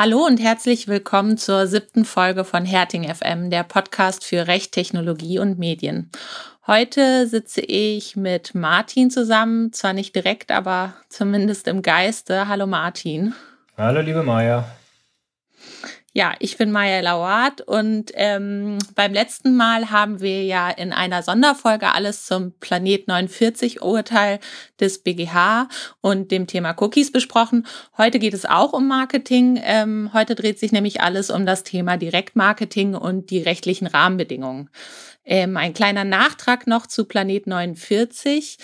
Hallo 0.00 0.24
und 0.24 0.38
herzlich 0.38 0.86
willkommen 0.86 1.38
zur 1.38 1.66
siebten 1.66 2.04
Folge 2.04 2.44
von 2.44 2.64
Herting 2.64 3.12
FM, 3.12 3.50
der 3.50 3.64
Podcast 3.64 4.24
für 4.24 4.46
Recht, 4.46 4.70
Technologie 4.70 5.40
und 5.40 5.58
Medien. 5.58 6.12
Heute 6.68 7.26
sitze 7.26 7.62
ich 7.62 8.14
mit 8.14 8.54
Martin 8.54 9.10
zusammen, 9.10 9.72
zwar 9.72 9.94
nicht 9.94 10.14
direkt, 10.14 10.52
aber 10.52 10.94
zumindest 11.08 11.66
im 11.66 11.82
Geiste. 11.82 12.46
Hallo 12.46 12.68
Martin. 12.68 13.34
Hallo 13.76 14.00
liebe 14.00 14.22
Maja. 14.22 14.70
Ja, 16.14 16.34
ich 16.38 16.56
bin 16.56 16.72
Maya 16.72 17.00
Lauat 17.00 17.60
und 17.60 18.12
ähm, 18.14 18.78
beim 18.94 19.12
letzten 19.12 19.54
Mal 19.54 19.90
haben 19.90 20.20
wir 20.20 20.42
ja 20.42 20.70
in 20.70 20.94
einer 20.94 21.22
Sonderfolge 21.22 21.92
alles 21.92 22.24
zum 22.24 22.52
Planet 22.60 23.06
49 23.06 23.82
Urteil 23.82 24.40
des 24.80 25.02
BGH 25.02 25.68
und 26.00 26.30
dem 26.30 26.46
Thema 26.46 26.74
Cookies 26.80 27.12
besprochen. 27.12 27.66
Heute 27.98 28.18
geht 28.18 28.32
es 28.32 28.46
auch 28.46 28.72
um 28.72 28.88
Marketing. 28.88 29.60
Ähm, 29.62 30.10
heute 30.14 30.34
dreht 30.34 30.58
sich 30.58 30.72
nämlich 30.72 31.02
alles 31.02 31.28
um 31.28 31.44
das 31.44 31.62
Thema 31.62 31.98
Direktmarketing 31.98 32.94
und 32.94 33.28
die 33.28 33.42
rechtlichen 33.42 33.86
Rahmenbedingungen. 33.86 34.70
Ähm, 35.26 35.58
ein 35.58 35.74
kleiner 35.74 36.04
Nachtrag 36.04 36.66
noch 36.66 36.86
zu 36.86 37.04
Planet 37.04 37.46
49. 37.46 38.56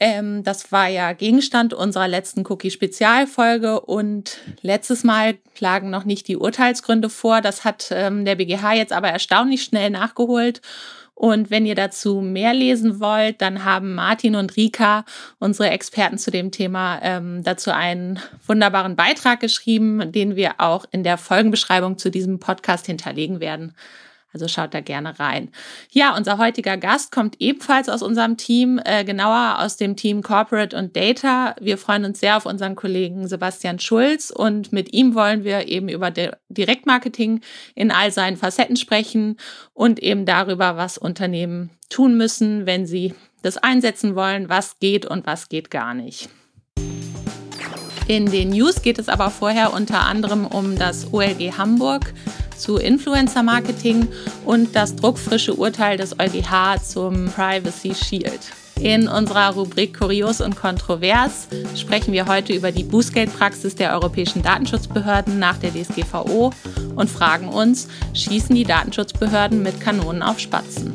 Ähm, 0.00 0.42
das 0.42 0.72
war 0.72 0.88
ja 0.88 1.12
Gegenstand 1.12 1.72
unserer 1.72 2.08
letzten 2.08 2.44
Cookie-Spezialfolge 2.46 3.80
und 3.80 4.38
letztes 4.60 5.04
Mal 5.04 5.36
lagen 5.60 5.90
noch 5.90 6.04
nicht 6.04 6.26
die 6.26 6.36
Urteilsgründe 6.36 7.08
vor. 7.08 7.40
Das 7.40 7.64
hat 7.64 7.88
ähm, 7.90 8.24
der 8.24 8.34
BGH 8.34 8.74
jetzt 8.74 8.92
aber 8.92 9.08
erstaunlich 9.08 9.62
schnell 9.62 9.90
nachgeholt. 9.90 10.60
Und 11.14 11.50
wenn 11.50 11.64
ihr 11.64 11.76
dazu 11.76 12.20
mehr 12.20 12.52
lesen 12.52 12.98
wollt, 12.98 13.40
dann 13.40 13.64
haben 13.64 13.94
Martin 13.94 14.34
und 14.34 14.56
Rika, 14.56 15.04
unsere 15.38 15.70
Experten 15.70 16.18
zu 16.18 16.32
dem 16.32 16.50
Thema, 16.50 16.98
ähm, 17.02 17.44
dazu 17.44 17.70
einen 17.70 18.18
wunderbaren 18.46 18.96
Beitrag 18.96 19.38
geschrieben, 19.38 20.10
den 20.10 20.34
wir 20.34 20.54
auch 20.58 20.86
in 20.90 21.04
der 21.04 21.16
Folgenbeschreibung 21.16 21.98
zu 21.98 22.10
diesem 22.10 22.40
Podcast 22.40 22.86
hinterlegen 22.86 23.38
werden. 23.38 23.76
Also 24.34 24.48
schaut 24.48 24.74
da 24.74 24.80
gerne 24.80 25.18
rein. 25.20 25.48
Ja, 25.90 26.16
unser 26.16 26.38
heutiger 26.38 26.76
Gast 26.76 27.12
kommt 27.12 27.36
ebenfalls 27.38 27.88
aus 27.88 28.02
unserem 28.02 28.36
Team, 28.36 28.80
äh, 28.84 29.04
genauer 29.04 29.60
aus 29.60 29.76
dem 29.76 29.94
Team 29.94 30.22
Corporate 30.22 30.76
und 30.76 30.96
Data. 30.96 31.54
Wir 31.60 31.78
freuen 31.78 32.04
uns 32.04 32.18
sehr 32.18 32.36
auf 32.36 32.44
unseren 32.44 32.74
Kollegen 32.74 33.28
Sebastian 33.28 33.78
Schulz 33.78 34.30
und 34.30 34.72
mit 34.72 34.92
ihm 34.92 35.14
wollen 35.14 35.44
wir 35.44 35.68
eben 35.68 35.88
über 35.88 36.10
Direktmarketing 36.10 37.42
in 37.76 37.92
all 37.92 38.10
seinen 38.10 38.36
Facetten 38.36 38.76
sprechen 38.76 39.36
und 39.72 40.00
eben 40.00 40.26
darüber, 40.26 40.76
was 40.76 40.98
Unternehmen 40.98 41.70
tun 41.88 42.16
müssen, 42.16 42.66
wenn 42.66 42.86
sie 42.86 43.14
das 43.42 43.56
einsetzen 43.56 44.16
wollen, 44.16 44.48
was 44.48 44.80
geht 44.80 45.06
und 45.06 45.26
was 45.26 45.48
geht 45.48 45.70
gar 45.70 45.94
nicht. 45.94 46.28
In 48.06 48.26
den 48.26 48.50
News 48.50 48.82
geht 48.82 48.98
es 48.98 49.08
aber 49.08 49.30
vorher 49.30 49.72
unter 49.72 50.00
anderem 50.04 50.46
um 50.46 50.76
das 50.76 51.12
OLG 51.12 51.56
Hamburg 51.56 52.12
zu 52.56 52.76
Influencer 52.76 53.42
Marketing 53.42 54.08
und 54.44 54.76
das 54.76 54.94
druckfrische 54.94 55.54
Urteil 55.54 55.96
des 55.96 56.18
EuGH 56.18 56.82
zum 56.82 57.30
Privacy 57.30 57.94
Shield. 57.94 58.52
In 58.78 59.08
unserer 59.08 59.54
Rubrik 59.54 59.98
Kurios 59.98 60.42
und 60.42 60.56
Kontrovers 60.56 61.48
sprechen 61.76 62.12
wir 62.12 62.26
heute 62.26 62.52
über 62.52 62.72
die 62.72 62.84
Bußgeldpraxis 62.84 63.76
der 63.76 63.94
europäischen 63.94 64.42
Datenschutzbehörden 64.42 65.38
nach 65.38 65.56
der 65.56 65.72
DSGVO 65.72 66.52
und 66.96 67.08
fragen 67.08 67.48
uns, 67.48 67.88
schießen 68.12 68.54
die 68.54 68.64
Datenschutzbehörden 68.64 69.62
mit 69.62 69.80
Kanonen 69.80 70.22
auf 70.22 70.40
Spatzen? 70.40 70.93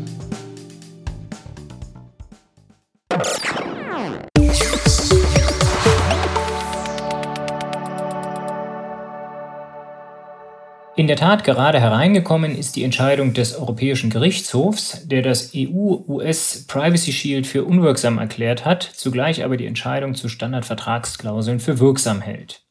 Der 11.09 11.15
Tat 11.15 11.43
gerade 11.43 11.79
hereingekommen 11.79 12.55
ist 12.55 12.75
die 12.75 12.83
Entscheidung 12.83 13.33
des 13.33 13.55
Europäischen 13.55 14.11
Gerichtshofs, 14.11 15.07
der 15.07 15.23
das 15.23 15.53
EU-US 15.55 16.65
Privacy 16.67 17.11
Shield 17.11 17.47
für 17.47 17.63
unwirksam 17.63 18.19
erklärt 18.19 18.63
hat, 18.63 18.83
zugleich 18.83 19.43
aber 19.43 19.57
die 19.57 19.65
Entscheidung 19.65 20.13
zu 20.13 20.29
Standardvertragsklauseln 20.29 21.59
für 21.59 21.79
wirksam 21.79 22.21
hält. 22.21 22.61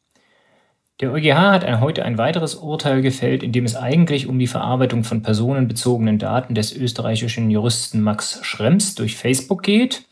Der 1.00 1.10
EuGH 1.12 1.34
hat 1.34 1.80
heute 1.80 2.04
ein 2.04 2.16
weiteres 2.16 2.54
Urteil 2.54 3.02
gefällt, 3.02 3.42
in 3.42 3.50
dem 3.50 3.64
es 3.64 3.74
eigentlich 3.74 4.28
um 4.28 4.38
die 4.38 4.46
Verarbeitung 4.46 5.02
von 5.02 5.20
personenbezogenen 5.22 6.20
Daten 6.20 6.54
des 6.54 6.72
österreichischen 6.72 7.50
Juristen 7.50 8.00
Max 8.02 8.38
Schrems 8.42 8.94
durch 8.94 9.16
Facebook 9.16 9.64
geht. 9.64 10.04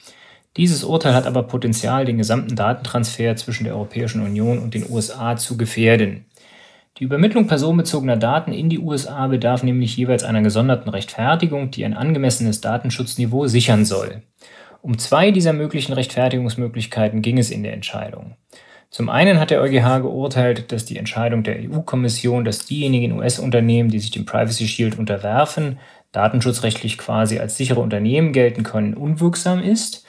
Dieses 0.56 0.82
Urteil 0.82 1.14
hat 1.14 1.28
aber 1.28 1.44
Potenzial, 1.44 2.04
den 2.04 2.18
gesamten 2.18 2.56
Datentransfer 2.56 3.36
zwischen 3.36 3.64
der 3.64 3.74
Europäischen 3.74 4.22
Union 4.22 4.58
und 4.58 4.74
den 4.74 4.90
USA 4.90 5.36
zu 5.36 5.56
gefährden. 5.56 6.24
Die 6.98 7.04
Übermittlung 7.04 7.46
personenbezogener 7.46 8.16
Daten 8.16 8.52
in 8.54 8.70
die 8.70 8.78
USA 8.78 9.26
bedarf 9.26 9.62
nämlich 9.62 9.94
jeweils 9.98 10.24
einer 10.24 10.40
gesonderten 10.40 10.88
Rechtfertigung, 10.88 11.70
die 11.70 11.84
ein 11.84 11.92
angemessenes 11.92 12.62
Datenschutzniveau 12.62 13.46
sichern 13.48 13.84
soll. 13.84 14.22
Um 14.80 14.96
zwei 14.96 15.30
dieser 15.30 15.52
möglichen 15.52 15.92
Rechtfertigungsmöglichkeiten 15.92 17.20
ging 17.20 17.36
es 17.36 17.50
in 17.50 17.62
der 17.62 17.74
Entscheidung. 17.74 18.36
Zum 18.88 19.10
einen 19.10 19.38
hat 19.38 19.50
der 19.50 19.60
EuGH 19.60 20.00
geurteilt, 20.00 20.72
dass 20.72 20.86
die 20.86 20.96
Entscheidung 20.96 21.42
der 21.42 21.58
EU-Kommission, 21.58 22.46
dass 22.46 22.64
diejenigen 22.64 23.18
US-Unternehmen, 23.18 23.90
die 23.90 23.98
sich 23.98 24.12
dem 24.12 24.24
Privacy 24.24 24.66
Shield 24.66 24.98
unterwerfen, 24.98 25.78
datenschutzrechtlich 26.12 26.96
quasi 26.96 27.38
als 27.38 27.58
sichere 27.58 27.80
Unternehmen 27.80 28.32
gelten 28.32 28.62
können, 28.62 28.94
unwirksam 28.94 29.60
ist 29.62 30.05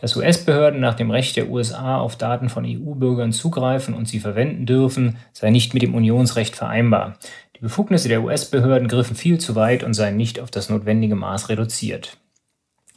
dass 0.00 0.16
US-Behörden 0.16 0.80
nach 0.80 0.94
dem 0.94 1.10
Recht 1.10 1.36
der 1.36 1.50
USA 1.50 1.98
auf 1.98 2.16
Daten 2.16 2.48
von 2.48 2.64
EU-Bürgern 2.64 3.32
zugreifen 3.32 3.94
und 3.94 4.08
sie 4.08 4.18
verwenden 4.18 4.64
dürfen, 4.64 5.18
sei 5.32 5.50
nicht 5.50 5.74
mit 5.74 5.82
dem 5.82 5.94
Unionsrecht 5.94 6.56
vereinbar. 6.56 7.18
Die 7.56 7.60
Befugnisse 7.60 8.08
der 8.08 8.22
US-Behörden 8.22 8.88
griffen 8.88 9.14
viel 9.14 9.38
zu 9.38 9.54
weit 9.54 9.84
und 9.84 9.92
seien 9.92 10.16
nicht 10.16 10.40
auf 10.40 10.50
das 10.50 10.70
notwendige 10.70 11.16
Maß 11.16 11.50
reduziert. 11.50 12.16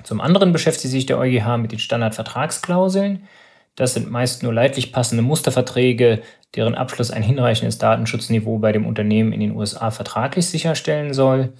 Zum 0.03 0.21
anderen 0.21 0.53
beschäftigt 0.53 0.91
sich 0.91 1.05
der 1.05 1.19
EuGH 1.19 1.57
mit 1.57 1.73
den 1.73 1.79
Standardvertragsklauseln. 1.79 3.27
Das 3.75 3.93
sind 3.93 4.09
meist 4.09 4.43
nur 4.43 4.53
leidlich 4.53 4.93
passende 4.93 5.23
Musterverträge, 5.23 6.21
deren 6.55 6.75
Abschluss 6.75 7.11
ein 7.11 7.23
hinreichendes 7.23 7.79
Datenschutzniveau 7.79 8.59
bei 8.59 8.71
dem 8.71 8.85
Unternehmen 8.85 9.33
in 9.33 9.41
den 9.41 9.55
USA 9.55 9.91
vertraglich 9.91 10.45
sicherstellen 10.47 11.13
soll. 11.13 11.51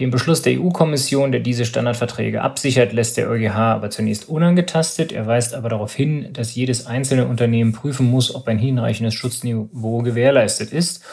Den 0.00 0.10
Beschluss 0.10 0.40
der 0.40 0.58
EU-Kommission, 0.58 1.30
der 1.30 1.42
diese 1.42 1.66
Standardverträge 1.66 2.40
absichert, 2.40 2.94
lässt 2.94 3.18
der 3.18 3.28
EuGH 3.28 3.54
aber 3.54 3.90
zunächst 3.90 4.30
unangetastet. 4.30 5.12
Er 5.12 5.26
weist 5.26 5.52
aber 5.52 5.68
darauf 5.68 5.94
hin, 5.94 6.30
dass 6.32 6.54
jedes 6.54 6.86
einzelne 6.86 7.26
Unternehmen 7.26 7.72
prüfen 7.72 8.10
muss, 8.10 8.34
ob 8.34 8.48
ein 8.48 8.58
hinreichendes 8.58 9.12
Schutzniveau 9.12 9.98
gewährleistet 9.98 10.72
ist. 10.72 11.04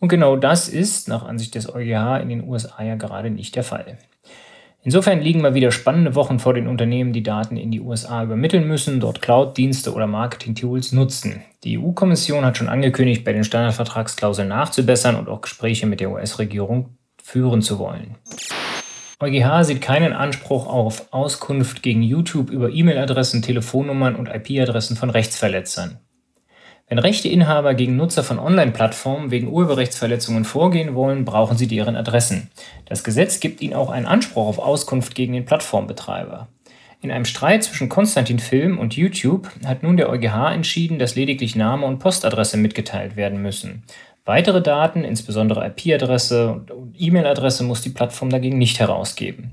Und 0.00 0.08
genau 0.08 0.36
das 0.36 0.70
ist 0.70 1.08
nach 1.08 1.26
Ansicht 1.26 1.54
des 1.54 1.68
EuGH 1.68 2.22
in 2.22 2.30
den 2.30 2.48
USA 2.48 2.82
ja 2.82 2.94
gerade 2.94 3.28
nicht 3.28 3.54
der 3.54 3.64
Fall. 3.64 3.98
Insofern 4.82 5.20
liegen 5.20 5.42
mal 5.42 5.52
wieder 5.52 5.70
spannende 5.70 6.14
Wochen 6.14 6.38
vor 6.38 6.54
den 6.54 6.68
Unternehmen, 6.68 7.12
die 7.12 7.22
Daten 7.22 7.58
in 7.58 7.70
die 7.70 7.82
USA 7.82 8.24
übermitteln 8.24 8.66
müssen, 8.66 8.98
dort 8.98 9.20
Cloud-Dienste 9.20 9.92
oder 9.92 10.06
Marketing-Tools 10.06 10.92
nutzen. 10.92 11.42
Die 11.64 11.78
EU-Kommission 11.78 12.46
hat 12.46 12.56
schon 12.56 12.70
angekündigt, 12.70 13.24
bei 13.24 13.34
den 13.34 13.44
Standardvertragsklauseln 13.44 14.48
nachzubessern 14.48 15.16
und 15.16 15.28
auch 15.28 15.42
Gespräche 15.42 15.86
mit 15.86 16.00
der 16.00 16.10
US-Regierung 16.10 16.96
führen 17.22 17.62
zu 17.62 17.78
wollen. 17.78 18.16
EuGH 19.20 19.64
sieht 19.64 19.80
keinen 19.80 20.12
Anspruch 20.12 20.66
auf 20.66 21.12
Auskunft 21.12 21.82
gegen 21.82 22.02
YouTube 22.02 22.50
über 22.50 22.70
E-Mail-Adressen, 22.70 23.40
Telefonnummern 23.40 24.16
und 24.16 24.28
IP-Adressen 24.28 24.96
von 24.96 25.10
Rechtsverletzern. 25.10 26.00
Wenn 26.88 26.98
Rechteinhaber 26.98 27.74
gegen 27.74 27.96
Nutzer 27.96 28.24
von 28.24 28.38
Online-Plattformen 28.38 29.30
wegen 29.30 29.48
Urheberrechtsverletzungen 29.48 30.44
vorgehen 30.44 30.94
wollen, 30.94 31.24
brauchen 31.24 31.56
sie 31.56 31.68
deren 31.68 31.96
Adressen. 31.96 32.50
Das 32.84 33.04
Gesetz 33.04 33.40
gibt 33.40 33.62
ihnen 33.62 33.74
auch 33.74 33.88
einen 33.90 34.06
Anspruch 34.06 34.46
auf 34.46 34.58
Auskunft 34.58 35.14
gegen 35.14 35.32
den 35.32 35.46
Plattformbetreiber. 35.46 36.48
In 37.00 37.10
einem 37.10 37.24
Streit 37.24 37.64
zwischen 37.64 37.88
Konstantin 37.88 38.38
Film 38.38 38.78
und 38.78 38.94
YouTube 38.94 39.48
hat 39.64 39.82
nun 39.82 39.96
der 39.96 40.10
EuGH 40.10 40.52
entschieden, 40.52 40.98
dass 40.98 41.16
lediglich 41.16 41.56
Name 41.56 41.86
und 41.86 41.98
Postadresse 41.98 42.56
mitgeteilt 42.56 43.16
werden 43.16 43.40
müssen. 43.40 43.84
Weitere 44.24 44.62
Daten, 44.62 45.02
insbesondere 45.02 45.66
IP-Adresse 45.66 46.52
und 46.52 46.94
E-Mail-Adresse, 46.96 47.64
muss 47.64 47.82
die 47.82 47.90
Plattform 47.90 48.30
dagegen 48.30 48.56
nicht 48.56 48.78
herausgeben. 48.78 49.52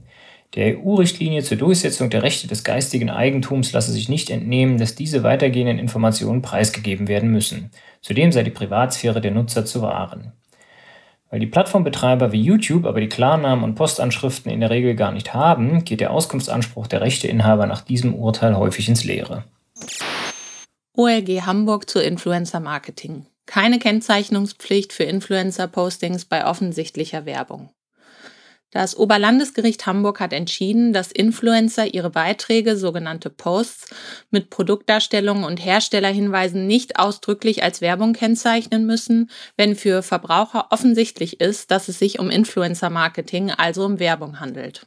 Der 0.55 0.77
EU-Richtlinie 0.77 1.43
zur 1.43 1.57
Durchsetzung 1.57 2.09
der 2.09 2.23
Rechte 2.23 2.47
des 2.47 2.63
geistigen 2.63 3.09
Eigentums 3.09 3.71
lasse 3.71 3.91
sich 3.91 4.09
nicht 4.09 4.29
entnehmen, 4.29 4.77
dass 4.77 4.95
diese 4.95 5.23
weitergehenden 5.23 5.79
Informationen 5.79 6.41
preisgegeben 6.41 7.07
werden 7.07 7.31
müssen. 7.31 7.71
Zudem 8.01 8.31
sei 8.31 8.43
die 8.43 8.49
Privatsphäre 8.51 9.21
der 9.21 9.31
Nutzer 9.31 9.65
zu 9.65 9.81
wahren. 9.81 10.33
Weil 11.31 11.39
die 11.39 11.47
Plattformbetreiber 11.47 12.31
wie 12.31 12.41
YouTube 12.41 12.85
aber 12.85 13.01
die 13.01 13.09
Klarnamen 13.09 13.63
und 13.63 13.75
Postanschriften 13.75 14.51
in 14.51 14.59
der 14.59 14.71
Regel 14.71 14.95
gar 14.95 15.11
nicht 15.11 15.33
haben, 15.35 15.83
geht 15.83 15.99
der 15.99 16.11
Auskunftsanspruch 16.11 16.87
der 16.87 17.01
Rechteinhaber 17.01 17.67
nach 17.67 17.81
diesem 17.81 18.15
Urteil 18.15 18.57
häufig 18.57 18.89
ins 18.89 19.03
Leere. 19.03 19.43
OLG 20.95 21.41
Hamburg 21.45 21.87
zur 21.89 22.03
Influencer 22.03 22.59
Marketing 22.59 23.27
keine 23.49 23.79
Kennzeichnungspflicht 23.79 24.93
für 24.93 25.05
Influencer-Postings 25.05 26.25
bei 26.25 26.45
offensichtlicher 26.45 27.25
Werbung. 27.25 27.71
Das 28.69 28.95
Oberlandesgericht 28.95 29.87
Hamburg 29.87 30.19
hat 30.19 30.33
entschieden, 30.33 30.93
dass 30.93 31.11
Influencer 31.11 31.91
ihre 31.91 32.11
Beiträge, 32.11 32.77
sogenannte 32.77 33.31
Posts, 33.31 33.89
mit 34.29 34.51
Produktdarstellungen 34.51 35.43
und 35.43 35.57
Herstellerhinweisen 35.57 36.67
nicht 36.67 36.99
ausdrücklich 36.99 37.63
als 37.63 37.81
Werbung 37.81 38.13
kennzeichnen 38.13 38.85
müssen, 38.85 39.31
wenn 39.57 39.75
für 39.75 40.03
Verbraucher 40.03 40.67
offensichtlich 40.69 41.41
ist, 41.41 41.71
dass 41.71 41.87
es 41.87 41.97
sich 41.97 42.19
um 42.19 42.29
Influencer-Marketing, 42.29 43.49
also 43.49 43.83
um 43.83 43.97
Werbung 43.97 44.39
handelt. 44.39 44.85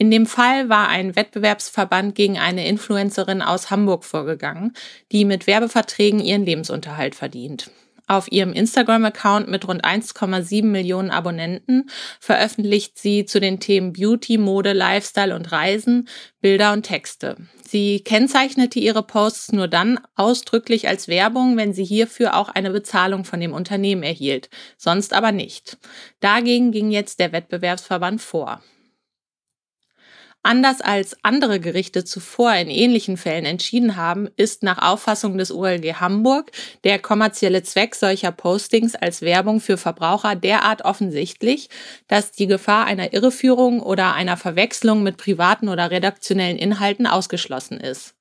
In 0.00 0.12
dem 0.12 0.26
Fall 0.26 0.68
war 0.68 0.88
ein 0.88 1.16
Wettbewerbsverband 1.16 2.14
gegen 2.14 2.38
eine 2.38 2.68
Influencerin 2.68 3.42
aus 3.42 3.70
Hamburg 3.70 4.04
vorgegangen, 4.04 4.72
die 5.10 5.24
mit 5.24 5.48
Werbeverträgen 5.48 6.20
ihren 6.20 6.44
Lebensunterhalt 6.44 7.16
verdient. 7.16 7.72
Auf 8.06 8.30
ihrem 8.30 8.52
Instagram-Account 8.54 9.48
mit 9.48 9.66
rund 9.68 9.84
1,7 9.84 10.64
Millionen 10.64 11.10
Abonnenten 11.10 11.90
veröffentlicht 12.20 12.96
sie 12.96 13.26
zu 13.26 13.40
den 13.40 13.60
Themen 13.60 13.92
Beauty, 13.92 14.38
Mode, 14.38 14.72
Lifestyle 14.72 15.34
und 15.34 15.50
Reisen 15.50 16.08
Bilder 16.40 16.72
und 16.72 16.84
Texte. 16.84 17.36
Sie 17.60 18.00
kennzeichnete 18.00 18.78
ihre 18.78 19.02
Posts 19.02 19.52
nur 19.52 19.66
dann 19.66 20.00
ausdrücklich 20.14 20.88
als 20.88 21.08
Werbung, 21.08 21.56
wenn 21.58 21.74
sie 21.74 21.84
hierfür 21.84 22.36
auch 22.36 22.48
eine 22.48 22.70
Bezahlung 22.70 23.24
von 23.24 23.40
dem 23.40 23.52
Unternehmen 23.52 24.04
erhielt, 24.04 24.48
sonst 24.78 25.12
aber 25.12 25.32
nicht. 25.32 25.76
Dagegen 26.20 26.70
ging 26.70 26.90
jetzt 26.90 27.18
der 27.18 27.32
Wettbewerbsverband 27.32 28.22
vor. 28.22 28.62
Anders 30.44 30.80
als 30.80 31.16
andere 31.22 31.58
Gerichte 31.58 32.04
zuvor 32.04 32.54
in 32.54 32.70
ähnlichen 32.70 33.16
Fällen 33.16 33.44
entschieden 33.44 33.96
haben, 33.96 34.28
ist 34.36 34.62
nach 34.62 34.78
Auffassung 34.78 35.36
des 35.36 35.52
OLG 35.52 35.94
Hamburg 35.94 36.52
der 36.84 36.98
kommerzielle 37.00 37.62
Zweck 37.64 37.94
solcher 37.94 38.30
Postings 38.30 38.94
als 38.94 39.20
Werbung 39.20 39.60
für 39.60 39.76
Verbraucher 39.76 40.36
derart 40.36 40.84
offensichtlich, 40.84 41.68
dass 42.06 42.30
die 42.30 42.46
Gefahr 42.46 42.86
einer 42.86 43.12
Irreführung 43.12 43.80
oder 43.80 44.14
einer 44.14 44.36
Verwechslung 44.36 45.02
mit 45.02 45.16
privaten 45.16 45.68
oder 45.68 45.90
redaktionellen 45.90 46.56
Inhalten 46.56 47.06
ausgeschlossen 47.06 47.78
ist. 47.78 48.14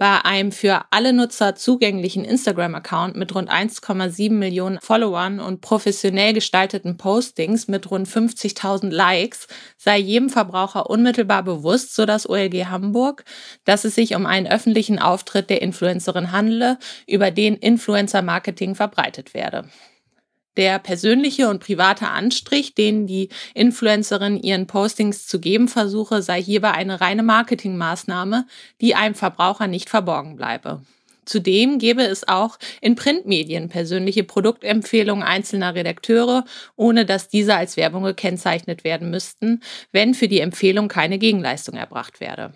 Bei 0.00 0.24
einem 0.24 0.52
für 0.52 0.82
alle 0.92 1.12
Nutzer 1.12 1.56
zugänglichen 1.56 2.24
Instagram-Account 2.24 3.16
mit 3.16 3.34
rund 3.34 3.50
1,7 3.50 4.30
Millionen 4.30 4.78
Followern 4.80 5.40
und 5.40 5.60
professionell 5.60 6.32
gestalteten 6.34 6.96
Postings 6.96 7.66
mit 7.66 7.90
rund 7.90 8.06
50.000 8.06 8.90
Likes 8.90 9.48
sei 9.76 9.98
jedem 9.98 10.30
Verbraucher 10.30 10.88
unmittelbar 10.88 11.42
bewusst, 11.42 11.96
so 11.96 12.06
das 12.06 12.28
OLG 12.28 12.66
Hamburg, 12.66 13.24
dass 13.64 13.84
es 13.84 13.96
sich 13.96 14.14
um 14.14 14.24
einen 14.24 14.46
öffentlichen 14.46 15.00
Auftritt 15.00 15.50
der 15.50 15.62
Influencerin 15.62 16.30
handle, 16.30 16.78
über 17.08 17.32
den 17.32 17.56
Influencer-Marketing 17.56 18.76
verbreitet 18.76 19.34
werde. 19.34 19.68
Der 20.58 20.80
persönliche 20.80 21.48
und 21.48 21.60
private 21.60 22.08
Anstrich, 22.08 22.74
den 22.74 23.06
die 23.06 23.28
Influencerin 23.54 24.36
ihren 24.42 24.66
Postings 24.66 25.28
zu 25.28 25.38
geben 25.38 25.68
versuche, 25.68 26.20
sei 26.20 26.42
hierbei 26.42 26.72
eine 26.72 27.00
reine 27.00 27.22
Marketingmaßnahme, 27.22 28.44
die 28.80 28.96
einem 28.96 29.14
Verbraucher 29.14 29.68
nicht 29.68 29.88
verborgen 29.88 30.34
bleibe. 30.34 30.82
Zudem 31.24 31.78
gäbe 31.78 32.02
es 32.02 32.26
auch 32.26 32.58
in 32.80 32.96
Printmedien 32.96 33.68
persönliche 33.68 34.24
Produktempfehlungen 34.24 35.22
einzelner 35.22 35.76
Redakteure, 35.76 36.44
ohne 36.74 37.06
dass 37.06 37.28
diese 37.28 37.54
als 37.54 37.76
Werbung 37.76 38.02
gekennzeichnet 38.02 38.82
werden 38.82 39.10
müssten, 39.10 39.62
wenn 39.92 40.12
für 40.12 40.26
die 40.26 40.40
Empfehlung 40.40 40.88
keine 40.88 41.18
Gegenleistung 41.18 41.76
erbracht 41.76 42.18
werde. 42.18 42.52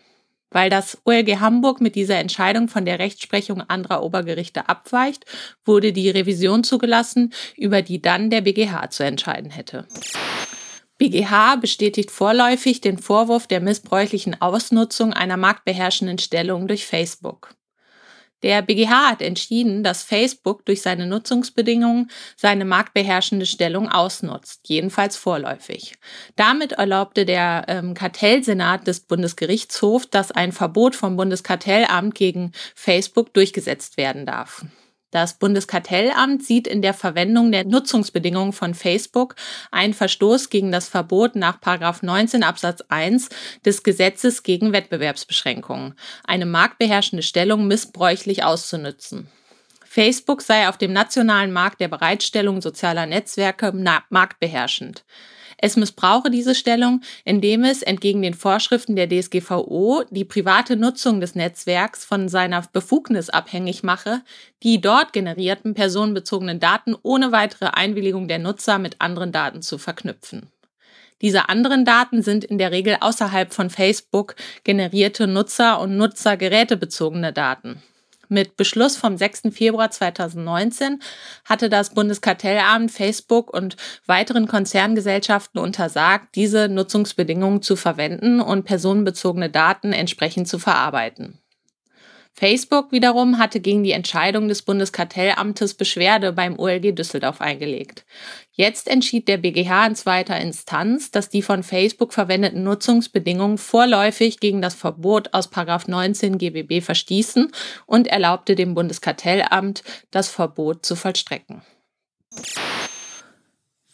Weil 0.53 0.71
das 0.71 0.99
OLG 1.05 1.41
Hamburg 1.41 1.81
mit 1.81 1.95
dieser 1.95 2.19
Entscheidung 2.19 2.69
von 2.69 2.85
der 2.85 2.99
Rechtsprechung 2.99 3.63
anderer 3.63 4.03
Obergerichte 4.03 4.69
abweicht, 4.69 5.25
wurde 5.65 5.93
die 5.93 6.11
Revision 6.11 6.65
zugelassen, 6.65 7.33
über 7.57 7.83
die 7.83 8.01
dann 8.03 8.31
der 8.31 8.43
BGH 8.43 8.91
zu 8.91 9.05
entscheiden 9.05 9.51
hätte. 9.51 9.87
BGH 10.99 11.57
bestätigt 11.57 12.11
vorläufig 12.11 12.81
den 12.81 12.99
Vorwurf 12.99 13.47
der 13.47 13.61
missbräuchlichen 13.61 14.41
Ausnutzung 14.41 15.13
einer 15.13 15.37
marktbeherrschenden 15.37 16.19
Stellung 16.19 16.69
durch 16.69 16.87
Facebook. 16.87 17.55
Der 18.43 18.63
BGH 18.63 19.11
hat 19.11 19.23
entschieden, 19.23 19.85
dass 19.85 20.03
Facebook 20.03 20.65
durch 20.67 20.83
seine 20.83 21.07
Nutzungsbedingungen 21.07 22.11
seine 22.37 22.65
marktbeherrschende 22.65 23.47
Stellung 23.47 23.89
ausnutzt, 23.89 24.63
jedenfalls 24.65 25.17
vorläufig. 25.17 25.95
Damit 26.37 26.73
erlaubte 26.73 27.25
der 27.25 27.65
ähm, 27.69 27.95
Kartellsenat 27.95 28.87
des 28.87 29.01
Bundesgerichtshofs, 29.01 30.11
dass 30.11 30.33
ein 30.33 30.53
Verbot 30.53 30.97
vom 30.97 31.17
Bundeskartellamt 31.17 32.15
gegen 32.15 32.53
Facebook 32.75 33.33
durchgesetzt 33.33 33.97
werden 33.97 34.27
darf. 34.27 34.65
Das 35.13 35.35
Bundeskartellamt 35.35 36.43
sieht 36.43 36.67
in 36.67 36.81
der 36.81 36.95
Verwendung 36.95 37.53
der 37.53 37.65
Nutzungsbedingungen 37.65 38.55
von 38.55 38.75
Facebook 38.75 39.37
einen 39.71 39.93
Verstoß 39.93 40.49
gegen 40.49 40.73
das 40.73 40.89
Verbot 40.89 41.37
nach 41.37 41.59
19 42.03 42.43
Absatz 42.43 42.83
1 42.89 43.29
des 43.65 43.83
Gesetzes 43.83 44.43
gegen 44.43 44.73
Wettbewerbsbeschränkungen, 44.73 45.95
eine 46.25 46.47
marktbeherrschende 46.47 47.23
Stellung 47.23 47.67
missbräuchlich 47.67 48.43
auszunützen. 48.43 49.29
Facebook 49.85 50.41
sei 50.41 50.71
auf 50.71 50.79
dem 50.79 50.95
nationalen 50.95 51.53
Markt 51.53 51.83
der 51.83 51.89
Bereitstellung 51.89 52.63
sozialer 52.63 53.05
Netzwerke 53.05 53.71
marktbeherrschend. 54.09 55.05
Es 55.65 55.77
missbrauche 55.77 56.29
diese 56.29 56.57
Stellung, 56.57 57.03
indem 57.25 57.63
es 57.63 57.83
entgegen 57.83 58.21
den 58.21 58.35
Vorschriften 58.35 58.97
der 58.97 59.09
DSGVO 59.09 60.03
die 60.11 60.25
private 60.25 60.75
Nutzung 60.75 61.21
des 61.21 61.37
Netzwerks 61.37 62.05
von 62.05 62.29
seiner 62.29 62.65
Befugnis 62.73 63.31
abhängig 63.31 63.85
mache, 63.85 64.23
die 64.65 64.81
dort 64.81 65.13
generierten 65.13 65.75
personenbezogenen 65.75 66.59
Daten 66.59 66.97
ohne 67.05 67.31
weitere 67.31 67.67
Einwilligung 67.67 68.27
der 68.27 68.41
Nutzer 68.41 68.81
mit 68.81 69.01
anderen 69.01 69.31
Daten 69.31 69.63
zu 69.63 69.79
verknüpfen. 69.79 70.51
Diese 71.21 71.49
anderen 71.49 71.85
Daten 71.85 72.23
sind 72.23 72.43
in 72.43 72.59
der 72.59 72.73
Regel 72.73 72.97
außerhalb 72.99 73.55
von 73.55 73.71
Facebook 73.71 74.35
generierte 74.65 75.29
Nutzer- 75.29 75.81
und 75.81 75.97
Nutzergerätebezogene 75.97 77.33
Daten. 77.33 77.81
Mit 78.33 78.57
Beschluss 78.57 78.97
vom 78.97 79.19
6. 79.19 79.51
Februar 79.51 79.91
2019 79.91 81.03
hatte 81.45 81.69
das 81.69 81.91
Bundeskartellamt 81.91 82.91
Facebook 82.91 83.53
und 83.53 83.77
weiteren 84.07 84.49
Konzerngesellschaften 84.49 85.61
untersagt, 85.61 86.35
diese 86.35 86.71
Nutzungsbedingungen 86.71 87.61
zu 87.61 87.77
verwenden 87.77 88.41
und 88.41 88.65
personenbezogene 88.65 89.51
Daten 89.51 89.93
entsprechend 89.93 90.49
zu 90.49 90.59
verarbeiten. 90.59 91.42
Facebook 92.35 92.93
wiederum 92.93 93.39
hatte 93.39 93.61
gegen 93.61 93.85
die 93.85 93.93
Entscheidung 93.93 94.49
des 94.49 94.63
Bundeskartellamtes 94.63 95.75
Beschwerde 95.75 96.33
beim 96.33 96.59
OLG 96.59 96.95
Düsseldorf 96.95 97.41
eingelegt. 97.41 98.05
Jetzt 98.53 98.89
entschied 98.89 99.29
der 99.29 99.37
BGH 99.37 99.87
in 99.87 99.95
zweiter 99.95 100.41
Instanz, 100.41 101.11
dass 101.11 101.29
die 101.29 101.43
von 101.43 101.63
Facebook 101.63 102.13
verwendeten 102.13 102.63
Nutzungsbedingungen 102.63 103.59
vorläufig 103.59 104.41
gegen 104.41 104.63
das 104.63 104.75
Verbot 104.75 105.35
aus 105.35 105.51
19 105.53 106.39
GBB 106.39 106.83
verstießen 106.83 107.53
und 107.87 108.07
erlaubte 108.07 108.55
dem 108.55 108.75
Bundeskartellamt, 108.75 109.85
das 110.11 110.29
Verbot 110.29 110.85
zu 110.87 110.97
vollstrecken. 110.97 111.63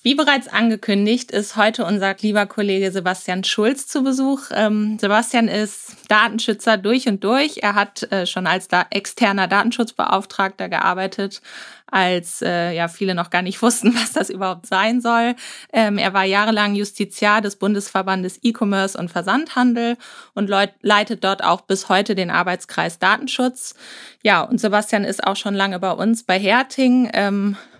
Wie 0.00 0.14
bereits 0.14 0.46
angekündigt, 0.46 1.32
ist 1.32 1.56
heute 1.56 1.84
unser 1.84 2.14
lieber 2.20 2.46
Kollege 2.46 2.92
Sebastian 2.92 3.42
Schulz 3.42 3.88
zu 3.88 4.04
Besuch. 4.04 4.42
Ähm, 4.54 4.96
Sebastian 5.00 5.48
ist 5.48 5.96
Datenschützer 6.06 6.76
durch 6.76 7.08
und 7.08 7.24
durch. 7.24 7.58
Er 7.62 7.74
hat 7.74 8.04
äh, 8.12 8.24
schon 8.24 8.46
als 8.46 8.68
externer 8.90 9.48
Datenschutzbeauftragter 9.48 10.68
gearbeitet, 10.68 11.42
als 11.88 12.42
äh, 12.42 12.70
ja 12.76 12.86
viele 12.86 13.16
noch 13.16 13.30
gar 13.30 13.42
nicht 13.42 13.60
wussten, 13.62 13.92
was 13.96 14.12
das 14.12 14.30
überhaupt 14.30 14.66
sein 14.66 15.00
soll. 15.00 15.34
Ähm, 15.72 15.98
er 15.98 16.14
war 16.14 16.22
jahrelang 16.22 16.76
Justiziar 16.76 17.40
des 17.40 17.56
Bundesverbandes 17.56 18.38
E-Commerce 18.44 18.96
und 18.96 19.10
Versandhandel 19.10 19.96
und 20.32 20.48
leitet 20.80 21.24
dort 21.24 21.42
auch 21.42 21.62
bis 21.62 21.88
heute 21.88 22.14
den 22.14 22.30
Arbeitskreis 22.30 23.00
Datenschutz. 23.00 23.74
Ja, 24.22 24.42
und 24.42 24.60
Sebastian 24.60 25.02
ist 25.02 25.26
auch 25.26 25.36
schon 25.36 25.54
lange 25.54 25.80
bei 25.80 25.90
uns 25.90 26.22
bei 26.22 26.38
Herting. 26.38 27.10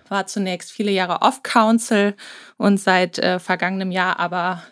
War 0.09 0.27
zunächst 0.27 0.71
viele 0.71 0.91
Jahre 0.91 1.21
Off-Council 1.21 2.15
und 2.57 2.79
seit 2.79 3.19
äh, 3.19 3.39
vergangenem 3.39 3.91
Jahr 3.91 4.19
aber 4.19 4.63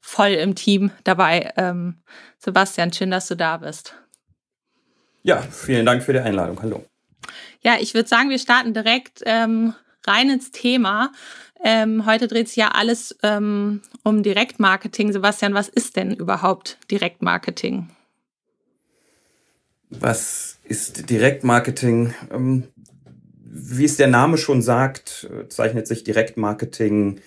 voll 0.00 0.30
im 0.30 0.54
Team 0.54 0.90
dabei. 1.04 1.52
Ähm, 1.56 1.96
Sebastian, 2.38 2.92
schön, 2.92 3.10
dass 3.10 3.28
du 3.28 3.34
da 3.34 3.58
bist. 3.58 3.94
Ja, 5.22 5.42
vielen 5.42 5.84
Dank 5.84 6.02
für 6.02 6.12
die 6.12 6.20
Einladung. 6.20 6.62
Hallo. 6.62 6.84
Ja, 7.60 7.76
ich 7.80 7.94
würde 7.94 8.08
sagen, 8.08 8.30
wir 8.30 8.38
starten 8.38 8.74
direkt 8.74 9.22
ähm, 9.26 9.74
rein 10.06 10.30
ins 10.30 10.52
Thema. 10.52 11.10
Ähm, 11.64 12.06
heute 12.06 12.28
dreht 12.28 12.46
sich 12.46 12.56
ja 12.56 12.68
alles 12.68 13.16
ähm, 13.22 13.82
um 14.04 14.22
Direktmarketing. 14.22 15.12
Sebastian, 15.12 15.54
was 15.54 15.68
ist 15.68 15.96
denn 15.96 16.14
überhaupt 16.14 16.78
Direktmarketing? 16.90 17.88
Was 19.90 20.58
ist 20.64 21.10
Direktmarketing? 21.10 22.14
Ähm, 22.30 22.68
wie 23.56 23.84
es 23.84 23.96
der 23.96 24.08
Name 24.08 24.36
schon 24.38 24.62
sagt, 24.62 25.28
äh, 25.30 25.48
zeichnet 25.48 25.86
sich 25.86 26.04
Direktmarketing 26.04 27.20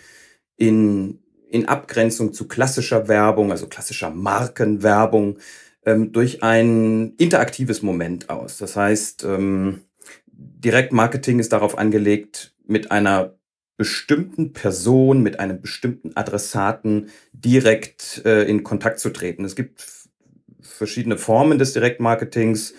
in, 0.57 1.19
in 1.50 1.67
Abgrenzung 1.67 2.33
zu 2.33 2.48
klassischer 2.48 3.07
Werbung, 3.07 3.51
also 3.51 3.67
klassischer 3.67 4.12
Markenwerbung, 4.12 5.39
ähm, 5.86 6.12
durch 6.12 6.43
ein 6.43 7.13
interaktives 7.17 7.81
Moment 7.81 8.29
aus. 8.29 8.57
Das 8.57 8.75
heißt, 8.75 9.24
ähm, 9.24 9.81
Direktmarketing 10.27 11.39
ist 11.39 11.51
darauf 11.51 11.77
angelegt, 11.77 12.53
mit 12.65 12.91
einer 12.91 13.36
bestimmten 13.77 14.53
Person, 14.53 15.24
mit 15.24 15.39
einem 15.39 15.62
bestimmten 15.62 16.15
Adressaten 16.15 17.09
direkt 17.31 18.21
äh, 18.25 18.43
in 18.43 18.63
Kontakt 18.63 19.00
zu 19.00 19.09
treten. 19.09 19.45
Es 19.45 19.55
gibt 19.55 19.88
verschiedene 20.62 21.17
Formen 21.17 21.57
des 21.57 21.74
Direktmarketings. 21.74 22.74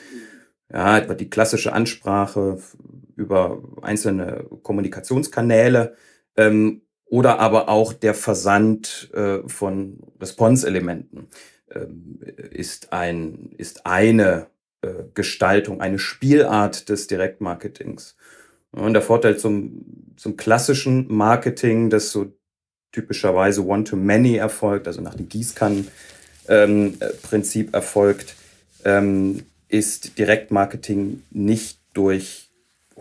Ja, 0.72 0.98
etwa 0.98 1.14
die 1.14 1.28
klassische 1.28 1.72
Ansprache 1.72 2.58
über 3.20 3.62
einzelne 3.82 4.46
Kommunikationskanäle 4.62 5.94
ähm, 6.36 6.82
oder 7.04 7.38
aber 7.38 7.68
auch 7.68 7.92
der 7.92 8.14
Versand 8.14 9.10
äh, 9.12 9.46
von 9.46 9.98
Response-Elementen 10.20 11.28
ähm, 11.70 12.20
ist, 12.50 12.92
ein, 12.92 13.50
ist 13.58 13.84
eine 13.84 14.46
äh, 14.82 15.04
Gestaltung, 15.14 15.80
eine 15.80 15.98
Spielart 15.98 16.88
des 16.88 17.08
Direktmarketings. 17.08 18.16
Und 18.72 18.94
der 18.94 19.02
Vorteil 19.02 19.36
zum, 19.36 20.14
zum 20.16 20.36
klassischen 20.36 21.12
Marketing, 21.12 21.90
das 21.90 22.12
so 22.12 22.32
typischerweise 22.92 23.66
One-to-Many 23.66 24.36
erfolgt, 24.36 24.86
also 24.86 25.00
nach 25.00 25.16
dem 25.16 25.28
Gießkannen-Prinzip 25.28 27.66
ähm, 27.66 27.74
erfolgt, 27.74 28.36
ähm, 28.84 29.42
ist 29.68 30.16
Direktmarketing 30.18 31.24
nicht 31.30 31.80
durch 31.92 32.49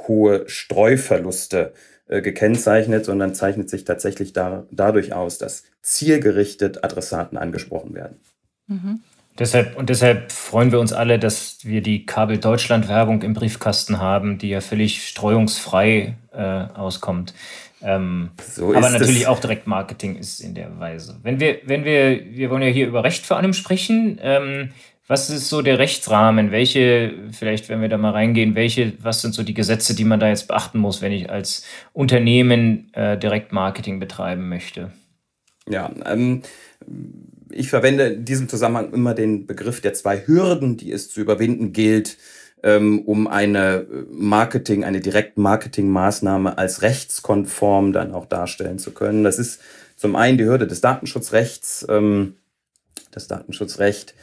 hohe 0.07 0.47
Streuverluste 0.47 1.73
äh, 2.07 2.21
gekennzeichnet, 2.21 3.05
sondern 3.05 3.35
zeichnet 3.35 3.69
sich 3.69 3.85
tatsächlich 3.85 4.33
da, 4.33 4.65
dadurch 4.71 5.13
aus, 5.13 5.37
dass 5.37 5.63
zielgerichtet 5.81 6.83
Adressaten 6.83 7.37
angesprochen 7.37 7.93
werden. 7.93 8.19
Mhm. 8.67 9.01
Deshalb, 9.37 9.77
und 9.77 9.89
deshalb 9.89 10.31
freuen 10.31 10.71
wir 10.71 10.79
uns 10.79 10.91
alle, 10.91 11.17
dass 11.17 11.59
wir 11.63 11.81
die 11.81 12.05
Kabel 12.05 12.39
Deutschland 12.39 12.89
Werbung 12.89 13.21
im 13.21 13.33
Briefkasten 13.33 13.99
haben, 13.99 14.37
die 14.37 14.49
ja 14.49 14.59
völlig 14.59 15.07
streuungsfrei 15.07 16.15
äh, 16.33 16.41
auskommt. 16.41 17.33
Ähm, 17.81 18.31
so 18.45 18.75
aber 18.75 18.89
natürlich 18.89 19.21
es. 19.21 19.27
auch 19.27 19.39
Direktmarketing 19.39 20.17
ist 20.17 20.41
in 20.41 20.53
der 20.55 20.79
Weise. 20.79 21.17
Wenn 21.23 21.39
wir, 21.39 21.59
wenn 21.63 21.85
wir, 21.85 22.35
wir 22.35 22.49
wollen 22.49 22.63
ja 22.63 22.67
hier 22.67 22.87
über 22.87 23.05
Recht 23.05 23.25
vor 23.25 23.37
allem 23.37 23.53
sprechen. 23.53 24.19
Ähm, 24.21 24.71
was 25.09 25.31
ist 25.31 25.49
so 25.49 25.63
der 25.63 25.79
Rechtsrahmen? 25.79 26.51
Welche, 26.51 27.15
vielleicht 27.31 27.67
wenn 27.67 27.81
wir 27.81 27.89
da 27.89 27.97
mal 27.97 28.11
reingehen, 28.11 28.53
welche, 28.53 28.93
was 29.01 29.23
sind 29.23 29.33
so 29.33 29.41
die 29.41 29.55
Gesetze, 29.55 29.95
die 29.95 30.03
man 30.03 30.19
da 30.19 30.29
jetzt 30.29 30.47
beachten 30.47 30.77
muss, 30.77 31.01
wenn 31.01 31.11
ich 31.11 31.31
als 31.31 31.63
Unternehmen 31.93 32.93
äh, 32.93 33.17
Direktmarketing 33.17 33.99
betreiben 33.99 34.47
möchte? 34.49 34.91
Ja, 35.67 35.91
ähm, 36.05 36.43
ich 37.49 37.69
verwende 37.69 38.05
in 38.09 38.25
diesem 38.25 38.47
Zusammenhang 38.49 38.93
immer 38.93 39.15
den 39.15 39.47
Begriff 39.47 39.81
der 39.81 39.95
zwei 39.95 40.27
Hürden, 40.27 40.77
die 40.77 40.91
es 40.91 41.09
zu 41.09 41.21
überwinden 41.21 41.73
gilt, 41.73 42.17
ähm, 42.61 42.99
um 42.99 43.25
eine 43.27 43.87
Marketing, 44.11 44.83
eine 44.83 44.99
Direktmarketing-Maßnahme 44.99 46.59
als 46.59 46.83
rechtskonform 46.83 47.93
dann 47.93 48.13
auch 48.13 48.27
darstellen 48.27 48.77
zu 48.77 48.91
können. 48.91 49.23
Das 49.23 49.39
ist 49.39 49.59
zum 49.95 50.15
einen 50.15 50.37
die 50.37 50.45
Hürde 50.45 50.67
des 50.67 50.81
Datenschutzrechts. 50.81 51.87
Ähm, 51.89 52.35
das 53.09 53.27
Datenschutzrecht 53.27 54.13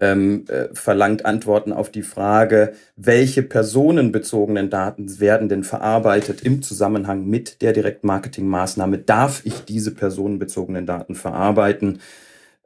ähm, 0.00 0.44
äh, 0.48 0.68
verlangt 0.74 1.24
Antworten 1.24 1.72
auf 1.72 1.90
die 1.90 2.02
Frage, 2.02 2.74
welche 2.96 3.42
personenbezogenen 3.42 4.70
Daten 4.70 5.20
werden 5.20 5.48
denn 5.48 5.64
verarbeitet 5.64 6.42
im 6.42 6.62
Zusammenhang 6.62 7.26
mit 7.26 7.62
der 7.62 7.72
Direktmarketing-Maßnahme? 7.72 8.98
Darf 8.98 9.42
ich 9.44 9.64
diese 9.64 9.92
personenbezogenen 9.92 10.86
Daten 10.86 11.14
verarbeiten? 11.14 12.00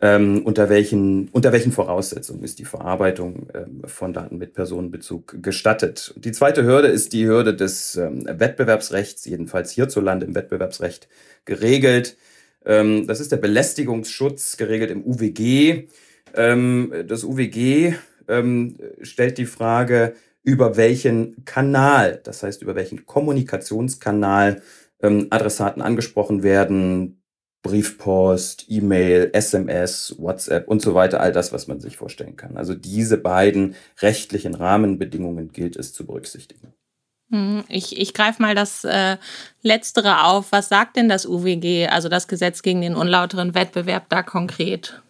Ähm, 0.03 0.43
unter, 0.45 0.71
welchen, 0.71 1.29
unter 1.29 1.53
welchen 1.53 1.73
Voraussetzungen 1.73 2.43
ist 2.43 2.59
die 2.59 2.65
Verarbeitung 2.65 3.49
ähm, 3.53 3.83
von 3.85 4.15
Daten 4.15 4.39
mit 4.39 4.55
Personenbezug 4.55 5.43
gestattet? 5.43 6.15
Die 6.17 6.33
zweite 6.33 6.65
Hürde 6.65 6.89
ist 6.89 7.13
die 7.13 7.27
Hürde 7.27 7.55
des 7.55 7.97
ähm, 7.97 8.25
Wettbewerbsrechts, 8.27 9.27
jedenfalls 9.27 9.73
hierzulande 9.73 10.25
im 10.25 10.35
Wettbewerbsrecht 10.35 11.07
geregelt. 11.45 12.17
Ähm, 12.65 13.07
das 13.07 13.21
ist 13.21 13.31
der 13.31 13.37
Belästigungsschutz, 13.37 14.57
geregelt 14.57 14.91
im 14.91 15.05
UWG. 15.05 15.87
Ähm, 16.35 16.93
das 17.07 17.25
UWG 17.25 17.95
ähm, 18.29 18.77
stellt 19.03 19.39
die 19.39 19.47
Frage, 19.47 20.15
über 20.43 20.77
welchen 20.77 21.45
Kanal, 21.45 22.21
das 22.25 22.43
heißt 22.43 22.63
über 22.63 22.75
welchen 22.75 23.07
Kommunikationskanal 23.07 24.63
Adressaten 25.03 25.81
angesprochen 25.81 26.43
werden, 26.43 27.21
Briefpost, 27.63 28.67
E-Mail, 28.69 29.31
SMS, 29.33 30.15
WhatsApp 30.19 30.67
und 30.67 30.81
so 30.81 30.95
weiter, 30.95 31.21
all 31.21 31.33
das, 31.33 31.53
was 31.53 31.69
man 31.69 31.81
sich 31.81 31.97
vorstellen 31.97 32.37
kann. 32.37 32.57
Also 32.57 32.75
diese 32.75 33.19
beiden 33.19 33.75
rechtlichen 34.01 34.55
Rahmenbedingungen 34.55 35.53
gilt 35.53 35.77
es 35.77 35.93
zu 35.93 36.07
berücksichtigen. 36.07 36.73
Hm, 37.31 37.65
ich, 37.69 37.99
ich 37.99 38.15
greife 38.15 38.41
mal 38.41 38.55
das 38.55 38.85
äh, 38.85 39.19
Letztere 39.63 40.25
auf. 40.25 40.53
Was 40.53 40.69
sagt 40.69 40.97
denn 40.97 41.09
das 41.09 41.27
UWG, 41.27 41.87
also 41.89 42.09
das 42.09 42.29
Gesetz 42.29 42.63
gegen 42.63 42.81
den 42.81 42.95
unlauteren 42.95 43.55
Wettbewerb, 43.55 44.09
da 44.09 44.23
konkret? 44.23 45.03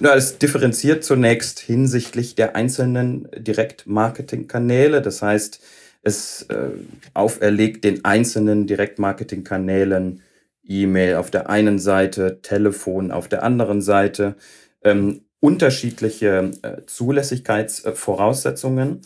Na, 0.00 0.14
es 0.14 0.38
differenziert 0.38 1.04
zunächst 1.04 1.60
hinsichtlich 1.60 2.34
der 2.34 2.56
einzelnen 2.56 3.28
Direktmarketingkanäle. 3.36 5.02
Das 5.02 5.22
heißt, 5.22 5.60
es 6.02 6.42
äh, 6.42 6.70
auferlegt 7.14 7.84
den 7.84 8.04
einzelnen 8.04 8.66
Direktmarketingkanälen 8.66 10.22
E-Mail 10.64 11.16
auf 11.16 11.30
der 11.30 11.48
einen 11.48 11.78
Seite, 11.78 12.40
Telefon 12.42 13.10
auf 13.10 13.28
der 13.28 13.42
anderen 13.42 13.82
Seite, 13.82 14.36
ähm, 14.82 15.22
unterschiedliche 15.40 16.50
äh, 16.62 16.82
Zulässigkeitsvoraussetzungen. 16.86 19.02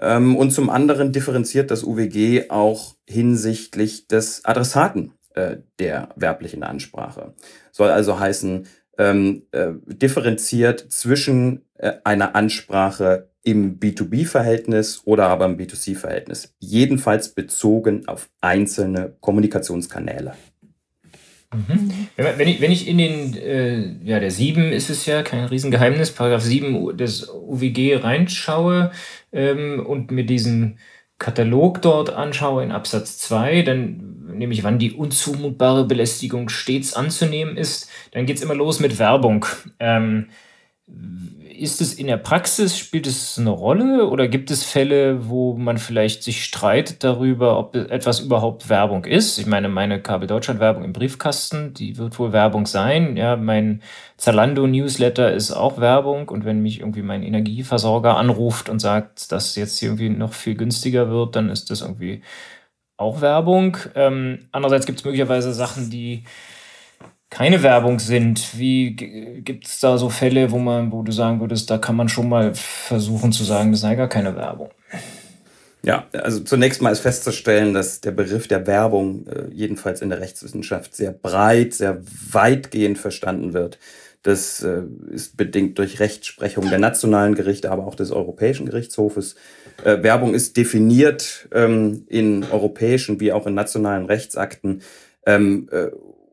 Ähm, 0.00 0.36
und 0.36 0.50
zum 0.50 0.70
anderen 0.70 1.12
differenziert 1.12 1.70
das 1.70 1.84
UWG 1.84 2.50
auch 2.50 2.94
hinsichtlich 3.06 4.06
des 4.06 4.44
Adressaten 4.44 5.12
äh, 5.34 5.56
der 5.78 6.10
werblichen 6.16 6.62
Ansprache. 6.62 7.34
Soll 7.72 7.90
also 7.90 8.18
heißen, 8.18 8.66
ähm, 8.98 9.42
äh, 9.52 9.68
differenziert 9.86 10.92
zwischen 10.92 11.62
äh, 11.78 11.92
einer 12.04 12.34
Ansprache 12.34 13.30
im 13.42 13.78
B2B-Verhältnis 13.78 15.02
oder 15.04 15.28
aber 15.28 15.46
im 15.46 15.56
B2C-Verhältnis. 15.56 16.54
Jedenfalls 16.58 17.30
bezogen 17.30 18.06
auf 18.06 18.28
einzelne 18.40 19.14
Kommunikationskanäle. 19.20 20.34
Mhm. 21.54 22.08
Wenn, 22.16 22.48
ich, 22.48 22.60
wenn 22.60 22.70
ich 22.70 22.86
in 22.86 22.98
den, 22.98 23.34
äh, 23.34 23.94
ja, 24.04 24.20
der 24.20 24.30
7 24.30 24.70
ist 24.70 24.90
es 24.90 25.06
ja, 25.06 25.22
kein 25.22 25.46
Riesengeheimnis, 25.46 26.10
Paragraph 26.10 26.42
7 26.42 26.94
des 26.98 27.30
UWG 27.30 27.96
reinschaue 28.02 28.90
ähm, 29.32 29.84
und 29.86 30.10
mir 30.10 30.26
diesen 30.26 30.78
Katalog 31.18 31.82
dort 31.82 32.10
anschaue 32.10 32.62
in 32.62 32.72
Absatz 32.72 33.18
2, 33.18 33.62
dann 33.62 34.18
nehme 34.38 34.54
ich, 34.54 34.62
wann 34.62 34.78
die 34.78 34.92
unzumutbare 34.92 35.84
Belästigung 35.84 36.48
stets 36.48 36.94
anzunehmen 36.94 37.56
ist, 37.56 37.90
dann 38.12 38.24
geht 38.24 38.36
es 38.36 38.42
immer 38.42 38.54
los 38.54 38.78
mit 38.78 38.98
Werbung. 38.98 39.46
Ähm, 39.80 40.28
ist 41.58 41.80
es 41.80 41.94
in 41.94 42.06
der 42.06 42.16
Praxis, 42.16 42.78
spielt 42.78 43.06
es 43.06 43.38
eine 43.38 43.50
Rolle 43.50 44.08
oder 44.08 44.28
gibt 44.28 44.50
es 44.50 44.64
Fälle, 44.64 45.28
wo 45.28 45.54
man 45.54 45.78
vielleicht 45.78 46.22
sich 46.22 46.44
streitet 46.44 47.04
darüber, 47.04 47.58
ob 47.58 47.74
etwas 47.74 48.20
überhaupt 48.20 48.68
Werbung 48.68 49.04
ist? 49.04 49.38
Ich 49.38 49.46
meine, 49.46 49.68
meine 49.68 50.00
Kabel 50.00 50.26
Deutschland 50.26 50.60
Werbung 50.60 50.84
im 50.84 50.92
Briefkasten, 50.92 51.74
die 51.74 51.98
wird 51.98 52.18
wohl 52.18 52.32
Werbung 52.32 52.66
sein. 52.66 53.16
Ja, 53.16 53.36
mein 53.36 53.82
Zalando 54.16 54.66
Newsletter 54.66 55.32
ist 55.32 55.52
auch 55.52 55.80
Werbung 55.80 56.28
und 56.28 56.44
wenn 56.44 56.60
mich 56.60 56.80
irgendwie 56.80 57.02
mein 57.02 57.22
Energieversorger 57.22 58.16
anruft 58.16 58.68
und 58.68 58.78
sagt, 58.78 59.32
dass 59.32 59.56
jetzt 59.56 59.82
irgendwie 59.82 60.08
noch 60.08 60.32
viel 60.32 60.54
günstiger 60.54 61.10
wird, 61.10 61.36
dann 61.36 61.50
ist 61.50 61.70
das 61.70 61.80
irgendwie 61.80 62.22
auch 62.96 63.20
Werbung. 63.20 63.76
Ähm, 63.94 64.48
andererseits 64.52 64.86
gibt 64.86 64.98
es 64.98 65.04
möglicherweise 65.04 65.52
Sachen, 65.52 65.90
die 65.90 66.24
keine 67.30 67.62
Werbung 67.62 67.98
sind. 67.98 68.58
Wie 68.58 68.94
gibt 68.96 69.66
es 69.66 69.80
da 69.80 69.98
so 69.98 70.08
Fälle, 70.08 70.50
wo 70.50 70.58
man, 70.58 70.92
wo 70.92 71.02
du 71.02 71.12
sagen 71.12 71.40
würdest, 71.40 71.70
da 71.70 71.78
kann 71.78 71.96
man 71.96 72.08
schon 72.08 72.28
mal 72.28 72.54
versuchen 72.54 73.32
zu 73.32 73.44
sagen, 73.44 73.72
das 73.72 73.82
sei 73.82 73.94
gar 73.94 74.08
keine 74.08 74.34
Werbung? 74.34 74.70
Ja, 75.82 76.06
also 76.12 76.40
zunächst 76.40 76.82
mal 76.82 76.90
ist 76.90 77.00
festzustellen, 77.00 77.72
dass 77.72 78.00
der 78.00 78.10
Begriff 78.10 78.48
der 78.48 78.66
Werbung 78.66 79.26
äh, 79.28 79.48
jedenfalls 79.52 80.02
in 80.02 80.08
der 80.08 80.20
Rechtswissenschaft 80.20 80.94
sehr 80.94 81.12
breit, 81.12 81.74
sehr 81.74 82.00
weitgehend 82.32 82.98
verstanden 82.98 83.52
wird. 83.52 83.78
Das 84.22 84.62
äh, 84.62 84.82
ist 85.10 85.36
bedingt 85.36 85.78
durch 85.78 86.00
Rechtsprechung 86.00 86.68
der 86.68 86.80
nationalen 86.80 87.34
Gerichte, 87.36 87.70
aber 87.70 87.86
auch 87.86 87.94
des 87.94 88.10
Europäischen 88.10 88.66
Gerichtshofes. 88.66 89.36
Äh, 89.84 90.02
Werbung 90.02 90.34
ist 90.34 90.56
definiert 90.56 91.48
ähm, 91.52 92.04
in 92.08 92.44
europäischen 92.44 93.20
wie 93.20 93.32
auch 93.32 93.46
in 93.46 93.54
nationalen 93.54 94.06
Rechtsakten. 94.06 94.82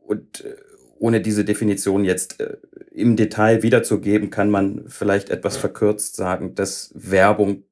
Und 0.06 0.44
äh, 0.44 0.56
ohne 0.98 1.20
diese 1.20 1.44
Definition 1.44 2.04
jetzt 2.04 2.40
äh, 2.40 2.56
im 2.90 3.16
Detail 3.16 3.62
wiederzugeben, 3.62 4.30
kann 4.30 4.50
man 4.50 4.84
vielleicht 4.88 5.30
etwas 5.30 5.56
verkürzt 5.56 6.16
sagen, 6.16 6.54
dass 6.54 6.92
Werbung 6.94 7.64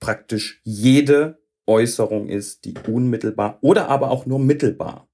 praktisch 0.00 0.60
jede 0.64 1.38
Äußerung 1.66 2.28
ist, 2.28 2.64
die 2.64 2.74
unmittelbar 2.86 3.58
oder 3.62 3.88
aber 3.88 4.10
auch 4.10 4.26
nur 4.26 4.38
mittelbar 4.38 5.08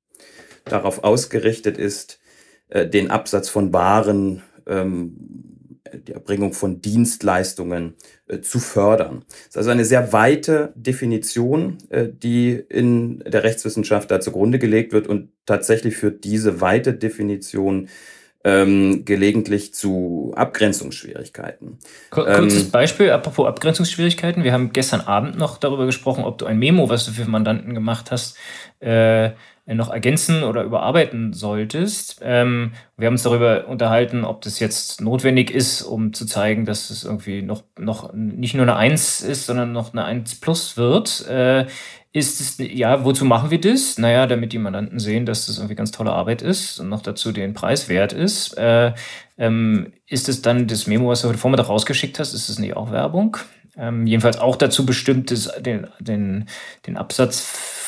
darauf 0.64 1.04
ausgerichtet 1.04 1.78
ist, 1.78 2.20
äh, 2.68 2.86
den 2.86 3.10
Absatz 3.10 3.48
von 3.48 3.72
Waren 3.72 4.42
ähm, 4.66 5.49
die 5.94 6.12
Erbringung 6.12 6.52
von 6.52 6.80
Dienstleistungen 6.80 7.94
äh, 8.26 8.40
zu 8.40 8.58
fördern. 8.58 9.24
Das 9.28 9.48
ist 9.48 9.56
also 9.56 9.70
eine 9.70 9.84
sehr 9.84 10.12
weite 10.12 10.72
Definition, 10.76 11.78
äh, 11.90 12.08
die 12.10 12.52
in 12.52 13.20
der 13.20 13.44
Rechtswissenschaft 13.44 14.10
da 14.10 14.20
zugrunde 14.20 14.58
gelegt 14.58 14.92
wird 14.92 15.06
und 15.06 15.30
tatsächlich 15.46 15.96
führt 15.96 16.24
diese 16.24 16.60
weite 16.60 16.94
Definition 16.94 17.88
ähm, 18.42 19.04
gelegentlich 19.04 19.74
zu 19.74 20.32
Abgrenzungsschwierigkeiten. 20.34 21.78
Kurzes 22.10 22.64
ähm, 22.64 22.70
Beispiel, 22.70 23.10
apropos 23.10 23.46
Abgrenzungsschwierigkeiten. 23.46 24.44
Wir 24.44 24.52
haben 24.52 24.72
gestern 24.72 25.02
Abend 25.02 25.36
noch 25.36 25.58
darüber 25.58 25.84
gesprochen, 25.84 26.24
ob 26.24 26.38
du 26.38 26.46
ein 26.46 26.58
Memo, 26.58 26.88
was 26.88 27.04
du 27.04 27.12
für 27.12 27.28
Mandanten 27.28 27.74
gemacht 27.74 28.10
hast, 28.10 28.38
äh, 28.80 29.32
noch 29.66 29.90
ergänzen 29.90 30.42
oder 30.42 30.64
überarbeiten 30.64 31.32
solltest. 31.32 32.20
Ähm, 32.22 32.72
wir 32.96 33.06
haben 33.06 33.14
uns 33.14 33.22
darüber 33.22 33.68
unterhalten, 33.68 34.24
ob 34.24 34.42
das 34.42 34.58
jetzt 34.58 35.00
notwendig 35.00 35.50
ist, 35.50 35.82
um 35.82 36.12
zu 36.12 36.26
zeigen, 36.26 36.64
dass 36.64 36.90
es 36.90 37.04
irgendwie 37.04 37.42
noch, 37.42 37.62
noch 37.78 38.12
nicht 38.12 38.54
nur 38.54 38.64
eine 38.64 38.76
1 38.76 39.22
ist, 39.22 39.46
sondern 39.46 39.72
noch 39.72 39.92
eine 39.92 40.04
1 40.04 40.40
plus 40.40 40.76
wird. 40.76 41.26
Äh, 41.28 41.66
ist 42.12 42.40
es, 42.40 42.56
ja, 42.58 43.04
wozu 43.04 43.24
machen 43.24 43.52
wir 43.52 43.60
das? 43.60 43.96
Naja, 43.96 44.26
damit 44.26 44.52
die 44.52 44.58
Mandanten 44.58 44.98
sehen, 44.98 45.26
dass 45.26 45.46
das 45.46 45.58
irgendwie 45.58 45.76
ganz 45.76 45.92
tolle 45.92 46.10
Arbeit 46.12 46.42
ist 46.42 46.80
und 46.80 46.88
noch 46.88 47.02
dazu 47.02 47.30
den 47.30 47.54
Preis 47.54 47.88
wert 47.88 48.12
ist. 48.12 48.58
Äh, 48.58 48.94
ähm, 49.38 49.92
ist 50.06 50.28
es 50.28 50.42
dann 50.42 50.66
das 50.66 50.88
Memo, 50.88 51.08
was 51.08 51.22
du 51.22 51.28
heute 51.28 51.38
Vormittag 51.38 51.68
rausgeschickt 51.68 52.18
hast, 52.18 52.34
ist 52.34 52.48
es 52.48 52.58
nicht 52.58 52.76
auch 52.76 52.90
Werbung? 52.90 53.36
Ähm, 53.76 54.06
jedenfalls 54.06 54.38
auch 54.38 54.56
dazu 54.56 54.84
bestimmt, 54.84 55.32
den, 55.64 55.86
den, 56.00 56.46
den 56.86 56.96
Absatz 56.96 57.40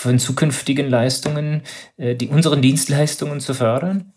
von 0.03 0.19
zukünftigen 0.19 0.91
Leistungen, 0.91 1.63
äh, 1.97 2.17
die 2.17 2.29
unseren 2.29 2.61
Dienstleistungen 2.61 3.39
zu 3.39 3.55
fördern? 3.55 4.13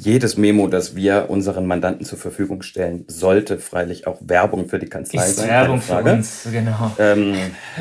Jedes 0.00 0.36
Memo, 0.36 0.68
das 0.68 0.94
wir 0.94 1.26
unseren 1.28 1.66
Mandanten 1.66 2.06
zur 2.06 2.18
Verfügung 2.18 2.62
stellen, 2.62 3.04
sollte 3.08 3.58
freilich 3.58 4.06
auch 4.06 4.18
Werbung 4.20 4.68
für 4.68 4.78
die 4.78 4.86
Kanzlei 4.86 5.24
ist 5.24 5.38
sein. 5.38 5.48
Werbung 5.48 5.80
für 5.80 5.96
uns, 5.96 6.46
genau. 6.52 6.92
Ähm, 7.00 7.34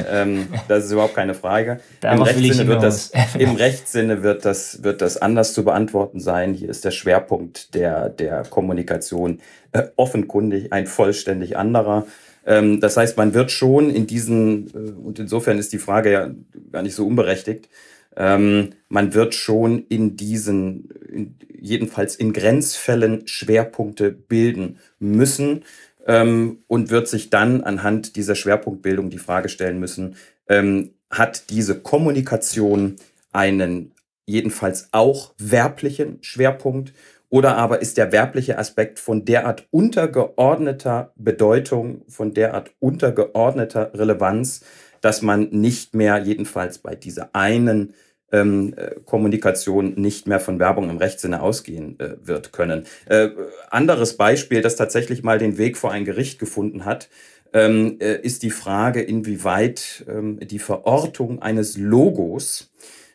ähm, 0.09 0.47
das 0.67 0.85
ist 0.85 0.91
überhaupt 0.91 1.13
keine 1.13 1.35
Frage. 1.35 1.79
Im 2.01 2.23
Rechtssinne, 2.23 2.67
wird 2.67 2.81
das, 2.81 3.11
Im 3.37 3.51
Rechtssinne 3.51 4.23
wird 4.23 4.45
das, 4.45 4.81
wird 4.81 5.03
das 5.03 5.17
anders 5.17 5.53
zu 5.53 5.63
beantworten 5.63 6.19
sein. 6.19 6.55
Hier 6.55 6.69
ist 6.69 6.83
der 6.85 6.91
Schwerpunkt 6.91 7.75
der, 7.75 8.09
der 8.09 8.41
Kommunikation 8.49 9.39
äh, 9.71 9.83
offenkundig 9.95 10.73
ein 10.73 10.87
vollständig 10.87 11.55
anderer. 11.55 12.07
Ähm, 12.47 12.79
das 12.79 12.97
heißt, 12.97 13.15
man 13.17 13.35
wird 13.35 13.51
schon 13.51 13.91
in 13.91 14.07
diesen, 14.07 14.69
äh, 14.73 14.91
und 15.05 15.19
insofern 15.19 15.59
ist 15.59 15.71
die 15.71 15.77
Frage 15.77 16.11
ja 16.11 16.31
gar 16.71 16.81
nicht 16.81 16.95
so 16.95 17.05
unberechtigt, 17.05 17.69
ähm, 18.17 18.71
man 18.89 19.13
wird 19.13 19.35
schon 19.35 19.85
in 19.89 20.17
diesen, 20.17 20.89
in, 21.07 21.35
jedenfalls 21.59 22.15
in 22.15 22.33
Grenzfällen 22.33 23.27
Schwerpunkte 23.27 24.11
bilden 24.11 24.79
müssen 24.99 25.63
ähm, 26.07 26.59
und 26.67 26.89
wird 26.89 27.07
sich 27.07 27.29
dann 27.29 27.61
anhand 27.61 28.15
dieser 28.15 28.35
Schwerpunktbildung 28.35 29.11
die 29.11 29.19
Frage 29.19 29.49
stellen 29.49 29.79
müssen, 29.79 30.15
ähm, 30.49 30.91
hat 31.11 31.51
diese 31.51 31.79
Kommunikation 31.79 32.95
einen 33.31 33.91
jedenfalls 34.25 34.89
auch 34.91 35.33
werblichen 35.37 36.17
Schwerpunkt 36.21 36.93
oder 37.29 37.55
aber 37.55 37.81
ist 37.81 37.97
der 37.97 38.11
werbliche 38.11 38.57
Aspekt 38.57 38.99
von 38.99 39.25
derart 39.25 39.67
untergeordneter 39.69 41.11
Bedeutung, 41.15 42.01
von 42.07 42.33
derart 42.33 42.71
untergeordneter 42.79 43.91
Relevanz, 43.93 44.63
dass 45.01 45.21
man 45.21 45.49
nicht 45.51 45.93
mehr 45.93 46.17
jedenfalls 46.17 46.79
bei 46.79 46.95
dieser 46.95 47.29
einen 47.33 47.93
ähm, 48.31 48.73
äh, 48.75 48.95
Kommunikation 49.05 49.93
nicht 49.95 50.27
mehr 50.27 50.39
von 50.39 50.59
Werbung 50.59 50.89
im 50.89 50.97
Rechtssinne 50.97 51.41
ausgehen 51.41 51.99
äh, 51.99 52.15
wird 52.21 52.51
können. 52.51 52.85
Äh, 53.05 53.29
anderes 53.69 54.17
Beispiel, 54.17 54.61
das 54.61 54.75
tatsächlich 54.75 55.23
mal 55.23 55.37
den 55.37 55.57
Weg 55.57 55.77
vor 55.77 55.91
ein 55.91 56.05
Gericht 56.05 56.39
gefunden 56.39 56.85
hat, 56.85 57.09
ähm, 57.53 57.97
äh, 57.99 58.19
ist 58.21 58.43
die 58.43 58.51
Frage, 58.51 59.01
inwieweit 59.01 60.05
ähm, 60.07 60.39
die 60.39 60.59
Verortung 60.59 61.41
eines 61.41 61.77
Logos, 61.77 62.71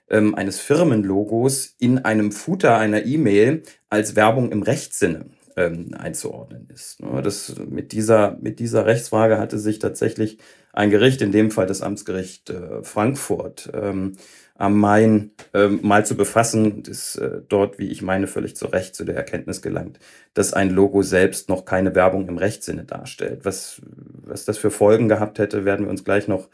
ähm, 0.08 0.34
eines 0.34 0.60
Firmenlogos 0.60 1.74
in 1.78 1.98
einem 1.98 2.32
Footer 2.32 2.78
einer 2.78 3.04
E-Mail 3.04 3.62
als 3.90 4.16
Werbung 4.16 4.50
im 4.50 4.62
Rechtssinne 4.62 5.26
ähm, 5.56 5.90
einzuordnen 5.98 6.68
ist. 6.72 6.98
Das, 7.22 7.54
mit, 7.68 7.92
dieser, 7.92 8.38
mit 8.40 8.58
dieser 8.58 8.86
Rechtsfrage 8.86 9.38
hatte 9.38 9.58
sich 9.58 9.78
tatsächlich 9.78 10.38
ein 10.72 10.90
Gericht, 10.90 11.20
in 11.20 11.32
dem 11.32 11.50
Fall 11.50 11.66
das 11.66 11.82
Amtsgericht 11.82 12.50
äh, 12.50 12.82
Frankfurt, 12.82 13.70
ähm, 13.74 14.16
am 14.62 14.78
Main 14.78 15.32
ähm, 15.54 15.80
mal 15.82 16.06
zu 16.06 16.16
befassen 16.16 16.84
ist 16.84 17.16
äh, 17.16 17.40
dort, 17.48 17.80
wie 17.80 17.88
ich 17.88 18.00
meine, 18.00 18.28
völlig 18.28 18.54
zu 18.54 18.66
Recht 18.66 18.94
zu 18.94 19.04
der 19.04 19.16
Erkenntnis 19.16 19.60
gelangt, 19.60 19.98
dass 20.34 20.52
ein 20.52 20.70
Logo 20.70 21.02
selbst 21.02 21.48
noch 21.48 21.64
keine 21.64 21.96
Werbung 21.96 22.28
im 22.28 22.38
Rechtssinne 22.38 22.84
darstellt. 22.84 23.40
Was, 23.42 23.82
was 23.84 24.44
das 24.44 24.58
für 24.58 24.70
Folgen 24.70 25.08
gehabt 25.08 25.40
hätte, 25.40 25.64
werden 25.64 25.86
wir 25.86 25.90
uns 25.90 26.04
gleich 26.04 26.28
noch, 26.28 26.48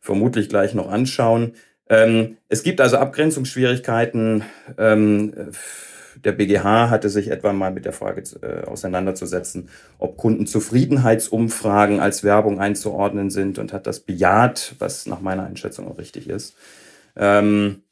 vermutlich 0.00 0.48
gleich 0.48 0.74
noch 0.74 0.90
anschauen. 0.90 1.52
Ähm, 1.88 2.36
es 2.48 2.64
gibt 2.64 2.80
also 2.80 2.96
Abgrenzungsschwierigkeiten. 2.96 4.42
Ähm, 4.76 5.32
der 6.24 6.32
BGH 6.32 6.90
hatte 6.90 7.10
sich 7.10 7.30
etwa 7.30 7.52
mal 7.52 7.70
mit 7.70 7.84
der 7.84 7.92
Frage 7.92 8.24
äh, 8.42 8.66
auseinanderzusetzen, 8.66 9.68
ob 9.98 10.16
Kundenzufriedenheitsumfragen 10.16 12.00
als 12.00 12.24
Werbung 12.24 12.58
einzuordnen 12.58 13.30
sind 13.30 13.60
und 13.60 13.72
hat 13.72 13.86
das 13.86 14.00
bejaht, 14.00 14.74
was 14.80 15.06
nach 15.06 15.20
meiner 15.20 15.44
Einschätzung 15.44 15.86
auch 15.86 15.98
richtig 15.98 16.28
ist. 16.28 16.56
Ähm, 17.16 17.82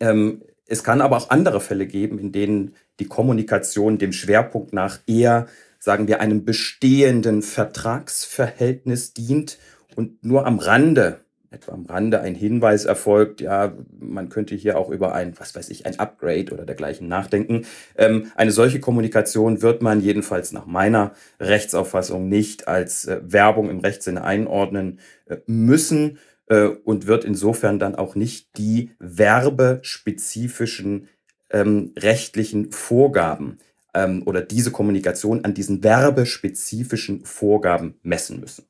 ähm, 0.00 0.42
es 0.66 0.84
kann 0.84 1.00
aber 1.00 1.16
auch 1.16 1.30
andere 1.30 1.60
Fälle 1.60 1.86
geben, 1.86 2.18
in 2.18 2.32
denen 2.32 2.74
die 3.00 3.06
Kommunikation 3.06 3.98
dem 3.98 4.12
Schwerpunkt 4.12 4.72
nach 4.72 5.00
eher, 5.06 5.46
sagen 5.78 6.06
wir, 6.06 6.20
einem 6.20 6.44
bestehenden 6.44 7.42
Vertragsverhältnis 7.42 9.12
dient 9.12 9.58
und 9.96 10.24
nur 10.24 10.46
am 10.46 10.58
Rande, 10.58 11.20
etwa 11.50 11.72
am 11.72 11.86
Rande 11.86 12.20
ein 12.20 12.36
Hinweis 12.36 12.84
erfolgt, 12.84 13.40
ja, 13.40 13.72
man 13.98 14.28
könnte 14.28 14.54
hier 14.54 14.78
auch 14.78 14.90
über 14.90 15.12
ein, 15.12 15.34
was 15.40 15.56
weiß 15.56 15.70
ich, 15.70 15.86
ein 15.86 15.98
Upgrade 15.98 16.52
oder 16.52 16.64
dergleichen 16.64 17.08
nachdenken. 17.08 17.66
Ähm, 17.96 18.30
eine 18.36 18.52
solche 18.52 18.78
Kommunikation 18.78 19.62
wird 19.62 19.82
man 19.82 20.00
jedenfalls 20.00 20.52
nach 20.52 20.66
meiner 20.66 21.12
Rechtsauffassung 21.40 22.28
nicht 22.28 22.68
als 22.68 23.06
äh, 23.06 23.20
Werbung 23.24 23.68
im 23.68 23.80
Rechtssinne 23.80 24.22
einordnen 24.22 25.00
äh, 25.26 25.38
müssen 25.46 26.18
äh, 26.50 26.66
und 26.66 27.06
wird 27.06 27.24
insofern 27.24 27.78
dann 27.78 27.94
auch 27.94 28.14
nicht 28.14 28.58
die 28.58 28.90
werbespezifischen 28.98 31.08
ähm, 31.48 31.94
rechtlichen 31.96 32.72
Vorgaben 32.72 33.56
ähm, 33.94 34.22
oder 34.26 34.42
diese 34.42 34.70
Kommunikation 34.70 35.42
an 35.44 35.54
diesen 35.54 35.82
werbespezifischen 35.82 37.24
Vorgaben 37.24 37.94
messen 38.02 38.40
müssen. 38.40 38.66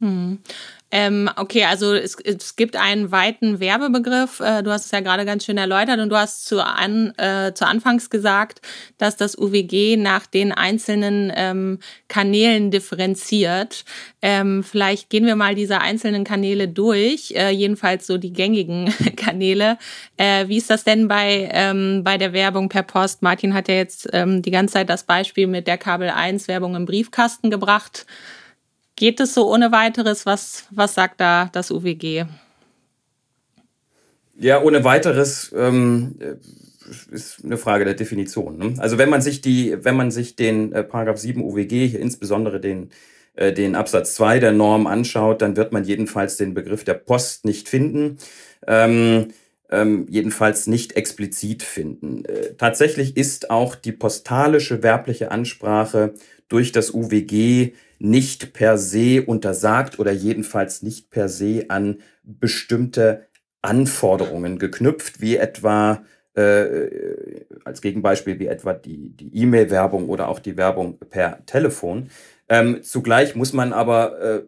Hm. 0.00 0.38
Ähm, 0.92 1.28
okay, 1.34 1.64
also 1.64 1.94
es, 1.94 2.16
es 2.22 2.54
gibt 2.54 2.76
einen 2.76 3.10
weiten 3.10 3.58
Werbebegriff. 3.58 4.38
Äh, 4.38 4.62
du 4.62 4.70
hast 4.70 4.84
es 4.84 4.92
ja 4.92 5.00
gerade 5.00 5.24
ganz 5.24 5.44
schön 5.44 5.58
erläutert 5.58 5.98
und 5.98 6.10
du 6.10 6.16
hast 6.16 6.46
zu, 6.46 6.64
an, 6.64 7.12
äh, 7.18 7.52
zu 7.54 7.66
Anfangs 7.66 8.08
gesagt, 8.08 8.60
dass 8.96 9.16
das 9.16 9.36
UWG 9.36 9.96
nach 9.96 10.26
den 10.26 10.52
einzelnen 10.52 11.32
ähm, 11.34 11.80
Kanälen 12.06 12.70
differenziert. 12.70 13.84
Ähm, 14.22 14.62
vielleicht 14.62 15.10
gehen 15.10 15.26
wir 15.26 15.34
mal 15.34 15.56
diese 15.56 15.80
einzelnen 15.80 16.22
Kanäle 16.22 16.68
durch, 16.68 17.32
äh, 17.32 17.50
jedenfalls 17.50 18.06
so 18.06 18.16
die 18.16 18.32
gängigen 18.32 18.94
Kanäle. 19.16 19.78
Äh, 20.16 20.46
wie 20.46 20.58
ist 20.58 20.70
das 20.70 20.84
denn 20.84 21.08
bei, 21.08 21.50
ähm, 21.52 22.04
bei 22.04 22.16
der 22.16 22.32
Werbung 22.32 22.68
per 22.68 22.84
Post? 22.84 23.22
Martin 23.22 23.54
hat 23.54 23.66
ja 23.66 23.74
jetzt 23.74 24.08
ähm, 24.12 24.40
die 24.40 24.52
ganze 24.52 24.74
Zeit 24.74 24.88
das 24.88 25.02
Beispiel 25.02 25.48
mit 25.48 25.66
der 25.66 25.78
Kabel 25.78 26.10
1 26.10 26.46
Werbung 26.46 26.76
im 26.76 26.86
Briefkasten 26.86 27.50
gebracht. 27.50 28.06
Geht 28.96 29.20
es 29.20 29.34
so 29.34 29.52
ohne 29.52 29.72
weiteres? 29.72 30.24
Was, 30.24 30.64
was 30.70 30.94
sagt 30.94 31.20
da 31.20 31.50
das 31.52 31.70
UWG? 31.70 32.24
Ja, 34.38 34.62
ohne 34.62 34.84
weiteres 34.84 35.52
ähm, 35.56 36.16
ist 37.10 37.44
eine 37.44 37.58
Frage 37.58 37.84
der 37.84 37.94
Definition. 37.94 38.58
Ne? 38.58 38.74
Also 38.78 38.96
wenn 38.96 39.10
man 39.10 39.20
sich 39.20 39.42
die, 39.42 39.76
wenn 39.84 39.96
man 39.96 40.10
sich 40.10 40.36
den 40.36 40.72
äh, 40.72 40.82
Paragraph 40.82 41.18
7 41.18 41.42
UWG, 41.42 41.86
hier 41.88 42.00
insbesondere 42.00 42.58
den, 42.58 42.90
äh, 43.34 43.52
den 43.52 43.74
Absatz 43.74 44.14
2 44.14 44.40
der 44.40 44.52
Norm 44.52 44.86
anschaut, 44.86 45.42
dann 45.42 45.56
wird 45.56 45.72
man 45.72 45.84
jedenfalls 45.84 46.36
den 46.38 46.54
Begriff 46.54 46.84
der 46.84 46.94
Post 46.94 47.44
nicht 47.44 47.68
finden. 47.68 48.18
Ähm, 48.66 49.28
ähm, 49.68 50.06
jedenfalls 50.08 50.68
nicht 50.68 50.96
explizit 50.96 51.62
finden. 51.62 52.24
Äh, 52.24 52.54
tatsächlich 52.56 53.16
ist 53.16 53.50
auch 53.50 53.74
die 53.74 53.92
postalische 53.92 54.82
werbliche 54.82 55.32
Ansprache 55.32 56.14
durch 56.48 56.70
das 56.70 56.94
UWG 56.94 57.72
nicht 57.98 58.52
per 58.52 58.78
se 58.78 59.22
untersagt 59.22 59.98
oder 59.98 60.12
jedenfalls 60.12 60.82
nicht 60.82 61.10
per 61.10 61.28
se 61.28 61.66
an 61.68 61.98
bestimmte 62.22 63.26
Anforderungen 63.62 64.58
geknüpft, 64.58 65.20
wie 65.20 65.36
etwa 65.36 66.04
äh, 66.34 67.44
als 67.64 67.80
Gegenbeispiel 67.80 68.38
wie 68.38 68.46
etwa 68.46 68.74
die 68.74 69.14
E-Mail-Werbung 69.32 70.08
oder 70.08 70.28
auch 70.28 70.38
die 70.38 70.56
Werbung 70.56 70.98
per 70.98 71.44
Telefon. 71.46 72.10
Ähm, 72.48 72.82
zugleich 72.82 73.34
muss 73.34 73.52
man 73.52 73.72
aber 73.72 74.20
äh, 74.20 74.42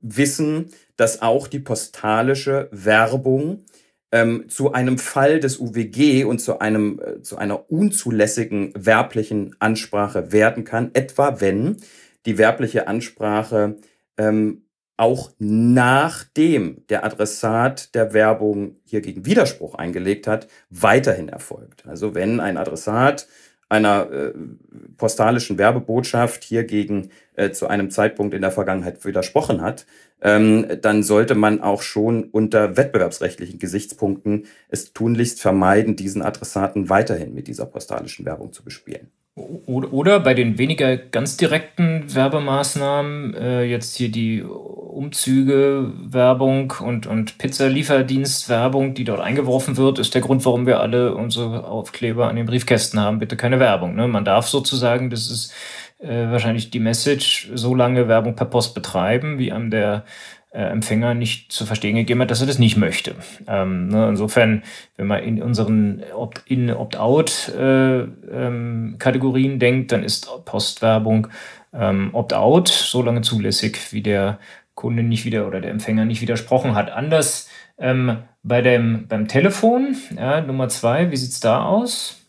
wissen, 0.00 0.70
dass 0.96 1.22
auch 1.22 1.48
die 1.48 1.58
postalische 1.58 2.68
Werbung 2.70 3.64
ähm, 4.12 4.48
zu 4.48 4.72
einem 4.72 4.98
Fall 4.98 5.40
des 5.40 5.58
UWG 5.58 6.24
und 6.24 6.38
zu, 6.38 6.60
einem, 6.60 7.00
äh, 7.00 7.22
zu 7.22 7.36
einer 7.36 7.70
unzulässigen 7.70 8.72
werblichen 8.74 9.56
Ansprache 9.58 10.32
werden 10.32 10.64
kann, 10.64 10.90
etwa 10.94 11.40
wenn 11.40 11.76
die 12.26 12.38
werbliche 12.38 12.88
Ansprache 12.88 13.76
ähm, 14.18 14.66
auch 14.96 15.30
nachdem 15.38 16.86
der 16.88 17.04
Adressat 17.04 17.94
der 17.94 18.14
Werbung 18.14 18.76
hier 18.84 19.02
gegen 19.02 19.26
Widerspruch 19.26 19.74
eingelegt 19.74 20.26
hat, 20.26 20.48
weiterhin 20.70 21.28
erfolgt. 21.28 21.86
Also 21.86 22.14
wenn 22.14 22.40
ein 22.40 22.56
Adressat 22.56 23.26
einer 23.68 24.10
äh, 24.10 24.32
postalischen 24.96 25.58
Werbebotschaft 25.58 26.44
hiergegen 26.44 27.10
äh, 27.34 27.50
zu 27.50 27.66
einem 27.66 27.90
Zeitpunkt 27.90 28.32
in 28.32 28.42
der 28.42 28.52
Vergangenheit 28.52 29.04
widersprochen 29.04 29.60
hat, 29.60 29.86
ähm, 30.22 30.66
dann 30.80 31.02
sollte 31.02 31.34
man 31.34 31.60
auch 31.60 31.82
schon 31.82 32.24
unter 32.24 32.76
wettbewerbsrechtlichen 32.76 33.58
Gesichtspunkten 33.58 34.46
es 34.68 34.92
tunlichst 34.92 35.42
vermeiden, 35.42 35.96
diesen 35.96 36.22
Adressaten 36.22 36.88
weiterhin 36.88 37.34
mit 37.34 37.48
dieser 37.48 37.66
postalischen 37.66 38.24
Werbung 38.24 38.52
zu 38.52 38.64
bespielen. 38.64 39.10
Oder 39.36 40.20
bei 40.20 40.32
den 40.32 40.56
weniger 40.56 40.96
ganz 40.96 41.36
direkten 41.36 42.14
Werbemaßnahmen, 42.14 43.34
äh, 43.34 43.64
jetzt 43.64 43.94
hier 43.96 44.10
die 44.10 44.42
Umzüge, 44.42 45.92
Werbung 45.94 46.72
und, 46.80 47.06
und 47.06 47.36
Pizzalieferdienst-Werbung, 47.36 48.94
die 48.94 49.04
dort 49.04 49.20
eingeworfen 49.20 49.76
wird, 49.76 49.98
ist 49.98 50.14
der 50.14 50.22
Grund, 50.22 50.42
warum 50.46 50.66
wir 50.66 50.80
alle 50.80 51.14
unsere 51.14 51.66
Aufkleber 51.68 52.28
an 52.28 52.36
den 52.36 52.46
Briefkästen 52.46 52.98
haben. 52.98 53.18
Bitte 53.18 53.36
keine 53.36 53.60
Werbung. 53.60 53.94
Ne? 53.94 54.08
Man 54.08 54.24
darf 54.24 54.48
sozusagen, 54.48 55.10
das 55.10 55.30
ist 55.30 55.52
äh, 55.98 56.30
wahrscheinlich 56.30 56.70
die 56.70 56.80
Message, 56.80 57.50
so 57.54 57.74
lange 57.74 58.08
Werbung 58.08 58.36
per 58.36 58.46
Post 58.46 58.74
betreiben, 58.74 59.38
wie 59.38 59.52
einem 59.52 59.70
der 59.70 60.06
Empfänger 60.62 61.14
nicht 61.14 61.52
zu 61.52 61.66
verstehen 61.66 61.96
gegeben 61.96 62.22
hat, 62.22 62.30
dass 62.30 62.40
er 62.40 62.46
das 62.46 62.58
nicht 62.58 62.76
möchte. 62.76 63.14
Ähm, 63.46 63.88
ne, 63.88 64.08
insofern, 64.08 64.62
wenn 64.96 65.06
man 65.06 65.22
in 65.22 65.42
unseren 65.42 66.02
Opt-in, 66.14 66.70
Opt-out-Kategorien 66.70 69.50
äh, 69.50 69.54
ähm, 69.54 69.58
denkt, 69.58 69.92
dann 69.92 70.02
ist 70.02 70.28
Postwerbung 70.44 71.28
ähm, 71.72 72.14
Opt-out 72.14 72.68
so 72.68 73.02
lange 73.02 73.20
zulässig, 73.20 73.92
wie 73.92 74.02
der 74.02 74.38
Kunde 74.74 75.02
nicht 75.02 75.24
wieder 75.24 75.46
oder 75.46 75.60
der 75.60 75.70
Empfänger 75.70 76.04
nicht 76.04 76.22
widersprochen 76.22 76.74
hat. 76.74 76.90
Anders 76.90 77.48
ähm, 77.78 78.18
bei 78.42 78.62
dem, 78.62 79.06
beim 79.08 79.28
Telefon, 79.28 79.96
ja, 80.16 80.40
Nummer 80.40 80.68
zwei, 80.68 81.10
wie 81.10 81.16
sieht 81.16 81.32
es 81.32 81.40
da 81.40 81.64
aus? 81.64 82.22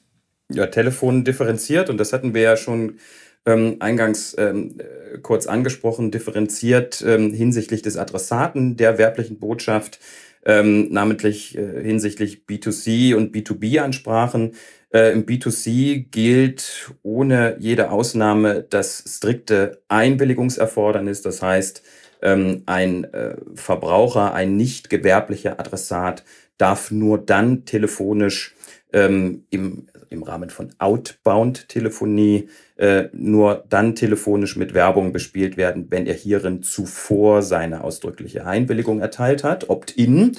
Ja, 0.51 0.67
Telefon 0.67 1.23
differenziert 1.23 1.89
und 1.89 1.97
das 1.97 2.13
hatten 2.13 2.33
wir 2.33 2.41
ja 2.41 2.57
schon 2.57 2.99
ähm, 3.47 3.77
eingangs 3.79 4.35
ähm, 4.37 4.75
äh, 4.77 5.17
kurz 5.19 5.47
angesprochen, 5.47 6.11
differenziert 6.11 7.03
ähm, 7.07 7.33
hinsichtlich 7.33 7.81
des 7.81 7.97
Adressaten 7.97 8.75
der 8.75 8.97
werblichen 8.97 9.39
Botschaft, 9.39 9.99
ähm, 10.45 10.91
namentlich 10.91 11.57
äh, 11.57 11.81
hinsichtlich 11.81 12.43
B2C 12.47 13.15
und 13.15 13.33
B2B-Ansprachen. 13.33 14.51
Äh, 14.93 15.13
Im 15.13 15.25
B2C 15.25 16.09
gilt 16.11 16.91
ohne 17.03 17.55
jede 17.59 17.89
Ausnahme 17.89 18.65
das 18.69 19.03
strikte 19.07 19.81
Einwilligungserfordernis. 19.87 21.21
Das 21.21 21.41
heißt, 21.41 21.83
ähm, 22.21 22.63
ein 22.65 23.05
äh, 23.13 23.37
Verbraucher, 23.55 24.33
ein 24.33 24.57
nicht 24.57 24.89
gewerblicher 24.89 25.59
Adressat 25.59 26.23
darf 26.57 26.91
nur 26.91 27.17
dann 27.17 27.65
telefonisch 27.65 28.55
ähm, 28.93 29.45
im, 29.49 29.87
im 30.09 30.23
Rahmen 30.23 30.49
von 30.49 30.69
Outbound-Telefonie 30.79 32.49
äh, 32.77 33.05
nur 33.13 33.65
dann 33.69 33.95
telefonisch 33.95 34.55
mit 34.55 34.73
Werbung 34.73 35.11
bespielt 35.11 35.57
werden, 35.57 35.87
wenn 35.89 36.05
er 36.05 36.13
hierin 36.13 36.63
zuvor 36.63 37.41
seine 37.41 37.83
ausdrückliche 37.83 38.45
Einwilligung 38.45 38.99
erteilt 38.99 39.43
hat, 39.43 39.69
opt-in. 39.69 40.37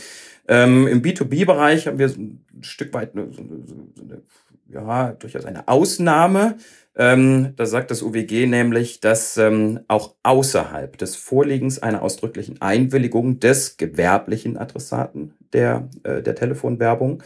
Ähm, 0.49 0.87
Im 0.87 1.03
B2B-Bereich 1.03 1.87
haben 1.87 1.99
wir 1.99 2.09
ein 2.09 2.45
Stück 2.63 2.95
weit 2.95 3.13
eine, 3.15 3.23
eine, 3.23 4.23
ja, 4.69 5.13
durchaus 5.13 5.45
eine 5.45 5.69
Ausnahme. 5.69 6.57
Ähm, 6.97 7.53
da 7.55 7.65
sagt 7.65 7.93
das 7.93 8.03
UWG 8.03 8.47
nämlich, 8.47 8.99
dass 9.01 9.37
ähm, 9.37 9.81
auch 9.87 10.15
außerhalb 10.25 10.99
des 10.99 11.15
Vorliegens 11.15 11.81
einer 11.81 12.03
ausdrücklichen 12.03 12.61
Einwilligung 12.61 13.39
des 13.39 13.77
gewerblichen 13.77 14.57
Adressaten 14.57 15.35
der, 15.53 15.89
äh, 16.03 16.23
der 16.23 16.35
Telefonwerbung 16.35 17.23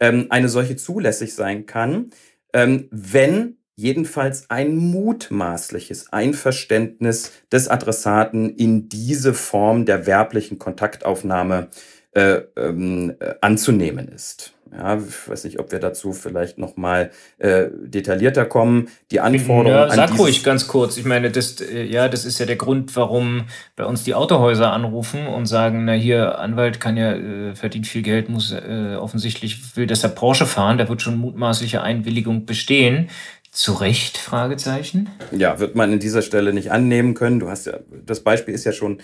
ähm, 0.00 0.26
eine 0.30 0.48
solche 0.48 0.76
zulässig 0.76 1.34
sein 1.34 1.66
kann, 1.66 2.10
ähm, 2.52 2.88
wenn 2.90 3.58
jedenfalls 3.76 4.50
ein 4.50 4.76
mutmaßliches 4.76 6.12
Einverständnis 6.12 7.30
des 7.52 7.68
Adressaten 7.68 8.50
in 8.50 8.88
diese 8.88 9.34
Form 9.34 9.86
der 9.86 10.04
werblichen 10.04 10.58
Kontaktaufnahme 10.58 11.68
äh, 12.12 12.40
ähm, 12.56 13.14
äh, 13.20 13.34
anzunehmen 13.40 14.08
ist. 14.08 14.54
Ja, 14.72 14.98
ich 14.98 15.28
weiß 15.28 15.44
nicht, 15.44 15.58
ob 15.58 15.72
wir 15.72 15.78
dazu 15.78 16.12
vielleicht 16.12 16.58
nochmal 16.58 17.10
äh, 17.38 17.66
detaillierter 17.72 18.44
kommen. 18.44 18.88
Die 19.10 19.20
Anforderungen. 19.20 19.88
Ja, 19.88 19.94
sag 19.94 20.18
ruhig 20.18 20.44
ganz 20.44 20.68
kurz. 20.68 20.96
Ich 20.98 21.04
meine, 21.04 21.30
das, 21.30 21.60
äh, 21.60 21.84
ja, 21.84 22.08
das 22.08 22.24
ist 22.24 22.38
ja 22.38 22.46
der 22.46 22.56
Grund, 22.56 22.94
warum 22.96 23.44
bei 23.76 23.84
uns 23.84 24.04
die 24.04 24.14
Autohäuser 24.14 24.72
anrufen 24.72 25.26
und 25.26 25.46
sagen, 25.46 25.84
na 25.84 25.92
hier, 25.92 26.38
Anwalt 26.38 26.80
kann 26.80 26.96
ja, 26.96 27.12
äh, 27.12 27.54
verdient 27.54 27.86
viel 27.86 28.02
Geld, 28.02 28.28
muss 28.28 28.52
äh, 28.52 28.96
offensichtlich, 28.96 29.76
will 29.76 29.86
deshalb 29.86 30.16
Porsche 30.16 30.46
fahren, 30.46 30.78
da 30.78 30.88
wird 30.88 31.02
schon 31.02 31.18
mutmaßliche 31.18 31.82
Einwilligung 31.82 32.44
bestehen. 32.44 33.08
Zu 33.50 33.72
Recht? 33.72 34.18
Fragezeichen. 34.18 35.08
Ja, 35.32 35.58
wird 35.58 35.74
man 35.74 35.92
in 35.92 35.98
dieser 35.98 36.20
Stelle 36.20 36.52
nicht 36.52 36.70
annehmen 36.70 37.14
können. 37.14 37.40
Du 37.40 37.48
hast 37.48 37.66
ja, 37.66 37.78
das 38.04 38.20
Beispiel 38.20 38.54
ist 38.54 38.64
ja 38.64 38.72
schon 38.72 38.98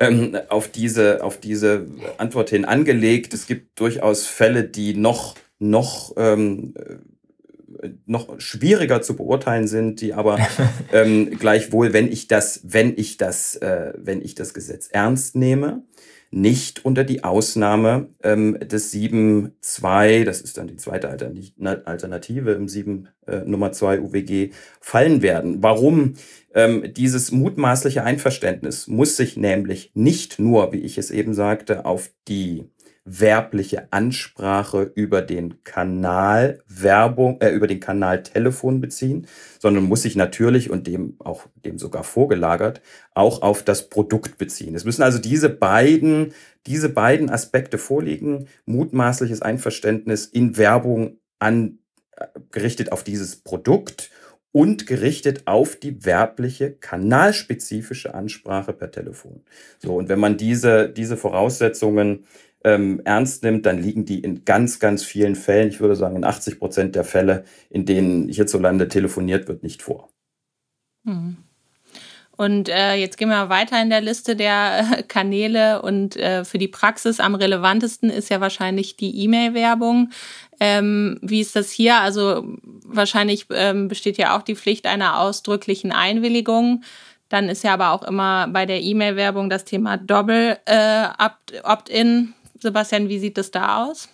ähm, 0.00 0.36
auf, 0.48 0.68
diese, 0.68 1.22
auf 1.24 1.38
diese 1.38 1.86
Antwort 2.18 2.50
hin 2.50 2.64
angelegt. 2.64 3.34
Es 3.34 3.46
gibt 3.46 3.78
durchaus 3.80 4.26
Fälle, 4.26 4.64
die 4.64 4.94
noch, 4.94 5.36
noch, 5.58 6.14
ähm, 6.16 6.74
äh, 7.82 7.90
noch 8.06 8.40
schwieriger 8.40 9.02
zu 9.02 9.16
beurteilen 9.16 9.66
sind, 9.66 10.00
die 10.00 10.14
aber 10.14 10.38
ähm, 10.92 11.38
gleichwohl, 11.38 11.92
wenn 11.92 12.10
ich 12.10 12.28
das, 12.28 12.60
wenn 12.64 12.94
ich 12.96 13.16
das, 13.16 13.56
äh, 13.56 13.92
wenn 13.96 14.22
ich 14.22 14.34
das 14.34 14.54
Gesetz 14.54 14.88
ernst 14.90 15.36
nehme, 15.36 15.82
nicht 16.30 16.84
unter 16.84 17.04
die 17.04 17.24
Ausnahme 17.24 18.08
ähm, 18.22 18.58
des 18.60 18.92
7.2, 18.92 20.24
das 20.24 20.40
ist 20.42 20.58
dann 20.58 20.68
die 20.68 20.76
zweite 20.76 21.08
Alternative 21.08 22.52
im 22.52 22.68
7 22.68 23.08
äh, 23.26 23.38
Nummer 23.46 23.72
2 23.72 24.00
UWG, 24.00 24.50
fallen 24.80 25.22
werden. 25.22 25.62
Warum? 25.62 26.14
Ähm, 26.58 26.92
dieses 26.92 27.30
mutmaßliche 27.30 28.02
Einverständnis 28.02 28.88
muss 28.88 29.16
sich 29.16 29.36
nämlich 29.36 29.92
nicht 29.94 30.40
nur, 30.40 30.72
wie 30.72 30.80
ich 30.80 30.98
es 30.98 31.12
eben 31.12 31.32
sagte, 31.32 31.84
auf 31.84 32.10
die 32.26 32.68
werbliche 33.04 33.92
Ansprache 33.92 34.90
über 34.96 35.22
den 35.22 35.62
Kanal 35.62 36.60
Werbung, 36.66 37.40
äh, 37.40 37.50
über 37.50 37.68
den 37.68 37.78
Kanal 37.78 38.24
Telefon 38.24 38.80
beziehen, 38.80 39.28
sondern 39.60 39.84
muss 39.84 40.02
sich 40.02 40.16
natürlich 40.16 40.68
und 40.68 40.88
dem 40.88 41.14
auch 41.20 41.46
dem 41.54 41.78
sogar 41.78 42.02
vorgelagert 42.02 42.82
auch 43.14 43.42
auf 43.42 43.62
das 43.62 43.88
Produkt 43.88 44.36
beziehen. 44.36 44.74
Es 44.74 44.84
müssen 44.84 45.04
also 45.04 45.20
diese 45.20 45.50
beiden, 45.50 46.32
diese 46.66 46.88
beiden 46.88 47.30
Aspekte 47.30 47.78
vorliegen, 47.78 48.48
mutmaßliches 48.66 49.42
Einverständnis 49.42 50.26
in 50.26 50.56
Werbung 50.56 51.20
an, 51.38 51.78
äh, 52.16 52.26
gerichtet 52.50 52.90
auf 52.90 53.04
dieses 53.04 53.36
Produkt 53.36 54.10
und 54.58 54.88
gerichtet 54.88 55.42
auf 55.46 55.76
die 55.76 56.04
werbliche, 56.04 56.72
kanalspezifische 56.72 58.12
Ansprache 58.12 58.72
per 58.72 58.90
Telefon. 58.90 59.42
So, 59.78 59.94
und 59.94 60.08
wenn 60.08 60.18
man 60.18 60.36
diese, 60.36 60.88
diese 60.88 61.16
Voraussetzungen 61.16 62.24
ähm, 62.64 63.00
ernst 63.04 63.44
nimmt, 63.44 63.66
dann 63.66 63.80
liegen 63.80 64.04
die 64.04 64.18
in 64.18 64.44
ganz, 64.44 64.80
ganz 64.80 65.04
vielen 65.04 65.36
Fällen, 65.36 65.68
ich 65.68 65.78
würde 65.78 65.94
sagen 65.94 66.16
in 66.16 66.24
80 66.24 66.58
Prozent 66.58 66.96
der 66.96 67.04
Fälle, 67.04 67.44
in 67.70 67.86
denen 67.86 68.28
hierzulande 68.28 68.88
telefoniert 68.88 69.46
wird, 69.46 69.62
nicht 69.62 69.80
vor. 69.80 70.10
Hm. 71.06 71.36
Und 72.38 72.68
äh, 72.68 72.94
jetzt 72.94 73.18
gehen 73.18 73.30
wir 73.30 73.48
weiter 73.48 73.82
in 73.82 73.90
der 73.90 74.00
Liste 74.00 74.36
der 74.36 74.86
äh, 74.98 75.02
Kanäle 75.02 75.82
und 75.82 76.16
äh, 76.16 76.44
für 76.44 76.58
die 76.58 76.68
Praxis 76.68 77.18
am 77.18 77.34
relevantesten 77.34 78.10
ist 78.10 78.30
ja 78.30 78.40
wahrscheinlich 78.40 78.96
die 78.96 79.24
E-Mail-Werbung. 79.24 80.10
Ähm, 80.60 81.18
wie 81.20 81.40
ist 81.40 81.56
das 81.56 81.72
hier? 81.72 81.96
Also 81.96 82.46
wahrscheinlich 82.84 83.46
ähm, 83.50 83.88
besteht 83.88 84.18
ja 84.18 84.38
auch 84.38 84.42
die 84.42 84.54
Pflicht 84.54 84.86
einer 84.86 85.18
ausdrücklichen 85.18 85.90
Einwilligung. 85.90 86.84
Dann 87.28 87.48
ist 87.48 87.64
ja 87.64 87.74
aber 87.74 87.90
auch 87.90 88.04
immer 88.04 88.46
bei 88.46 88.66
der 88.66 88.82
E-Mail-Werbung 88.82 89.50
das 89.50 89.64
Thema 89.64 89.96
Doppel 89.96 90.58
äh, 90.64 91.08
Opt-in. 91.64 92.34
Sebastian, 92.60 93.08
wie 93.08 93.18
sieht 93.18 93.36
das 93.36 93.50
da 93.50 93.84
aus? 93.84 94.08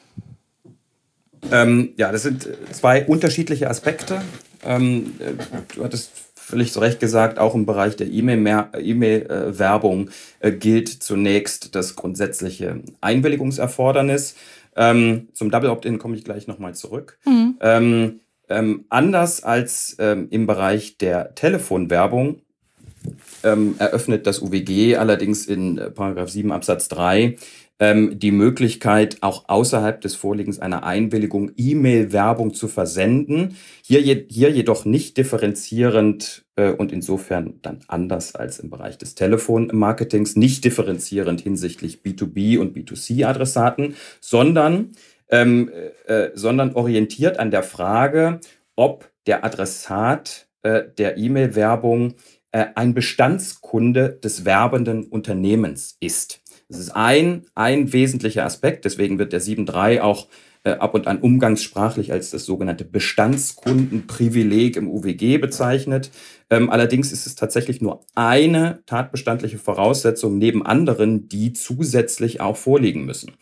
Ähm, 1.52 1.92
ja, 1.98 2.10
das 2.10 2.22
sind 2.22 2.48
zwei 2.72 3.04
unterschiedliche 3.04 3.68
Aspekte. 3.68 4.22
Ähm, 4.64 5.12
äh, 5.18 5.32
du 5.74 5.84
hattest 5.84 6.23
völlig 6.44 6.72
zu 6.72 6.80
Recht 6.80 7.00
gesagt, 7.00 7.38
auch 7.38 7.54
im 7.54 7.66
Bereich 7.66 7.96
der 7.96 8.08
E-Mail-Werbung 8.08 10.10
äh, 10.40 10.52
gilt 10.52 10.88
zunächst 10.88 11.74
das 11.74 11.96
grundsätzliche 11.96 12.80
Einwilligungserfordernis. 13.00 14.36
Ähm, 14.76 15.28
zum 15.32 15.50
Double 15.50 15.70
Opt-in 15.70 15.98
komme 15.98 16.16
ich 16.16 16.24
gleich 16.24 16.46
nochmal 16.46 16.74
zurück. 16.74 17.18
Mhm. 17.24 17.56
Ähm, 17.60 18.20
ähm, 18.48 18.84
anders 18.90 19.42
als 19.42 19.96
ähm, 19.98 20.28
im 20.30 20.46
Bereich 20.46 20.98
der 20.98 21.34
Telefonwerbung 21.34 22.40
ähm, 23.42 23.76
eröffnet 23.78 24.26
das 24.26 24.40
UWG 24.40 24.96
allerdings 24.96 25.46
in 25.46 25.78
äh, 25.78 25.90
Paragraph 25.90 26.30
7 26.30 26.52
Absatz 26.52 26.88
3 26.88 27.36
ähm, 27.80 28.18
die 28.18 28.30
Möglichkeit, 28.30 29.18
auch 29.20 29.48
außerhalb 29.48 30.00
des 30.00 30.14
Vorliegens 30.14 30.60
einer 30.60 30.84
Einwilligung 30.84 31.50
E-Mail-Werbung 31.56 32.54
zu 32.54 32.68
versenden. 32.68 33.56
Hier, 33.82 34.00
je, 34.00 34.26
hier 34.28 34.50
jedoch 34.50 34.84
nicht 34.84 35.16
differenzierend 35.16 36.44
äh, 36.56 36.70
und 36.70 36.92
insofern 36.92 37.58
dann 37.62 37.80
anders 37.88 38.34
als 38.34 38.60
im 38.60 38.70
Bereich 38.70 38.96
des 38.98 39.16
Telefonmarketings, 39.16 40.36
nicht 40.36 40.64
differenzierend 40.64 41.40
hinsichtlich 41.40 42.02
B2B 42.04 42.58
und 42.58 42.76
B2C-Adressaten, 42.76 43.96
sondern, 44.20 44.92
ähm, 45.28 45.70
äh, 46.06 46.28
sondern 46.34 46.74
orientiert 46.74 47.38
an 47.38 47.50
der 47.50 47.64
Frage, 47.64 48.40
ob 48.76 49.10
der 49.26 49.44
Adressat 49.44 50.46
äh, 50.62 50.84
der 50.96 51.18
E-Mail-Werbung 51.18 52.14
äh, 52.52 52.66
ein 52.76 52.94
Bestandskunde 52.94 54.10
des 54.22 54.44
werbenden 54.44 55.06
Unternehmens 55.06 55.96
ist. 55.98 56.40
Das 56.68 56.78
ist 56.78 56.90
ein, 56.90 57.44
ein 57.54 57.92
wesentlicher 57.92 58.44
Aspekt. 58.44 58.84
Deswegen 58.84 59.18
wird 59.18 59.32
der 59.32 59.40
7.3 59.40 60.00
auch 60.00 60.28
äh, 60.64 60.72
ab 60.72 60.94
und 60.94 61.06
an 61.06 61.18
umgangssprachlich 61.18 62.10
als 62.10 62.30
das 62.30 62.46
sogenannte 62.46 62.84
Bestandskundenprivileg 62.84 64.76
im 64.76 64.90
UWG 64.90 65.38
bezeichnet. 65.38 66.10
Ähm, 66.48 66.70
allerdings 66.70 67.12
ist 67.12 67.26
es 67.26 67.34
tatsächlich 67.34 67.82
nur 67.82 68.00
eine 68.14 68.82
tatbestandliche 68.86 69.58
Voraussetzung 69.58 70.38
neben 70.38 70.64
anderen, 70.64 71.28
die 71.28 71.52
zusätzlich 71.52 72.40
auch 72.40 72.56
vorliegen 72.56 73.04
müssen. 73.04 73.32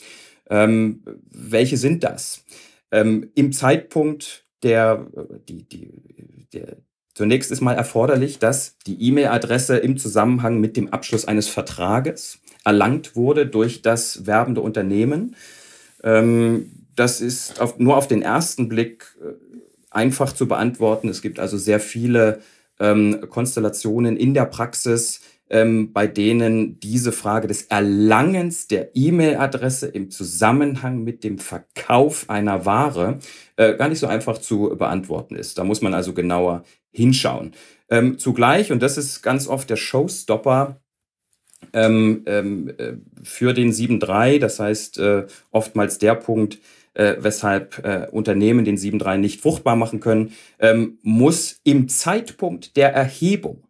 Ähm, 0.50 1.04
welche 1.30 1.76
sind 1.76 2.02
das? 2.02 2.44
Ähm, 2.90 3.30
Im 3.34 3.52
Zeitpunkt 3.52 4.44
der, 4.62 5.06
die, 5.48 5.68
die, 5.68 5.92
der, 6.52 6.76
zunächst 7.14 7.50
ist 7.50 7.60
mal 7.60 7.74
erforderlich, 7.74 8.38
dass 8.40 8.78
die 8.86 9.00
E-Mail-Adresse 9.00 9.76
im 9.78 9.96
Zusammenhang 9.96 10.60
mit 10.60 10.76
dem 10.76 10.92
Abschluss 10.92 11.24
eines 11.24 11.48
Vertrages 11.48 12.40
erlangt 12.64 13.16
wurde 13.16 13.46
durch 13.46 13.82
das 13.82 14.26
werbende 14.26 14.60
Unternehmen. 14.60 15.36
Ähm, 16.02 16.70
das 16.96 17.20
ist 17.20 17.60
auf, 17.60 17.78
nur 17.78 17.96
auf 17.96 18.08
den 18.08 18.22
ersten 18.22 18.68
Blick 18.68 19.16
äh, 19.20 19.32
einfach 19.90 20.32
zu 20.32 20.46
beantworten. 20.46 21.08
Es 21.08 21.22
gibt 21.22 21.38
also 21.38 21.58
sehr 21.58 21.80
viele 21.80 22.40
ähm, 22.78 23.20
Konstellationen 23.28 24.16
in 24.16 24.34
der 24.34 24.46
Praxis, 24.46 25.20
ähm, 25.50 25.92
bei 25.92 26.06
denen 26.06 26.80
diese 26.80 27.12
Frage 27.12 27.46
des 27.46 27.64
Erlangens 27.64 28.68
der 28.68 28.96
E-Mail-Adresse 28.96 29.86
im 29.86 30.10
Zusammenhang 30.10 31.04
mit 31.04 31.24
dem 31.24 31.38
Verkauf 31.38 32.28
einer 32.30 32.64
Ware 32.64 33.18
äh, 33.56 33.74
gar 33.76 33.88
nicht 33.88 33.98
so 33.98 34.06
einfach 34.06 34.38
zu 34.38 34.74
beantworten 34.76 35.36
ist. 35.36 35.58
Da 35.58 35.64
muss 35.64 35.82
man 35.82 35.94
also 35.94 36.14
genauer 36.14 36.64
hinschauen. 36.90 37.52
Ähm, 37.90 38.18
zugleich, 38.18 38.72
und 38.72 38.82
das 38.82 38.96
ist 38.96 39.22
ganz 39.22 39.46
oft 39.46 39.68
der 39.68 39.76
Showstopper, 39.76 40.81
ähm, 41.72 42.22
ähm, 42.26 42.72
äh, 42.78 42.94
für 43.22 43.52
den 43.52 43.72
7.3. 43.72 44.38
Das 44.38 44.58
heißt, 44.58 44.98
äh, 44.98 45.26
oftmals 45.50 45.98
der 45.98 46.14
Punkt, 46.14 46.58
äh, 46.94 47.16
weshalb 47.18 47.84
äh, 47.84 48.08
Unternehmen 48.10 48.64
den 48.64 48.76
7.3 48.76 49.16
nicht 49.16 49.40
fruchtbar 49.40 49.76
machen 49.76 50.00
können, 50.00 50.32
ähm, 50.58 50.98
muss 51.02 51.60
im 51.64 51.88
Zeitpunkt 51.88 52.76
der 52.76 52.92
Erhebung, 52.92 53.64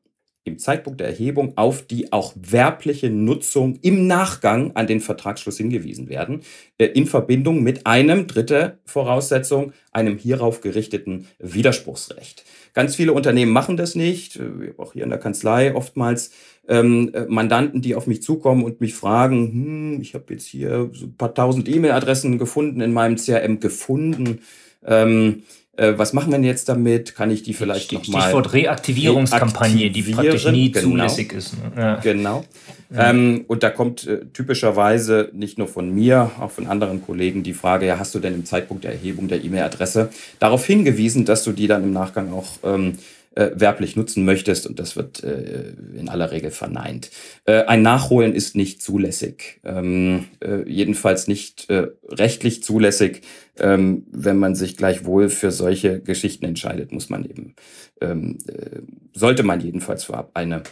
im 0.44 0.58
Zeitpunkt 0.58 1.00
der 1.00 1.06
Erhebung 1.08 1.56
auf 1.56 1.82
die 1.82 2.12
auch 2.12 2.32
werbliche 2.36 3.10
Nutzung 3.10 3.78
im 3.82 4.08
Nachgang 4.08 4.74
an 4.74 4.88
den 4.88 5.00
Vertragsschluss 5.00 5.56
hingewiesen 5.56 6.08
werden, 6.08 6.40
äh, 6.78 6.86
in 6.86 7.06
Verbindung 7.06 7.62
mit 7.62 7.86
einem, 7.86 8.26
dritte 8.26 8.78
Voraussetzung, 8.84 9.72
einem 9.92 10.18
hierauf 10.18 10.60
gerichteten 10.60 11.28
Widerspruchsrecht. 11.38 12.44
Ganz 12.74 12.96
viele 12.96 13.12
Unternehmen 13.12 13.52
machen 13.52 13.76
das 13.76 13.94
nicht, 13.94 14.36
äh, 14.36 14.74
auch 14.78 14.94
hier 14.94 15.04
in 15.04 15.10
der 15.10 15.18
Kanzlei 15.18 15.74
oftmals 15.74 16.32
ähm, 16.68 17.10
äh, 17.12 17.24
Mandanten, 17.28 17.82
die 17.82 17.94
auf 17.94 18.06
mich 18.06 18.22
zukommen 18.22 18.64
und 18.64 18.80
mich 18.80 18.94
fragen, 18.94 19.52
hm, 19.52 20.00
ich 20.00 20.14
habe 20.14 20.24
jetzt 20.30 20.46
hier 20.46 20.90
so 20.92 21.06
ein 21.06 21.16
paar 21.16 21.34
tausend 21.34 21.68
E-Mail-Adressen 21.68 22.38
gefunden 22.38 22.80
in 22.80 22.92
meinem 22.92 23.16
CRM 23.16 23.60
gefunden. 23.60 24.40
Ähm, 24.84 25.42
äh, 25.76 25.94
was 25.96 26.12
machen 26.12 26.30
wir 26.30 26.38
denn 26.38 26.44
jetzt 26.44 26.68
damit? 26.68 27.14
Kann 27.14 27.30
ich 27.30 27.42
die 27.42 27.54
vielleicht 27.54 27.92
nochmal. 27.92 28.22
Stichwort 28.22 28.52
Reaktivierungskampagne, 28.52 29.90
die 29.90 30.02
praktisch 30.02 30.46
nie 30.46 30.70
genau. 30.70 30.88
zulässig 30.88 31.32
ist. 31.32 31.54
Ne? 31.54 31.72
Ja. 31.76 31.94
Genau. 31.96 32.44
Ja. 32.94 33.10
Ähm, 33.10 33.44
und 33.48 33.62
da 33.62 33.70
kommt 33.70 34.06
äh, 34.06 34.26
typischerweise 34.34 35.30
nicht 35.32 35.56
nur 35.56 35.68
von 35.68 35.92
mir, 35.94 36.30
auch 36.38 36.50
von 36.50 36.66
anderen 36.66 37.02
Kollegen 37.02 37.42
die 37.42 37.54
Frage, 37.54 37.86
ja, 37.86 37.98
hast 37.98 38.14
du 38.14 38.18
denn 38.18 38.34
im 38.34 38.44
Zeitpunkt 38.44 38.84
der 38.84 38.92
Erhebung 38.92 39.28
der 39.28 39.42
E-Mail-Adresse 39.42 40.10
darauf 40.38 40.66
hingewiesen, 40.66 41.24
dass 41.24 41.42
du 41.42 41.52
die 41.52 41.66
dann 41.66 41.84
im 41.84 41.92
Nachgang 41.92 42.34
auch 42.34 42.58
ähm, 42.64 42.98
äh, 43.34 43.50
werblich 43.54 43.96
nutzen 43.96 44.24
möchtest 44.24 44.66
und 44.66 44.78
das 44.78 44.96
wird 44.96 45.22
äh, 45.22 45.72
in 45.94 46.08
aller 46.08 46.30
Regel 46.30 46.50
verneint. 46.50 47.10
Äh, 47.44 47.64
ein 47.64 47.82
Nachholen 47.82 48.34
ist 48.34 48.56
nicht 48.56 48.82
zulässig, 48.82 49.60
ähm, 49.64 50.26
äh, 50.40 50.68
jedenfalls 50.68 51.28
nicht 51.28 51.68
äh, 51.70 51.88
rechtlich 52.08 52.62
zulässig. 52.62 53.22
Ähm, 53.58 54.06
wenn 54.10 54.38
man 54.38 54.54
sich 54.54 54.78
gleichwohl 54.78 55.28
für 55.28 55.50
solche 55.50 56.00
Geschichten 56.00 56.46
entscheidet, 56.46 56.90
muss 56.90 57.10
man 57.10 57.24
eben, 57.24 57.54
ähm, 58.00 58.38
äh, 58.46 58.80
sollte 59.12 59.42
man 59.42 59.60
jedenfalls 59.60 60.04
vorab 60.04 60.30
eine 60.34 60.62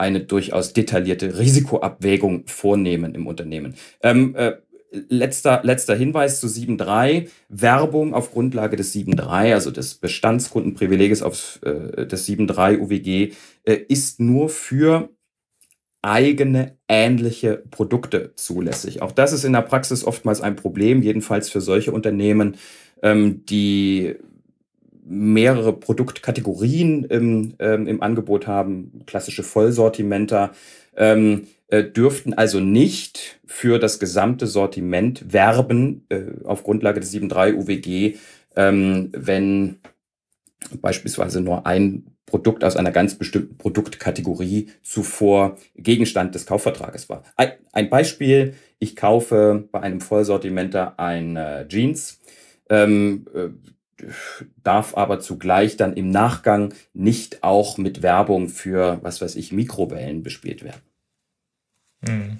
eine 0.00 0.20
durchaus 0.20 0.72
detaillierte 0.72 1.38
Risikoabwägung 1.38 2.46
vornehmen 2.46 3.14
im 3.14 3.26
Unternehmen. 3.26 3.74
Ähm, 4.02 4.34
äh, 4.34 4.54
letzter, 4.90 5.60
letzter 5.62 5.94
Hinweis 5.94 6.40
zu 6.40 6.46
7.3. 6.46 7.28
Werbung 7.48 8.14
auf 8.14 8.32
Grundlage 8.32 8.76
des 8.76 8.94
7.3, 8.94 9.54
also 9.54 9.70
des 9.70 9.94
Bestandskundenprivileges 9.94 11.22
auf 11.22 11.60
äh, 11.62 12.06
des 12.06 12.28
7.3 12.28 12.80
UWG, 12.80 13.34
äh, 13.64 13.74
ist 13.88 14.20
nur 14.20 14.48
für 14.48 15.10
eigene 16.02 16.78
ähnliche 16.88 17.62
Produkte 17.70 18.32
zulässig. 18.34 19.02
Auch 19.02 19.12
das 19.12 19.32
ist 19.32 19.44
in 19.44 19.52
der 19.52 19.62
Praxis 19.62 20.04
oftmals 20.04 20.40
ein 20.40 20.56
Problem, 20.56 21.02
jedenfalls 21.02 21.50
für 21.50 21.60
solche 21.60 21.92
Unternehmen, 21.92 22.56
ähm, 23.02 23.44
die 23.46 24.16
mehrere 25.04 25.72
Produktkategorien 25.72 27.04
im, 27.04 27.54
ähm, 27.58 27.86
im 27.86 28.02
Angebot 28.02 28.46
haben, 28.46 29.02
klassische 29.06 29.42
Vollsortimenter. 29.42 30.52
Ähm, 30.96 31.46
äh, 31.68 31.84
dürften 31.84 32.34
also 32.34 32.58
nicht 32.58 33.40
für 33.46 33.78
das 33.78 34.00
gesamte 34.00 34.46
Sortiment 34.48 35.32
werben 35.32 36.04
äh, 36.08 36.22
auf 36.44 36.64
Grundlage 36.64 36.98
des 36.98 37.12
7.3 37.14 37.54
UWG, 37.54 38.16
ähm, 38.56 39.10
wenn 39.12 39.78
beispielsweise 40.80 41.40
nur 41.40 41.66
ein 41.66 42.06
Produkt 42.26 42.64
aus 42.64 42.76
einer 42.76 42.92
ganz 42.92 43.16
bestimmten 43.16 43.56
Produktkategorie 43.56 44.70
zuvor 44.82 45.56
Gegenstand 45.76 46.34
des 46.34 46.46
Kaufvertrages 46.46 47.08
war. 47.08 47.24
Ein, 47.36 47.90
Beispiel, 47.90 48.54
ich 48.78 48.96
kaufe 48.96 49.68
bei 49.72 49.80
einem 49.80 50.00
Vollsortimenter 50.00 50.98
eine 50.98 51.66
Jeans, 51.68 52.20
ähm, 52.68 53.26
äh, 53.34 53.48
darf 54.62 54.96
aber 54.96 55.20
zugleich 55.20 55.76
dann 55.76 55.94
im 55.94 56.10
Nachgang 56.10 56.74
nicht 56.94 57.42
auch 57.42 57.78
mit 57.78 58.02
Werbung 58.02 58.48
für, 58.48 58.98
was 59.02 59.20
weiß 59.20 59.36
ich, 59.36 59.52
Mikrowellen 59.52 60.22
bespielt 60.22 60.62
werden. 60.64 60.82
Hm. 62.06 62.38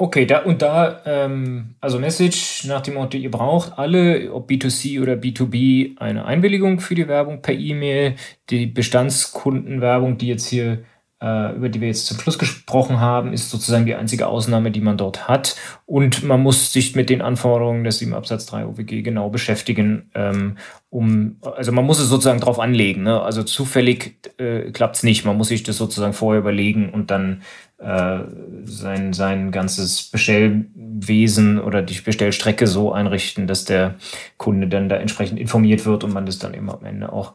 Okay, 0.00 0.24
da 0.24 0.38
und 0.38 0.62
da, 0.62 1.02
ähm, 1.04 1.74
also 1.78 1.98
Message 1.98 2.64
nach 2.64 2.80
dem 2.80 2.94
Motto, 2.94 3.18
ihr 3.18 3.30
braucht 3.30 3.78
alle, 3.78 4.32
ob 4.32 4.48
B2C 4.48 5.02
oder 5.02 5.12
B2B, 5.12 5.98
eine 5.98 6.24
Einwilligung 6.24 6.80
für 6.80 6.94
die 6.94 7.06
Werbung 7.06 7.42
per 7.42 7.54
E-Mail. 7.54 8.14
Die 8.48 8.64
Bestandskundenwerbung, 8.64 10.16
die 10.16 10.28
jetzt 10.28 10.48
hier 10.48 10.84
über 11.22 11.68
die 11.68 11.82
wir 11.82 11.88
jetzt 11.88 12.06
zum 12.06 12.18
Schluss 12.18 12.38
gesprochen 12.38 12.98
haben, 12.98 13.34
ist 13.34 13.50
sozusagen 13.50 13.84
die 13.84 13.94
einzige 13.94 14.26
Ausnahme, 14.26 14.70
die 14.70 14.80
man 14.80 14.96
dort 14.96 15.28
hat. 15.28 15.54
Und 15.84 16.22
man 16.22 16.40
muss 16.42 16.72
sich 16.72 16.96
mit 16.96 17.10
den 17.10 17.20
Anforderungen 17.20 17.84
des 17.84 17.98
7 17.98 18.14
Absatz 18.14 18.46
3 18.46 18.64
OWG 18.66 19.02
genau 19.02 19.28
beschäftigen, 19.28 20.10
ähm, 20.14 20.56
um, 20.88 21.36
also 21.42 21.72
man 21.72 21.84
muss 21.84 22.00
es 22.00 22.08
sozusagen 22.08 22.40
drauf 22.40 22.58
anlegen. 22.58 23.02
Ne? 23.02 23.20
Also 23.20 23.42
zufällig 23.42 24.30
äh, 24.38 24.72
klappt 24.72 24.96
es 24.96 25.02
nicht. 25.02 25.24
Man 25.24 25.36
muss 25.36 25.48
sich 25.48 25.62
das 25.62 25.76
sozusagen 25.76 26.14
vorher 26.14 26.40
überlegen 26.40 26.90
und 26.90 27.10
dann 27.10 27.42
äh, 27.78 28.20
sein, 28.64 29.12
sein 29.12 29.52
ganzes 29.52 30.04
Bestellwesen 30.10 31.60
oder 31.60 31.82
die 31.82 32.00
Bestellstrecke 32.00 32.66
so 32.66 32.92
einrichten, 32.92 33.46
dass 33.46 33.64
der 33.64 33.94
Kunde 34.36 34.68
dann 34.68 34.88
da 34.88 34.96
entsprechend 34.96 35.38
informiert 35.38 35.86
wird 35.86 36.02
und 36.02 36.12
man 36.12 36.26
das 36.26 36.38
dann 36.38 36.54
eben 36.54 36.70
am 36.70 36.84
Ende 36.84 37.12
auch 37.12 37.34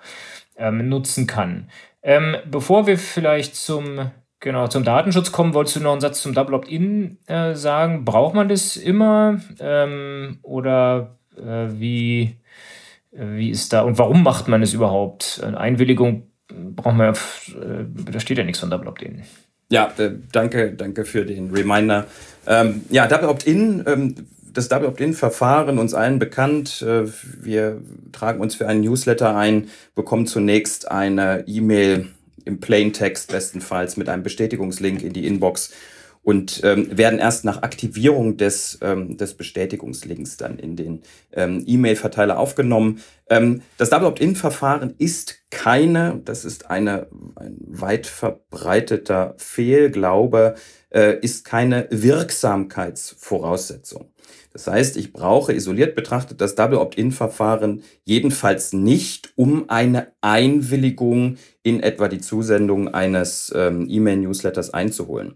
ähm, 0.57 0.87
nutzen 0.89 1.25
kann. 1.27 1.69
Ähm, 2.07 2.37
bevor 2.45 2.85
wir 2.85 2.99
vielleicht 2.99 3.55
zum, 3.55 4.11
genau, 4.39 4.67
zum 4.67 4.83
Datenschutz 4.83 5.31
kommen, 5.31 5.55
wolltest 5.55 5.77
du 5.77 5.79
noch 5.79 5.91
einen 5.91 6.01
Satz 6.01 6.21
zum 6.21 6.35
Double 6.35 6.53
Opt-in 6.53 7.17
äh, 7.25 7.55
sagen? 7.55 8.05
Braucht 8.05 8.35
man 8.35 8.47
das 8.47 8.77
immer? 8.77 9.41
Ähm, 9.59 10.37
oder 10.43 11.17
äh, 11.35 11.67
wie, 11.71 12.37
wie 13.11 13.49
ist 13.49 13.73
da 13.73 13.81
und 13.81 13.97
warum 13.97 14.21
macht 14.21 14.47
man 14.47 14.61
es 14.61 14.75
überhaupt? 14.75 15.41
Eine 15.43 15.59
Einwilligung 15.59 16.27
braucht 16.47 16.95
man 16.95 17.15
äh, 17.15 18.11
da 18.11 18.19
steht 18.19 18.37
ja 18.37 18.43
nichts 18.43 18.59
von 18.59 18.69
Double 18.69 18.87
Opt-in. 18.87 19.23
Ja, 19.71 19.91
äh, 19.97 20.11
danke, 20.31 20.73
danke 20.73 21.05
für 21.05 21.25
den 21.25 21.49
Reminder. 21.51 22.05
Ähm, 22.45 22.83
ja, 22.91 23.07
Double 23.07 23.29
Opt-in, 23.29 23.83
ähm, 23.87 24.15
das 24.55 24.69
Double 24.69 24.87
Opt-in-Verfahren 24.87 25.77
uns 25.77 25.93
allen 25.93 26.17
bekannt. 26.17 26.81
Äh, 26.81 27.05
wir 27.41 27.81
tragen 28.11 28.41
uns 28.41 28.55
für 28.55 28.67
einen 28.67 28.81
Newsletter 28.81 29.35
ein, 29.35 29.69
bekommen 29.93 30.25
zunächst 30.25 30.89
eine 30.89 31.43
E-Mail 31.47 32.07
im 32.45 32.59
Plaintext 32.59 33.31
bestenfalls 33.31 33.97
mit 33.97 34.09
einem 34.09 34.23
Bestätigungslink 34.23 35.03
in 35.03 35.13
die 35.13 35.27
Inbox 35.27 35.71
und 36.25 36.59
ähm, 36.63 36.97
werden 36.97 37.19
erst 37.19 37.45
nach 37.45 37.61
Aktivierung 37.61 38.37
des, 38.37 38.79
ähm, 38.81 39.15
des 39.17 39.35
Bestätigungslinks 39.35 40.37
dann 40.37 40.57
in 40.57 40.75
den 40.75 41.03
ähm, 41.31 41.63
E-Mail-Verteiler 41.67 42.39
aufgenommen. 42.39 43.03
Ähm, 43.29 43.61
das 43.77 43.91
Double 43.91 44.07
Opt-in-Verfahren 44.07 44.95
ist 44.97 45.35
keine, 45.51 46.19
das 46.25 46.43
ist 46.43 46.71
eine, 46.71 47.05
ein 47.35 47.57
weit 47.59 48.07
verbreiteter 48.07 49.35
Fehlglaube, 49.37 50.55
äh, 50.89 51.19
ist 51.19 51.45
keine 51.45 51.87
Wirksamkeitsvoraussetzung. 51.91 54.09
Das 54.55 54.67
heißt, 54.67 54.95
ich 54.95 55.11
brauche 55.11 55.51
isoliert 55.51 55.95
betrachtet 55.95 56.39
das 56.39 56.55
Double 56.55 56.77
Opt-in-Verfahren 56.77 57.83
jedenfalls 58.05 58.71
nicht, 58.71 59.33
um 59.35 59.69
eine 59.69 60.13
Einwilligung 60.21 61.35
in 61.61 61.83
etwa 61.83 62.07
die 62.07 62.21
Zusendung 62.21 62.87
eines 62.87 63.51
ähm, 63.53 63.85
E-Mail-Newsletters 63.89 64.73
einzuholen. 64.73 65.35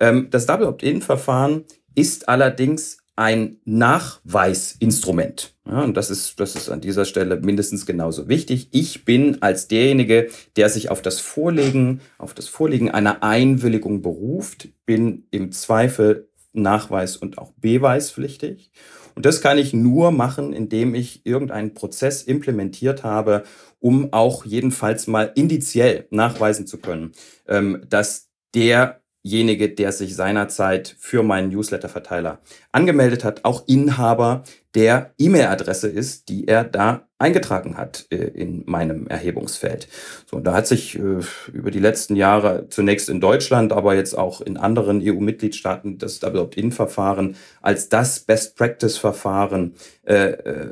Ähm, 0.00 0.28
das 0.30 0.44
Double 0.44 0.66
Opt-in-Verfahren 0.66 1.64
ist 1.94 2.28
allerdings 2.28 2.98
ein 3.16 3.56
Nachweisinstrument. 3.64 5.54
Ja, 5.66 5.82
und 5.82 5.96
das 5.96 6.10
ist, 6.10 6.38
das 6.38 6.54
ist 6.54 6.68
an 6.68 6.82
dieser 6.82 7.06
Stelle 7.06 7.40
mindestens 7.40 7.86
genauso 7.86 8.28
wichtig. 8.28 8.68
Ich 8.72 9.06
bin 9.06 9.40
als 9.40 9.66
derjenige, 9.66 10.28
der 10.56 10.68
sich 10.68 10.90
auf 10.90 11.00
das 11.00 11.20
Vorlegen, 11.20 12.02
auf 12.18 12.34
das 12.34 12.48
Vorlegen 12.48 12.90
einer 12.90 13.22
Einwilligung 13.22 14.02
beruft, 14.02 14.68
bin 14.84 15.26
im 15.30 15.52
Zweifel 15.52 16.27
nachweis- 16.52 17.16
und 17.16 17.38
auch 17.38 17.52
beweispflichtig. 17.56 18.70
Und 19.14 19.26
das 19.26 19.40
kann 19.40 19.58
ich 19.58 19.72
nur 19.72 20.12
machen, 20.12 20.52
indem 20.52 20.94
ich 20.94 21.26
irgendeinen 21.26 21.74
Prozess 21.74 22.22
implementiert 22.22 23.02
habe, 23.04 23.44
um 23.80 24.12
auch 24.12 24.44
jedenfalls 24.44 25.06
mal 25.06 25.32
indiziell 25.34 26.06
nachweisen 26.10 26.66
zu 26.66 26.78
können, 26.78 27.12
ähm, 27.46 27.84
dass 27.88 28.28
der 28.54 28.97
derjenige, 29.24 29.68
der 29.68 29.92
sich 29.92 30.14
seinerzeit 30.14 30.94
für 30.98 31.22
meinen 31.22 31.50
Newsletter-Verteiler 31.50 32.40
angemeldet 32.72 33.24
hat, 33.24 33.44
auch 33.44 33.66
Inhaber 33.66 34.44
der 34.74 35.12
E-Mail-Adresse 35.18 35.88
ist, 35.88 36.28
die 36.28 36.46
er 36.46 36.62
da 36.62 37.08
eingetragen 37.18 37.76
hat 37.76 38.06
äh, 38.10 38.16
in 38.16 38.62
meinem 38.66 39.08
Erhebungsfeld. 39.08 39.88
So, 40.26 40.36
und 40.36 40.44
da 40.44 40.54
hat 40.54 40.68
sich 40.68 40.96
äh, 40.96 41.20
über 41.52 41.70
die 41.70 41.80
letzten 41.80 42.14
Jahre 42.14 42.68
zunächst 42.68 43.08
in 43.08 43.20
Deutschland, 43.20 43.72
aber 43.72 43.96
jetzt 43.96 44.16
auch 44.16 44.40
in 44.40 44.56
anderen 44.56 45.00
EU-Mitgliedstaaten 45.02 45.98
das 45.98 46.20
Double 46.20 46.40
Opt-in-Verfahren 46.40 47.34
als 47.60 47.88
das 47.88 48.20
Best-Practice-Verfahren 48.20 49.74
äh, 50.06 50.30
äh, 50.30 50.68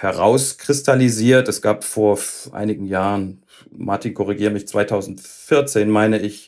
herauskristallisiert. 0.00 1.48
Es 1.48 1.60
gab 1.60 1.84
vor 1.84 2.18
einigen 2.52 2.86
Jahren, 2.86 3.42
Martin, 3.70 4.14
korrigiere 4.14 4.52
mich, 4.52 4.66
2014 4.68 5.90
meine 5.90 6.18
ich, 6.20 6.47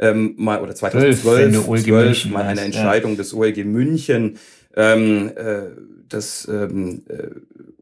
ähm, 0.00 0.34
mal, 0.36 0.60
oder 0.60 0.74
2012 0.74 1.22
12, 1.22 1.64
12, 1.84 2.26
mal 2.30 2.44
eine 2.44 2.62
Entscheidung 2.62 3.12
ja. 3.12 3.16
des 3.18 3.34
OLG 3.34 3.64
München, 3.64 4.38
ähm, 4.74 5.30
äh, 5.36 5.62
das 6.08 6.48
ähm, 6.50 7.02
äh, 7.08 7.28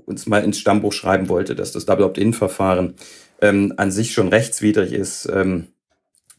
uns 0.05 0.27
mal 0.27 0.43
ins 0.43 0.59
Stammbuch 0.59 0.93
schreiben 0.93 1.29
wollte, 1.29 1.55
dass 1.55 1.73
das 1.73 1.87
Double 1.87 2.05
Opt-in-Verfahren 2.05 2.95
ähm, 3.41 3.75
an 3.77 3.91
sich 3.91 4.13
schon 4.13 4.29
rechtswidrig 4.29 4.93
ist. 4.93 5.31
Ähm, 5.33 5.69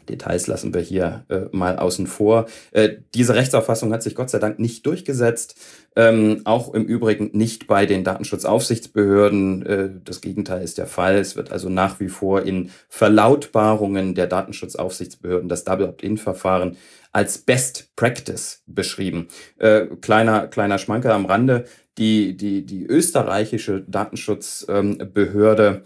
Details 0.10 0.48
lassen 0.48 0.74
wir 0.74 0.82
hier 0.82 1.26
äh, 1.30 1.41
mal 1.52 1.78
außen 1.78 2.08
vor. 2.08 2.48
Äh, 2.72 2.89
diese 3.13 3.36
Rechtsauffassung 3.36 3.93
hat 3.93 4.04
sich 4.04 4.15
Gott 4.15 4.30
sei 4.30 4.39
Dank 4.39 4.60
nicht 4.60 4.86
durchgesetzt. 4.86 5.56
Ähm, 5.95 6.41
auch 6.45 6.74
im 6.74 6.86
Übrigen 6.86 7.30
nicht 7.34 7.67
bei 7.67 7.86
den 7.86 8.04
Datenschutzaufsichtsbehörden. 8.04 9.65
Äh, 9.65 9.89
das 10.04 10.22
Gegenteil 10.22 10.63
ist 10.63 10.78
der 10.78 10.88
Fall. 10.88 11.17
Es 11.17 11.36
wird 11.36 11.52
also 11.52 11.69
nach 11.69 12.00
wie 12.00 12.10
vor 12.10 12.43
in 12.43 12.72
Verlautbarungen 12.89 14.15
der 14.15 14.28
Datenschutzaufsichtsbehörden 14.28 15.50
das 15.50 15.63
Double 15.63 15.88
Opt-in-Verfahren 15.88 16.78
als 17.12 17.39
Best 17.39 17.95
Practice 17.95 18.62
beschrieben. 18.67 19.28
Äh, 19.58 19.88
kleiner, 20.02 20.48
kleiner 20.48 20.78
Schmanker 20.78 21.13
am 21.13 21.26
Rande. 21.26 21.65
Die, 21.98 22.38
die, 22.38 22.65
die 22.65 22.86
österreichische 22.86 23.82
Datenschutzbehörde 23.82 25.67
ähm, 25.67 25.82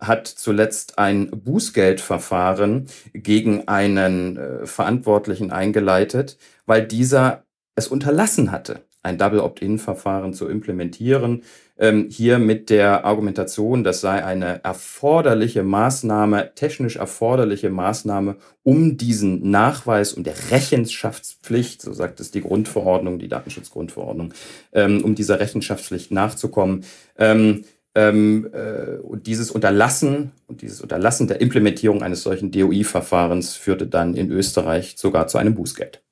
hat 0.00 0.26
zuletzt 0.26 0.98
ein 0.98 1.30
Bußgeldverfahren 1.30 2.86
gegen 3.12 3.68
einen 3.68 4.36
äh, 4.36 4.66
Verantwortlichen 4.66 5.50
eingeleitet, 5.50 6.38
weil 6.66 6.86
dieser 6.86 7.44
es 7.74 7.88
unterlassen 7.88 8.50
hatte, 8.52 8.84
ein 9.02 9.16
Double 9.16 9.40
Opt-in-Verfahren 9.40 10.34
zu 10.34 10.48
implementieren. 10.48 11.42
Ähm, 11.78 12.08
hier 12.10 12.38
mit 12.38 12.68
der 12.68 13.06
Argumentation, 13.06 13.82
das 13.84 14.02
sei 14.02 14.22
eine 14.22 14.62
erforderliche 14.62 15.62
Maßnahme, 15.62 16.54
technisch 16.54 16.96
erforderliche 16.96 17.70
Maßnahme, 17.70 18.36
um 18.62 18.98
diesen 18.98 19.50
Nachweis, 19.50 20.12
um 20.12 20.22
der 20.22 20.34
Rechenschaftspflicht, 20.50 21.80
so 21.80 21.94
sagt 21.94 22.20
es 22.20 22.30
die 22.30 22.42
Grundverordnung, 22.42 23.18
die 23.18 23.28
Datenschutzgrundverordnung, 23.28 24.34
ähm, 24.72 25.02
um 25.02 25.14
dieser 25.14 25.40
Rechenschaftspflicht 25.40 26.10
nachzukommen. 26.10 26.84
Ähm, 27.16 27.64
ähm, 27.94 28.48
äh, 28.52 28.98
und 28.98 29.26
dieses 29.26 29.50
Unterlassen 29.50 30.32
und 30.46 30.62
dieses 30.62 30.80
Unterlassen 30.80 31.26
der 31.26 31.40
Implementierung 31.40 32.02
eines 32.02 32.22
solchen 32.22 32.50
DOI-Verfahrens 32.50 33.56
führte 33.56 33.86
dann 33.86 34.14
in 34.14 34.30
Österreich 34.30 34.94
sogar 34.96 35.26
zu 35.26 35.38
einem 35.38 35.54
Bußgeld. 35.54 36.02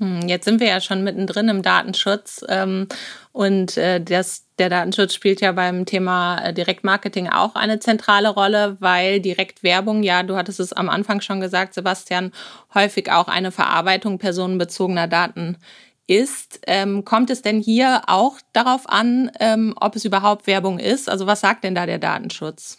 Hm, 0.00 0.26
jetzt 0.26 0.44
sind 0.44 0.58
wir 0.60 0.66
ja 0.66 0.80
schon 0.80 1.04
mittendrin 1.04 1.48
im 1.48 1.62
Datenschutz 1.62 2.44
ähm, 2.48 2.88
und 3.30 3.76
äh, 3.76 4.00
das, 4.00 4.46
der 4.58 4.68
Datenschutz 4.68 5.14
spielt 5.14 5.40
ja 5.40 5.52
beim 5.52 5.86
Thema 5.86 6.38
äh, 6.38 6.52
Direktmarketing 6.52 7.28
auch 7.28 7.54
eine 7.54 7.78
zentrale 7.78 8.28
Rolle, 8.28 8.76
weil 8.80 9.20
Direktwerbung, 9.20 10.02
ja, 10.02 10.24
du 10.24 10.36
hattest 10.36 10.58
es 10.58 10.72
am 10.72 10.88
Anfang 10.88 11.20
schon 11.20 11.40
gesagt, 11.40 11.74
Sebastian, 11.74 12.32
häufig 12.74 13.12
auch 13.12 13.28
eine 13.28 13.52
Verarbeitung 13.52 14.18
personenbezogener 14.18 15.06
Daten 15.06 15.58
ist. 16.06 16.60
Ähm, 16.66 17.04
kommt 17.04 17.30
es 17.30 17.42
denn 17.42 17.60
hier 17.60 18.02
auch 18.06 18.38
darauf 18.52 18.88
an, 18.88 19.30
ähm, 19.40 19.74
ob 19.80 19.96
es 19.96 20.04
überhaupt 20.04 20.46
Werbung 20.46 20.78
ist? 20.78 21.08
Also 21.08 21.26
was 21.26 21.40
sagt 21.40 21.64
denn 21.64 21.74
da 21.74 21.86
der 21.86 21.98
Datenschutz? 21.98 22.78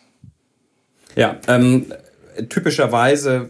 Ja, 1.15 1.37
ähm, 1.47 1.85
typischerweise 2.49 3.49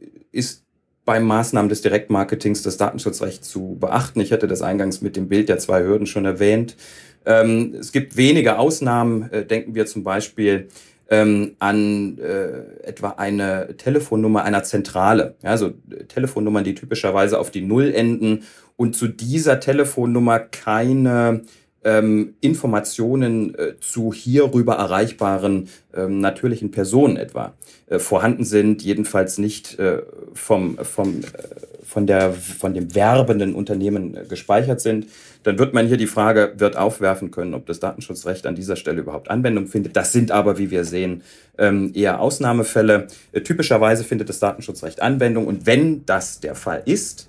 äh, 0.00 0.06
ist 0.32 0.64
beim 1.04 1.24
Maßnahmen 1.24 1.68
des 1.68 1.82
Direktmarketings 1.82 2.62
das 2.62 2.76
Datenschutzrecht 2.76 3.44
zu 3.44 3.76
beachten. 3.78 4.20
Ich 4.20 4.32
hatte 4.32 4.48
das 4.48 4.62
eingangs 4.62 5.00
mit 5.00 5.16
dem 5.16 5.28
Bild 5.28 5.48
der 5.48 5.58
zwei 5.58 5.82
Hürden 5.82 6.06
schon 6.06 6.24
erwähnt. 6.24 6.76
Ähm, 7.24 7.74
es 7.78 7.92
gibt 7.92 8.16
wenige 8.16 8.58
Ausnahmen. 8.58 9.30
Äh, 9.30 9.46
denken 9.46 9.74
wir 9.74 9.86
zum 9.86 10.02
Beispiel 10.02 10.68
ähm, 11.08 11.56
an 11.58 12.18
äh, 12.18 12.86
etwa 12.86 13.10
eine 13.10 13.76
Telefonnummer 13.76 14.44
einer 14.44 14.64
Zentrale. 14.64 15.36
Ja, 15.42 15.50
also 15.50 15.72
Telefonnummern, 16.08 16.64
die 16.64 16.74
typischerweise 16.74 17.38
auf 17.38 17.50
die 17.50 17.62
Null 17.62 17.92
enden 17.94 18.44
und 18.76 18.96
zu 18.96 19.08
dieser 19.08 19.60
Telefonnummer 19.60 20.40
keine 20.40 21.42
ähm, 21.84 22.34
Informationen 22.40 23.54
äh, 23.54 23.74
zu 23.80 24.12
hierüber 24.12 24.74
erreichbaren 24.74 25.68
ähm, 25.94 26.18
natürlichen 26.20 26.72
Personen 26.72 27.16
etwa 27.16 27.54
äh, 27.86 28.00
vorhanden 28.00 28.44
sind, 28.44 28.82
jedenfalls 28.82 29.38
nicht 29.38 29.78
äh, 29.78 30.02
vom, 30.34 30.76
vom, 30.78 31.20
äh, 31.20 31.75
von, 31.86 32.06
der, 32.06 32.32
von 32.32 32.74
dem 32.74 32.94
werbenden 32.94 33.54
Unternehmen 33.54 34.16
äh, 34.16 34.24
gespeichert 34.28 34.80
sind, 34.80 35.06
dann 35.44 35.58
wird 35.58 35.72
man 35.72 35.86
hier 35.86 35.96
die 35.96 36.08
Frage 36.08 36.54
wird 36.58 36.76
aufwerfen 36.76 37.30
können, 37.30 37.54
ob 37.54 37.66
das 37.66 37.78
Datenschutzrecht 37.80 38.46
an 38.46 38.56
dieser 38.56 38.76
Stelle 38.76 39.00
überhaupt 39.00 39.30
Anwendung 39.30 39.68
findet. 39.68 39.96
Das 39.96 40.12
sind 40.12 40.32
aber, 40.32 40.58
wie 40.58 40.70
wir 40.70 40.84
sehen, 40.84 41.22
ähm, 41.56 41.92
eher 41.94 42.20
Ausnahmefälle. 42.20 43.06
Äh, 43.32 43.42
typischerweise 43.42 44.04
findet 44.04 44.28
das 44.28 44.40
Datenschutzrecht 44.40 45.00
Anwendung 45.00 45.46
und 45.46 45.66
wenn 45.66 46.04
das 46.04 46.40
der 46.40 46.56
Fall 46.56 46.82
ist, 46.84 47.28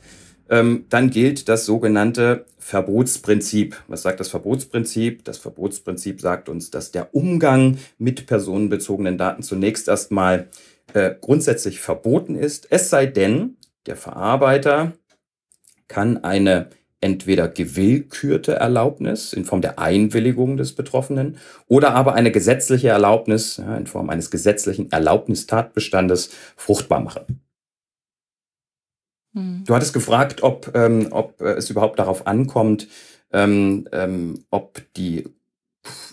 ähm, 0.49 0.85
dann 0.89 1.09
gilt 1.09 1.49
das 1.49 1.65
sogenannte 1.65 2.45
Verbotsprinzip. 2.57 3.75
Was 3.87 4.01
sagt 4.01 4.19
das 4.19 4.29
Verbotsprinzip? 4.29 5.23
Das 5.25 5.37
Verbotsprinzip 5.37 6.21
sagt 6.21 6.49
uns, 6.49 6.71
dass 6.71 6.91
der 6.91 7.13
Umgang 7.13 7.77
mit 7.97 8.27
personenbezogenen 8.27 9.17
Daten 9.17 9.43
zunächst 9.43 9.87
erstmal 9.87 10.47
äh, 10.93 11.15
grundsätzlich 11.19 11.81
verboten 11.81 12.35
ist, 12.35 12.67
es 12.71 12.89
sei 12.89 13.05
denn, 13.05 13.56
der 13.87 13.95
Verarbeiter 13.95 14.93
kann 15.87 16.23
eine 16.23 16.69
entweder 16.99 17.47
gewillkürte 17.47 18.55
Erlaubnis 18.55 19.33
in 19.33 19.45
Form 19.45 19.61
der 19.61 19.79
Einwilligung 19.79 20.57
des 20.57 20.73
Betroffenen 20.73 21.37
oder 21.67 21.93
aber 21.93 22.13
eine 22.13 22.31
gesetzliche 22.31 22.89
Erlaubnis 22.89 23.57
ja, 23.57 23.77
in 23.77 23.87
Form 23.87 24.09
eines 24.09 24.31
gesetzlichen 24.31 24.91
Erlaubnistatbestandes 24.91 26.31
fruchtbar 26.55 26.99
machen. 26.99 27.41
Hm. 29.33 29.63
Du 29.65 29.75
hattest 29.75 29.93
gefragt, 29.93 30.41
ob, 30.41 30.75
ähm, 30.75 31.09
ob 31.11 31.39
äh, 31.41 31.53
es 31.53 31.69
überhaupt 31.69 31.99
darauf 31.99 32.25
ankommt, 32.25 32.87
ähm, 33.31 33.87
ähm, 33.91 34.45
ob 34.49 34.81
die 34.95 35.25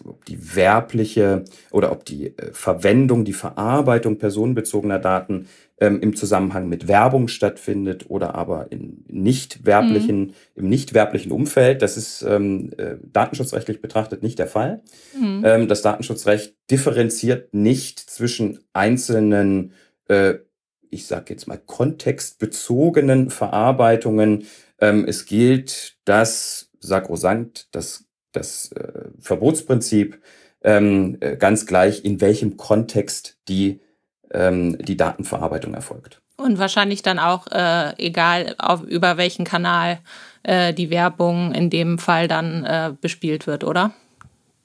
ob 0.04 0.24
die 0.24 0.56
werbliche 0.56 1.44
oder 1.70 1.92
ob 1.92 2.04
die 2.04 2.36
äh, 2.36 2.52
Verwendung, 2.52 3.24
die 3.24 3.32
Verarbeitung 3.32 4.18
personenbezogener 4.18 4.98
Daten 4.98 5.46
ähm, 5.80 6.00
im 6.00 6.14
Zusammenhang 6.14 6.68
mit 6.68 6.88
Werbung 6.88 7.28
stattfindet 7.28 8.06
oder 8.08 8.34
aber 8.34 8.70
in 8.70 9.04
nicht 9.08 9.66
werblichen, 9.66 10.20
mhm. 10.20 10.34
im 10.54 10.68
nicht 10.68 10.94
werblichen 10.94 11.32
Umfeld. 11.32 11.82
Das 11.82 11.96
ist 11.96 12.22
ähm, 12.22 12.70
äh, 12.76 12.96
datenschutzrechtlich 13.02 13.80
betrachtet 13.80 14.22
nicht 14.22 14.38
der 14.38 14.46
Fall. 14.46 14.82
Mhm. 15.18 15.42
Ähm, 15.44 15.68
das 15.68 15.82
Datenschutzrecht 15.82 16.54
differenziert 16.70 17.52
nicht 17.54 17.98
zwischen 17.98 18.60
einzelnen, 18.72 19.72
äh, 20.08 20.34
ich 20.90 21.06
sage 21.06 21.26
jetzt 21.30 21.48
mal, 21.48 21.58
kontextbezogenen 21.58 23.30
Verarbeitungen. 23.30 24.46
Ähm, 24.78 25.04
es 25.08 25.26
gilt 25.26 25.96
das 26.04 26.70
sakrosankt, 26.78 27.68
das, 27.72 28.03
das 28.34 28.72
äh, 28.72 29.08
Verbotsprinzip, 29.18 30.20
ähm, 30.62 31.16
äh, 31.20 31.36
ganz 31.36 31.66
gleich, 31.66 32.04
in 32.04 32.20
welchem 32.20 32.56
Kontext 32.56 33.38
die 33.48 33.80
ähm, 34.34 34.76
die 34.78 34.96
Datenverarbeitung 34.96 35.74
erfolgt. 35.74 36.20
Und 36.36 36.58
wahrscheinlich 36.58 37.02
dann 37.02 37.18
auch, 37.18 37.46
äh, 37.52 37.94
egal 37.96 38.56
auf, 38.58 38.82
über 38.82 39.16
welchen 39.16 39.44
Kanal 39.44 40.00
äh, 40.42 40.74
die 40.74 40.90
Werbung 40.90 41.54
in 41.54 41.70
dem 41.70 41.98
Fall 41.98 42.26
dann 42.26 42.64
äh, 42.64 42.92
bespielt 43.00 43.46
wird, 43.46 43.62
oder? 43.62 43.94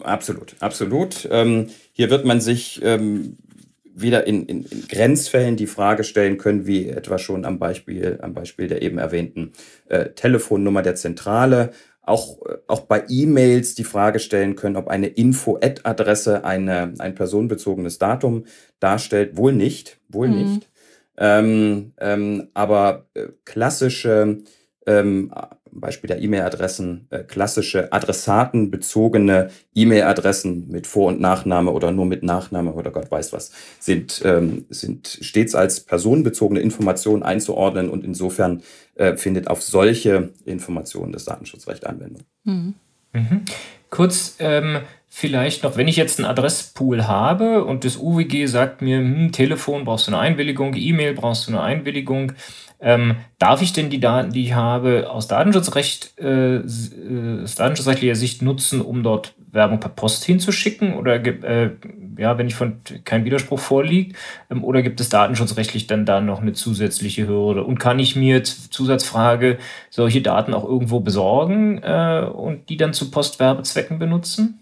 Absolut, 0.02 0.56
absolut. 0.60 1.28
Ähm, 1.32 1.70
hier 1.94 2.10
wird 2.10 2.26
man 2.26 2.42
sich 2.42 2.82
ähm, 2.84 3.38
wieder 3.84 4.26
in, 4.26 4.46
in, 4.46 4.64
in, 4.64 4.88
Grenzfällen 4.88 5.58
die 5.58 5.68
Frage 5.68 6.04
stellen 6.04 6.38
können, 6.38 6.66
wie 6.66 6.90
etwa 6.90 7.20
schon 7.20 7.46
am 7.46 7.60
Beispiel, 7.60 8.18
am 8.22 8.34
Beispiel 8.34 8.68
der 8.68 8.82
eben 8.82 8.98
erwähnten 8.98 9.52
äh, 9.90 10.10
Telefonnummer 10.10 10.82
der 10.82 10.96
Zentrale 10.96 11.72
auch, 12.10 12.42
äh, 12.46 12.58
auch 12.68 12.82
bei 12.82 13.06
E-Mails 13.08 13.76
die 13.76 13.84
Frage 13.84 14.20
stellen 14.20 14.56
können, 14.56 14.76
ob 14.76 14.88
eine 14.88 15.08
Info-Ad-Adresse 15.08 16.44
eine, 16.44 16.94
ein 17.00 17.16
personenbezogenes 17.16 18.00
Datum 18.00 18.46
darstellt. 18.80 19.38
Wohl 19.38 19.54
nicht, 19.54 20.00
wohl 20.10 20.28
mhm. 20.28 20.36
nicht. 20.36 20.70
Ähm, 21.18 21.94
ähm, 22.00 22.50
aber 22.54 23.06
äh, 23.14 23.28
klassische 23.46 24.40
ähm, 24.86 25.32
Beispiel 25.72 26.08
der 26.08 26.22
E-Mail-Adressen, 26.22 27.08
äh, 27.10 27.24
klassische 27.24 27.92
adressatenbezogene 27.92 29.50
E-Mail-Adressen 29.76 30.68
mit 30.70 30.88
Vor- 30.88 31.08
und 31.08 31.20
Nachname 31.20 31.72
oder 31.72 31.92
nur 31.92 32.06
mit 32.06 32.24
Nachname 32.24 32.74
oder 32.74 32.92
Gott 32.92 33.12
weiß 33.12 33.34
was, 33.34 33.52
sind, 33.80 34.22
ähm, 34.26 34.66
sind 34.70 35.20
stets 35.22 35.56
als 35.56 35.82
personenbezogene 35.82 36.60
Informationen 36.60 37.24
einzuordnen 37.24 37.90
und 37.90 38.04
insofern 38.04 38.62
äh, 38.96 39.16
findet 39.18 39.48
auf 39.48 39.62
solche 39.62 40.30
Informationen 40.46 41.12
das 41.12 41.26
Datenschutzrecht 41.26 41.86
Anwendung. 41.86 42.24
Mhm. 42.44 42.74
Mhm. 43.14 43.42
Kurz 43.90 44.36
ähm, 44.40 44.80
vielleicht 45.08 45.64
noch, 45.64 45.76
wenn 45.76 45.88
ich 45.88 45.96
jetzt 45.96 46.20
einen 46.20 46.30
Adresspool 46.30 47.08
habe 47.08 47.66
und 47.66 47.84
das 47.84 47.98
UWG 47.98 48.46
sagt 48.46 48.82
mir, 48.82 49.00
hm, 49.00 49.32
Telefon 49.32 49.84
brauchst 49.84 50.08
du 50.08 50.12
eine 50.12 50.22
Einwilligung, 50.22 50.76
E-Mail 50.76 51.16
brauchst 51.16 51.48
du 51.48 51.52
eine 51.52 51.62
Einwilligung, 51.62 52.34
ähm, 52.82 53.18
darf 53.40 53.62
ich 53.62 53.74
denn 53.74 53.90
die 53.90 54.00
Daten, 54.00 54.32
die 54.32 54.44
ich 54.44 54.54
habe, 54.54 55.10
aus 55.10 55.28
Datenschutzrecht, 55.28 56.18
äh, 56.20 56.58
äh 56.58 57.44
aus 57.44 57.56
datenschutzrechtlicher 57.56 58.16
Sicht 58.16 58.42
nutzen, 58.42 58.82
um 58.82 59.04
dort 59.04 59.34
Werbung 59.52 59.80
per 59.82 59.90
Post 59.90 60.24
hinzuschicken? 60.24 60.94
Oder 60.94 61.16
äh, 61.26 61.72
ja, 62.18 62.38
wenn 62.38 62.48
ich 62.48 62.56
von 62.56 62.78
kein 63.04 63.26
Widerspruch 63.26 63.60
vorliegt, 63.60 64.16
ähm, 64.50 64.64
oder 64.64 64.82
gibt 64.82 65.02
es 65.02 65.10
datenschutzrechtlich 65.10 65.88
dann 65.88 66.06
da 66.06 66.22
noch 66.22 66.42
eine 66.42 66.54
zusätzliche 66.54 67.28
Hürde? 67.28 67.66
Und 67.66 67.80
kann 67.80 68.00
ich 68.00 68.16
mir 68.16 68.44
Zusatzfrage 68.44 69.58
solche 69.90 70.22
Daten 70.22 70.54
auch 70.54 70.64
irgendwo 70.64 71.02
besorgen 71.02 71.82
äh, 71.84 72.26
und 72.34 72.70
die 72.70 72.78
dann 72.78 72.94
zu 72.94 73.12
Postwerbezwecken 73.12 74.00
benutzen? 74.00 74.60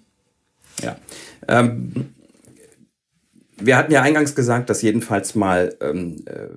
Ja. 0.81 0.95
Ähm, 1.47 2.13
wir 3.59 3.77
hatten 3.77 3.91
ja 3.91 4.01
eingangs 4.01 4.33
gesagt, 4.35 4.69
dass 4.69 4.81
jedenfalls 4.81 5.35
mal 5.35 5.75
ähm, 5.81 6.23
äh, 6.25 6.47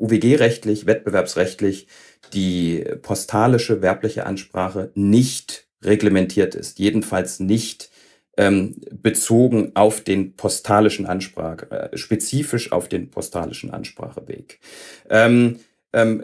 UWG-rechtlich, 0.00 0.86
wettbewerbsrechtlich 0.86 1.86
die 2.32 2.84
postalische 3.02 3.82
werbliche 3.82 4.26
Ansprache 4.26 4.90
nicht 4.94 5.66
reglementiert 5.82 6.54
ist, 6.54 6.78
jedenfalls 6.78 7.40
nicht 7.40 7.90
ähm, 8.36 8.80
bezogen 8.90 9.72
auf 9.74 10.02
den 10.02 10.36
postalischen 10.36 11.06
Ansprache, 11.06 11.70
äh, 11.70 11.96
spezifisch 11.96 12.72
auf 12.72 12.88
den 12.88 13.10
postalischen 13.10 13.70
Anspracheweg. 13.70 14.60
Ähm, 15.08 15.60
ähm, 15.92 16.22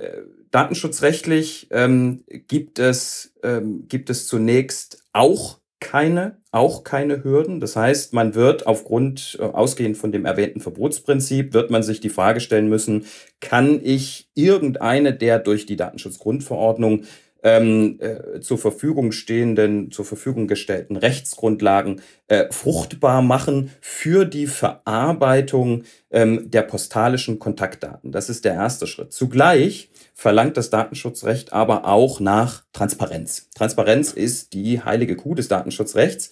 datenschutzrechtlich 0.51 1.69
ähm, 1.71 2.25
gibt 2.49 2.79
es 2.79 3.35
ähm, 3.43 3.87
gibt 3.89 4.11
es 4.11 4.27
zunächst 4.29 5.03
auch 5.13 5.59
keine, 5.81 6.39
auch 6.57 6.85
keine 6.85 7.23
Hürden. 7.23 7.61
Das 7.61 7.77
heißt, 7.77 8.15
man 8.15 8.35
wird 8.35 8.67
aufgrund, 8.67 9.37
äh, 9.39 9.45
ausgehend 9.45 9.99
von 9.99 10.11
dem 10.11 10.25
erwähnten 10.25 10.61
Verbotsprinzip, 10.61 11.53
wird 11.53 11.71
man 11.71 11.83
sich 11.83 12.01
die 12.01 12.09
Frage 12.09 12.41
stellen 12.41 12.69
müssen, 12.69 13.05
kann 13.41 13.81
ich 13.85 14.31
irgendeine 14.35 15.13
der 15.13 15.39
durch 15.39 15.67
die 15.67 15.77
Datenschutzgrundverordnung 15.77 17.05
ähm, 17.43 17.99
äh, 18.01 18.41
zur 18.41 18.59
Verfügung 18.59 19.13
stehenden, 19.13 19.91
zur 19.91 20.05
Verfügung 20.05 20.47
gestellten 20.47 20.97
Rechtsgrundlagen 20.97 22.01
äh, 22.29 22.47
fruchtbar 22.51 23.23
machen 23.23 23.71
für 23.81 24.25
die 24.25 24.47
Verarbeitung 24.47 25.85
ähm, 26.11 26.51
der 26.51 26.63
postalischen 26.63 27.39
Kontaktdaten. 27.39 28.13
Das 28.13 28.29
ist 28.29 28.45
der 28.45 28.55
erste 28.55 28.87
Schritt. 28.87 29.13
Zugleich 29.13 29.91
verlangt 30.15 30.57
das 30.57 30.71
Datenschutzrecht 30.71 31.53
aber 31.53 31.87
auch 31.87 32.21
nach 32.21 32.65
Transparenz. 32.73 33.49
Transparenz 33.55 34.13
ist 34.13 34.53
die 34.53 34.81
heilige 34.81 35.17
Kuh 35.17 35.35
des 35.35 35.49
Datenschutzrechts, 35.49 36.31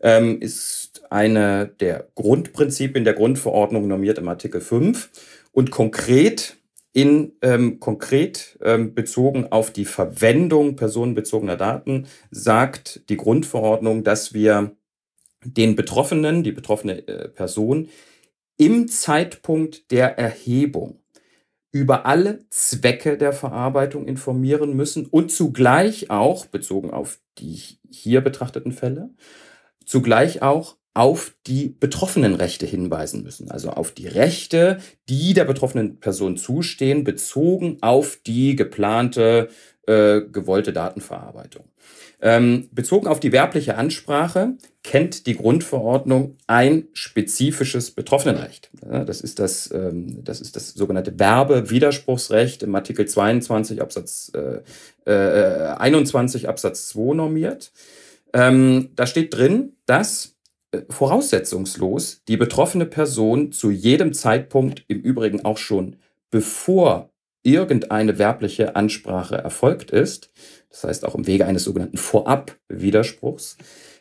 ähm, 0.00 0.40
ist 0.40 1.02
eine 1.10 1.68
der 1.80 2.08
Grundprinzipien 2.14 3.04
der 3.04 3.14
Grundverordnung 3.14 3.88
normiert 3.88 4.18
im 4.18 4.28
Artikel 4.28 4.60
5 4.60 5.10
und 5.52 5.70
konkret 5.70 6.56
in 6.94 7.32
ähm, 7.42 7.80
konkret 7.80 8.56
ähm, 8.62 8.94
bezogen 8.94 9.48
auf 9.50 9.72
die 9.72 9.84
Verwendung 9.84 10.76
personenbezogener 10.76 11.56
Daten 11.56 12.06
sagt 12.30 13.08
die 13.10 13.16
Grundverordnung, 13.16 14.04
dass 14.04 14.32
wir 14.32 14.76
den 15.44 15.74
Betroffenen, 15.74 16.44
die 16.44 16.52
betroffene 16.52 17.06
äh, 17.06 17.28
Person 17.28 17.88
im 18.56 18.86
Zeitpunkt 18.86 19.90
der 19.90 20.18
Erhebung 20.18 21.00
über 21.72 22.06
alle 22.06 22.48
Zwecke 22.50 23.18
der 23.18 23.32
Verarbeitung 23.32 24.06
informieren 24.06 24.76
müssen 24.76 25.06
und 25.06 25.32
zugleich 25.32 26.10
auch, 26.10 26.46
bezogen 26.46 26.92
auf 26.92 27.18
die 27.38 27.60
hier 27.90 28.20
betrachteten 28.20 28.70
Fälle, 28.70 29.10
zugleich 29.84 30.42
auch 30.42 30.76
auf 30.94 31.34
die 31.48 31.68
betroffenen 31.68 32.36
Rechte 32.36 32.66
hinweisen 32.66 33.24
müssen. 33.24 33.50
Also 33.50 33.70
auf 33.70 33.90
die 33.90 34.06
Rechte, 34.06 34.78
die 35.08 35.34
der 35.34 35.44
betroffenen 35.44 35.98
Person 35.98 36.36
zustehen, 36.36 37.02
bezogen 37.02 37.78
auf 37.80 38.20
die 38.24 38.54
geplante, 38.54 39.48
äh, 39.86 40.20
gewollte 40.22 40.72
Datenverarbeitung. 40.72 41.64
Ähm, 42.20 42.68
bezogen 42.72 43.08
auf 43.08 43.20
die 43.20 43.32
werbliche 43.32 43.76
Ansprache 43.76 44.54
kennt 44.82 45.26
die 45.26 45.34
Grundverordnung 45.34 46.36
ein 46.46 46.84
spezifisches 46.92 47.90
Betroffenenrecht. 47.90 48.70
Ja, 48.82 49.04
das, 49.04 49.20
ist 49.20 49.40
das, 49.40 49.70
ähm, 49.72 50.24
das 50.24 50.40
ist 50.40 50.56
das 50.56 50.70
sogenannte 50.70 51.18
Werbewiderspruchsrecht 51.18 52.62
im 52.62 52.74
Artikel 52.74 53.06
22 53.06 53.82
Absatz 53.82 54.32
äh, 54.34 55.10
äh, 55.10 55.74
21 55.76 56.48
Absatz 56.48 56.88
2 56.88 57.14
normiert. 57.14 57.72
Ähm, 58.32 58.90
da 58.96 59.06
steht 59.06 59.34
drin, 59.34 59.72
dass 59.86 60.26
äh, 60.26 60.33
voraussetzungslos 60.88 62.22
die 62.28 62.36
betroffene 62.36 62.86
Person 62.86 63.52
zu 63.52 63.70
jedem 63.70 64.12
Zeitpunkt, 64.12 64.84
im 64.88 65.00
Übrigen 65.00 65.44
auch 65.44 65.58
schon 65.58 65.96
bevor 66.30 67.10
irgendeine 67.44 68.18
werbliche 68.18 68.74
Ansprache 68.74 69.36
erfolgt 69.36 69.90
ist, 69.90 70.30
das 70.70 70.82
heißt 70.82 71.04
auch 71.04 71.14
im 71.14 71.26
Wege 71.26 71.46
eines 71.46 71.64
sogenannten 71.64 71.98
Vorab-Widerspruchs, 71.98 73.56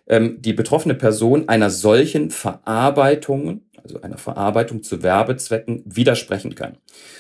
ähm, 0.08 0.42
die 0.42 0.54
betroffene 0.54 0.96
Person 0.96 1.48
einer 1.48 1.70
solchen 1.70 2.32
Verarbeitung, 2.32 3.62
also 3.84 4.02
einer 4.02 4.18
Verarbeitung 4.18 4.82
zu 4.84 5.04
Werbezwecken, 5.04 5.84
widersprechen 5.86 6.56
kann. 6.56 6.78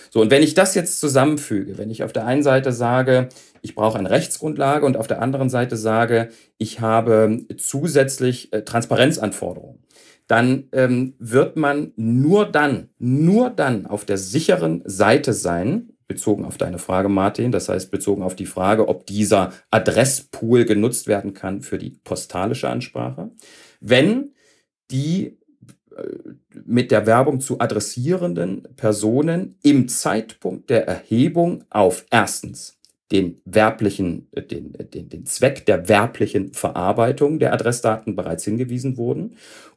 So, 0.09 0.21
und 0.21 0.31
wenn 0.31 0.43
ich 0.43 0.53
das 0.53 0.75
jetzt 0.75 0.99
zusammenfüge, 0.99 1.77
wenn 1.77 1.91
ich 1.91 2.03
auf 2.03 2.13
der 2.13 2.25
einen 2.25 2.43
Seite 2.43 2.71
sage, 2.71 3.29
ich 3.61 3.75
brauche 3.75 3.99
eine 3.99 4.09
Rechtsgrundlage 4.09 4.85
und 4.85 4.97
auf 4.97 5.07
der 5.07 5.21
anderen 5.21 5.49
Seite 5.49 5.77
sage, 5.77 6.29
ich 6.57 6.79
habe 6.79 7.45
zusätzlich 7.57 8.53
äh, 8.53 8.63
Transparenzanforderungen, 8.63 9.83
dann 10.27 10.69
ähm, 10.71 11.15
wird 11.19 11.57
man 11.57 11.91
nur 11.95 12.45
dann, 12.45 12.89
nur 12.97 13.49
dann 13.49 13.85
auf 13.85 14.05
der 14.05 14.17
sicheren 14.17 14.81
Seite 14.85 15.33
sein, 15.33 15.89
bezogen 16.07 16.45
auf 16.45 16.57
deine 16.57 16.79
Frage, 16.79 17.09
Martin, 17.09 17.51
das 17.51 17.69
heißt 17.69 17.91
bezogen 17.91 18.23
auf 18.23 18.35
die 18.35 18.45
Frage, 18.45 18.87
ob 18.87 19.05
dieser 19.05 19.51
Adresspool 19.71 20.65
genutzt 20.65 21.07
werden 21.07 21.33
kann 21.33 21.61
für 21.61 21.77
die 21.77 21.91
postalische 22.03 22.69
Ansprache. 22.69 23.31
Wenn 23.79 24.33
die 24.91 25.37
mit 26.65 26.91
der 26.91 27.05
Werbung 27.05 27.39
zu 27.39 27.59
adressierenden 27.59 28.67
Personen 28.75 29.57
im 29.63 29.87
Zeitpunkt 29.87 30.69
der 30.69 30.87
Erhebung 30.87 31.63
auf 31.69 32.05
erstens 32.09 32.79
den 33.11 33.39
werblichen, 33.45 34.27
äh, 34.31 34.41
den, 34.41 34.73
äh, 34.75 34.85
den, 34.85 35.09
den 35.09 35.25
Zweck 35.25 35.65
der 35.65 35.87
werblichen 35.87 36.53
Verarbeitung 36.53 37.39
der 37.39 37.53
Adressdaten 37.53 38.15
bereits 38.15 38.43
hingewiesen 38.43 38.97
wurden 38.97 39.35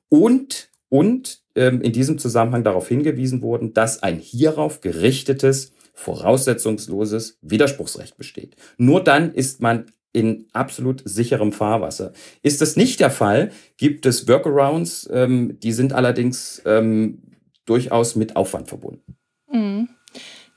und, 0.09 0.71
und 0.89 1.43
ähm, 1.55 1.83
in 1.83 1.93
diesem 1.93 2.19
Zusammenhang 2.19 2.64
darauf 2.64 2.89
hingewiesen 2.89 3.43
wurden, 3.43 3.75
dass 3.75 4.03
ein 4.03 4.19
hierauf 4.19 4.81
gerichtetes, 4.81 5.73
voraussetzungsloses 5.93 7.39
Widerspruchsrecht 7.43 8.17
besteht. 8.17 8.57
Nur 8.79 9.03
dann 9.03 9.33
ist 9.33 9.61
man 9.61 9.87
in 10.17 10.47
absolut 10.55 11.03
sicherem 11.05 11.53
Fahrwasser. 11.53 12.14
Ist 12.43 12.62
das 12.62 12.75
nicht 12.75 13.01
der 13.01 13.11
Fall, 13.11 13.53
gibt 13.77 14.07
es 14.07 14.27
Workarounds, 14.27 15.07
ähm, 15.12 15.61
die 15.61 15.73
sind 15.73 15.93
allerdings 15.93 16.62
ähm, 16.64 17.23
durchaus 17.67 18.17
mit 18.17 18.35
Aufwand 18.35 18.69
verbunden. 18.69 19.19
Mhm. 19.53 19.91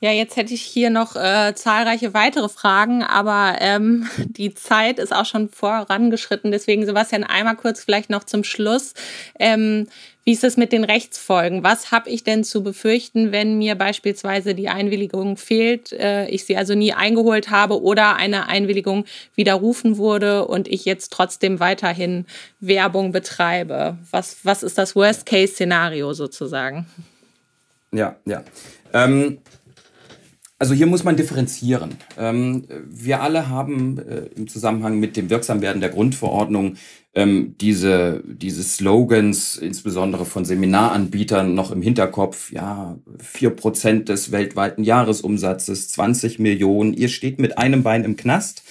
Ja, 0.02 0.12
jetzt 0.12 0.38
hätte 0.38 0.54
ich 0.54 0.62
hier 0.62 0.90
noch 0.90 1.18
äh, 1.18 1.54
zahlreiche 1.56 2.14
weitere 2.14 2.48
Fragen, 2.48 3.04
aber 3.04 3.58
ähm, 3.60 4.08
die 4.26 4.54
Zeit 4.54 4.98
ist 4.98 5.14
auch 5.14 5.26
schon 5.26 5.50
vorangeschritten. 5.50 6.52
Deswegen, 6.52 6.86
Sebastian, 6.86 7.26
einmal 7.26 7.58
kurz 7.58 7.84
vielleicht 7.84 8.10
noch 8.10 8.24
zum 8.24 8.46
Schluss. 8.46 8.94
Ähm, 9.38 9.88
wie 10.24 10.34
ist 10.34 10.44
es 10.46 10.56
mit 10.56 10.72
den 10.72 10.86
Rechtsfolgen? 10.86 11.64
Was 11.64 11.92
habe 11.92 12.10
ich 12.10 12.24
denn 12.24 12.46
zu 12.46 12.64
befürchten, 12.64 13.34
wenn 13.34 13.58
mir 13.58 13.76
beispielsweise 13.76 14.56
die 14.56 14.70
Einwilligung 14.70 15.36
fehlt, 15.36 15.92
äh, 15.92 16.28
ich 16.28 16.46
sie 16.46 16.56
also 16.56 16.76
nie 16.76 16.94
eingeholt 16.94 17.50
habe 17.50 17.82
oder 17.82 18.16
eine 18.16 18.48
Einwilligung 18.48 19.04
widerrufen 19.36 19.98
wurde 19.98 20.46
und 20.46 20.70
ich 20.70 20.86
jetzt 20.86 21.12
trotzdem 21.12 21.60
weiterhin 21.60 22.26
Werbung 22.62 23.12
betreibe? 23.12 23.98
Was, 24.12 24.38
was 24.44 24.64
ist 24.64 24.78
das 24.78 24.96
Worst-Case-Szenario 24.96 26.14
sozusagen? 26.14 26.86
Ja, 27.92 28.16
ja. 28.26 28.44
Ähm 28.94 29.40
also 30.60 30.74
hier 30.74 30.88
muss 30.88 31.06
man 31.06 31.16
differenzieren. 31.16 31.96
Ähm, 32.18 32.66
wir 32.86 33.22
alle 33.22 33.48
haben 33.48 33.98
äh, 33.98 34.26
im 34.36 34.50
Zusammenhang 34.50 35.00
mit 35.00 35.16
dem 35.16 35.30
Wirksamwerden 35.30 35.80
der 35.80 35.90
Grundverordnung 35.90 36.76
ähm, 37.16 37.56
diese, 37.62 38.22
diese 38.26 38.64
Slogans, 38.64 39.56
insbesondere 39.56 40.26
von 40.26 40.44
Seminaranbietern, 40.44 41.56
noch 41.56 41.72
im 41.72 41.82
Hinterkopf. 41.82 42.52
Ja, 42.52 43.00
vier 43.20 43.52
Prozent 43.52 44.10
des 44.10 44.34
weltweiten 44.34 44.84
Jahresumsatzes, 44.84 45.88
20 45.90 46.40
Millionen. 46.40 46.94
Ihr 46.94 47.08
steht 47.08 47.40
mit 47.40 47.58
einem 47.58 47.82
Bein 47.82 48.04
im 48.04 48.18
Knast. 48.18 48.64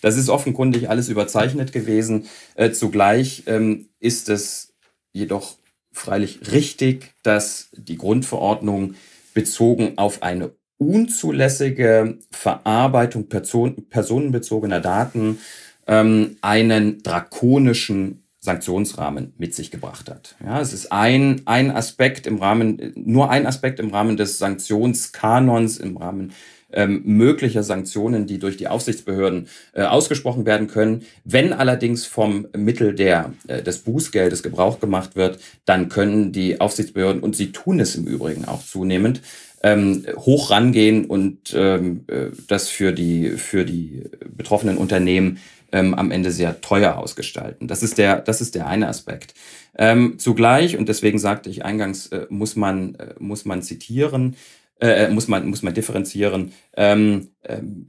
Das 0.00 0.16
ist 0.16 0.28
offenkundig 0.28 0.90
alles 0.90 1.08
überzeichnet 1.08 1.72
gewesen. 1.72 2.26
Äh, 2.56 2.72
zugleich 2.72 3.44
ähm, 3.46 3.88
ist 4.00 4.28
es 4.28 4.74
jedoch 5.12 5.58
freilich 5.92 6.40
richtig, 6.50 7.14
dass 7.22 7.70
die 7.72 7.96
Grundverordnung 7.96 8.94
bezogen 9.32 9.92
auf 9.96 10.22
eine 10.22 10.50
unzulässige 10.78 12.18
Verarbeitung 12.30 13.28
person 13.28 13.88
personenbezogener 13.88 14.80
Daten 14.80 15.38
ähm, 15.86 16.36
einen 16.42 17.02
drakonischen 17.02 18.22
Sanktionsrahmen 18.40 19.34
mit 19.38 19.54
sich 19.54 19.70
gebracht 19.70 20.08
hat. 20.08 20.36
Ja, 20.44 20.60
es 20.60 20.72
ist 20.72 20.92
ein, 20.92 21.42
ein 21.46 21.70
Aspekt 21.70 22.26
im 22.26 22.38
Rahmen, 22.38 22.92
nur 22.94 23.30
ein 23.30 23.46
Aspekt 23.46 23.80
im 23.80 23.90
Rahmen 23.90 24.16
des 24.16 24.38
Sanktionskanons, 24.38 25.78
im 25.78 25.96
Rahmen 25.96 26.32
ähm, 26.72 27.02
möglicher 27.04 27.62
Sanktionen, 27.62 28.26
die 28.26 28.38
durch 28.38 28.56
die 28.56 28.68
Aufsichtsbehörden 28.68 29.48
äh, 29.72 29.82
ausgesprochen 29.82 30.46
werden 30.46 30.66
können. 30.66 31.04
Wenn 31.24 31.52
allerdings 31.52 32.06
vom 32.06 32.46
Mittel 32.56 32.94
der, 32.94 33.32
äh, 33.46 33.62
des 33.62 33.78
Bußgeldes 33.78 34.42
Gebrauch 34.42 34.80
gemacht 34.80 35.16
wird, 35.16 35.38
dann 35.64 35.88
können 35.88 36.32
die 36.32 36.60
Aufsichtsbehörden, 36.60 37.22
und 37.22 37.36
sie 37.36 37.52
tun 37.52 37.80
es 37.80 37.94
im 37.94 38.04
Übrigen 38.04 38.44
auch 38.44 38.64
zunehmend, 38.64 39.22
ähm, 39.62 40.06
hoch 40.16 40.50
rangehen 40.50 41.06
und 41.06 41.54
ähm, 41.56 42.04
äh, 42.08 42.26
das 42.48 42.68
für 42.68 42.92
die, 42.92 43.30
für 43.30 43.64
die 43.64 44.04
betroffenen 44.36 44.76
Unternehmen 44.76 45.38
ähm, 45.72 45.94
am 45.94 46.10
Ende 46.10 46.30
sehr 46.30 46.60
teuer 46.60 46.96
ausgestalten. 46.96 47.68
Das 47.68 47.82
ist 47.82 47.98
der, 47.98 48.20
das 48.20 48.40
ist 48.40 48.54
der 48.54 48.66
eine 48.66 48.88
Aspekt. 48.88 49.34
Ähm, 49.76 50.18
zugleich, 50.18 50.76
und 50.76 50.88
deswegen 50.88 51.18
sagte 51.18 51.50
ich 51.50 51.64
eingangs, 51.64 52.06
äh, 52.08 52.26
muss 52.28 52.56
man, 52.56 52.94
äh, 52.96 53.14
muss 53.18 53.44
man 53.44 53.62
zitieren, 53.62 54.36
äh, 54.80 55.06
äh 55.06 55.10
muss 55.10 55.28
man, 55.28 55.46
muss 55.48 55.62
man 55.62 55.74
differenzieren, 55.74 56.52
ähm, 56.76 57.28
ähm, 57.44 57.86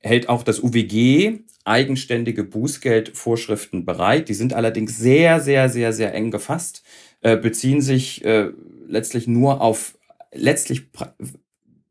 hält 0.00 0.28
auch 0.28 0.42
das 0.42 0.62
UWG 0.62 1.38
eigenständige 1.64 2.44
Bußgeldvorschriften 2.44 3.84
bereit. 3.84 4.28
Die 4.28 4.34
sind 4.34 4.52
allerdings 4.52 4.98
sehr, 4.98 5.40
sehr, 5.40 5.68
sehr, 5.68 5.92
sehr 5.92 6.12
eng 6.12 6.30
gefasst, 6.30 6.82
äh, 7.20 7.36
beziehen 7.36 7.80
sich 7.80 8.24
äh, 8.24 8.50
letztlich 8.88 9.28
nur 9.28 9.60
auf 9.60 9.96
letztlich, 10.32 10.90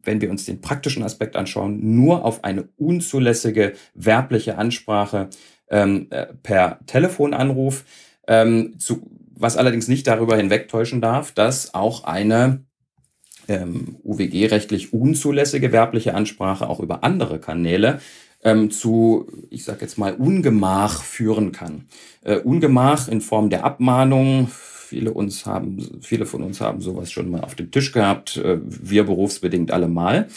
wenn 0.03 0.21
wir 0.21 0.29
uns 0.29 0.45
den 0.45 0.61
praktischen 0.61 1.03
Aspekt 1.03 1.35
anschauen, 1.35 1.95
nur 1.95 2.25
auf 2.25 2.43
eine 2.43 2.69
unzulässige 2.77 3.73
werbliche 3.93 4.57
Ansprache 4.57 5.29
ähm, 5.69 6.07
äh, 6.09 6.27
per 6.43 6.79
Telefonanruf, 6.85 7.85
ähm, 8.27 8.77
zu, 8.79 9.09
was 9.33 9.57
allerdings 9.57 9.87
nicht 9.87 10.07
darüber 10.07 10.37
hinwegtäuschen 10.37 11.01
darf, 11.01 11.31
dass 11.31 11.73
auch 11.73 12.03
eine 12.03 12.65
ähm, 13.47 13.97
UWG-rechtlich 14.03 14.93
unzulässige 14.93 15.71
werbliche 15.71 16.13
Ansprache 16.13 16.67
auch 16.67 16.79
über 16.79 17.03
andere 17.03 17.39
Kanäle 17.39 17.99
ähm, 18.43 18.71
zu, 18.71 19.27
ich 19.49 19.63
sage 19.63 19.81
jetzt 19.81 19.97
mal, 19.97 20.13
Ungemach 20.13 21.03
führen 21.03 21.51
kann. 21.51 21.87
Äh, 22.23 22.37
Ungemach 22.37 23.07
in 23.07 23.21
Form 23.21 23.49
der 23.49 23.65
Abmahnung, 23.65 24.49
Viele, 24.91 25.13
uns 25.13 25.45
haben, 25.45 26.01
viele 26.01 26.25
von 26.25 26.43
uns 26.43 26.59
haben 26.59 26.81
sowas 26.81 27.09
schon 27.09 27.31
mal 27.31 27.39
auf 27.39 27.55
dem 27.55 27.71
Tisch 27.71 27.93
gehabt, 27.93 28.35
äh, 28.35 28.57
wir 28.61 29.05
berufsbedingt 29.05 29.71
alle 29.71 29.87
mal. 29.87 30.27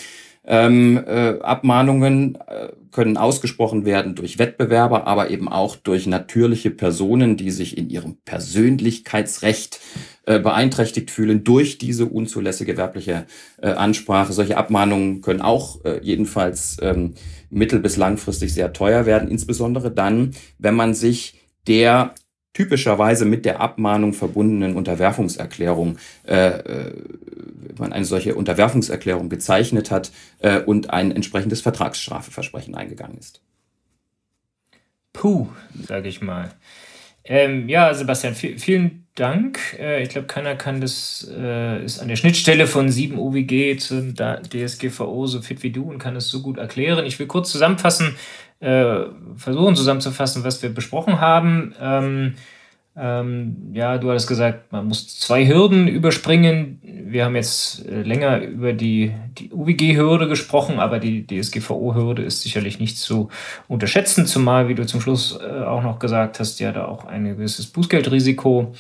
Ähm, 0.44 0.96
äh, 1.08 1.40
Abmahnungen 1.40 2.38
äh, 2.46 2.68
können 2.92 3.16
ausgesprochen 3.16 3.84
werden 3.84 4.14
durch 4.14 4.38
Wettbewerber, 4.38 5.08
aber 5.08 5.30
eben 5.30 5.48
auch 5.48 5.74
durch 5.74 6.06
natürliche 6.06 6.70
Personen, 6.70 7.36
die 7.36 7.50
sich 7.50 7.76
in 7.76 7.90
ihrem 7.90 8.18
Persönlichkeitsrecht 8.24 9.80
äh, 10.26 10.38
beeinträchtigt 10.38 11.10
fühlen 11.10 11.42
durch 11.42 11.78
diese 11.78 12.06
unzulässige 12.06 12.76
werbliche 12.76 13.26
äh, 13.60 13.70
Ansprache. 13.70 14.32
Solche 14.32 14.56
Abmahnungen 14.56 15.20
können 15.20 15.40
auch 15.40 15.84
äh, 15.84 15.98
jedenfalls 16.00 16.76
ähm, 16.80 17.14
mittel- 17.50 17.80
bis 17.80 17.96
langfristig 17.96 18.54
sehr 18.54 18.72
teuer 18.72 19.04
werden, 19.04 19.28
insbesondere 19.28 19.90
dann, 19.90 20.30
wenn 20.58 20.76
man 20.76 20.94
sich 20.94 21.40
der 21.66 22.14
typischerweise 22.54 23.26
mit 23.26 23.44
der 23.44 23.60
Abmahnung 23.60 24.14
verbundenen 24.14 24.76
Unterwerfungserklärung, 24.76 25.98
äh, 26.26 26.48
äh, 26.48 26.94
man 27.76 27.92
eine 27.92 28.04
solche 28.04 28.34
Unterwerfungserklärung 28.34 29.28
gezeichnet 29.28 29.90
hat 29.90 30.12
äh, 30.38 30.60
und 30.60 30.90
ein 30.90 31.10
entsprechendes 31.10 31.60
Vertragsstrafeversprechen 31.60 32.74
eingegangen 32.74 33.18
ist. 33.18 33.42
Puh, 35.12 35.48
sage 35.86 36.08
ich 36.08 36.22
mal. 36.22 36.50
Ähm, 37.24 37.68
ja, 37.68 37.92
Sebastian, 37.94 38.34
vielen 38.34 39.06
Dank. 39.14 39.58
Äh, 39.78 40.02
ich 40.02 40.10
glaube, 40.10 40.26
keiner 40.26 40.56
kann 40.56 40.80
das, 40.80 41.26
äh, 41.34 41.84
ist 41.84 42.00
an 42.00 42.08
der 42.08 42.16
Schnittstelle 42.16 42.66
von 42.66 42.90
7 42.90 43.18
OWG 43.18 43.78
zum 43.78 44.14
DSGVO 44.14 45.26
so 45.26 45.40
fit 45.40 45.62
wie 45.62 45.70
du 45.70 45.84
und 45.84 45.98
kann 45.98 46.16
es 46.16 46.28
so 46.28 46.42
gut 46.42 46.58
erklären. 46.58 47.06
Ich 47.06 47.18
will 47.18 47.26
kurz 47.26 47.50
zusammenfassen, 47.50 48.16
äh, 48.64 49.06
versuchen 49.36 49.76
zusammenzufassen, 49.76 50.42
was 50.42 50.62
wir 50.62 50.72
besprochen 50.72 51.20
haben. 51.20 51.74
Ähm, 51.80 52.34
ähm, 52.96 53.72
ja, 53.72 53.98
du 53.98 54.08
hattest 54.08 54.28
gesagt, 54.28 54.72
man 54.72 54.86
muss 54.86 55.18
zwei 55.18 55.46
Hürden 55.46 55.88
überspringen. 55.88 56.80
Wir 56.82 57.24
haben 57.24 57.34
jetzt 57.34 57.84
äh, 57.86 58.02
länger 58.02 58.40
über 58.40 58.72
die, 58.72 59.12
die 59.36 59.50
UWG-Hürde 59.50 60.28
gesprochen, 60.28 60.78
aber 60.78 61.00
die 61.00 61.26
DSGVO-Hürde 61.26 62.22
ist 62.22 62.42
sicherlich 62.42 62.78
nicht 62.78 62.96
zu 62.96 63.28
unterschätzen, 63.66 64.26
zumal, 64.26 64.68
wie 64.68 64.76
du 64.76 64.86
zum 64.86 65.00
Schluss 65.00 65.38
äh, 65.38 65.64
auch 65.64 65.82
noch 65.82 65.98
gesagt 65.98 66.38
hast, 66.38 66.60
ja 66.60 66.70
da 66.72 66.86
auch 66.86 67.04
ein 67.04 67.24
gewisses 67.24 67.66
Bußgeldrisiko 67.66 68.74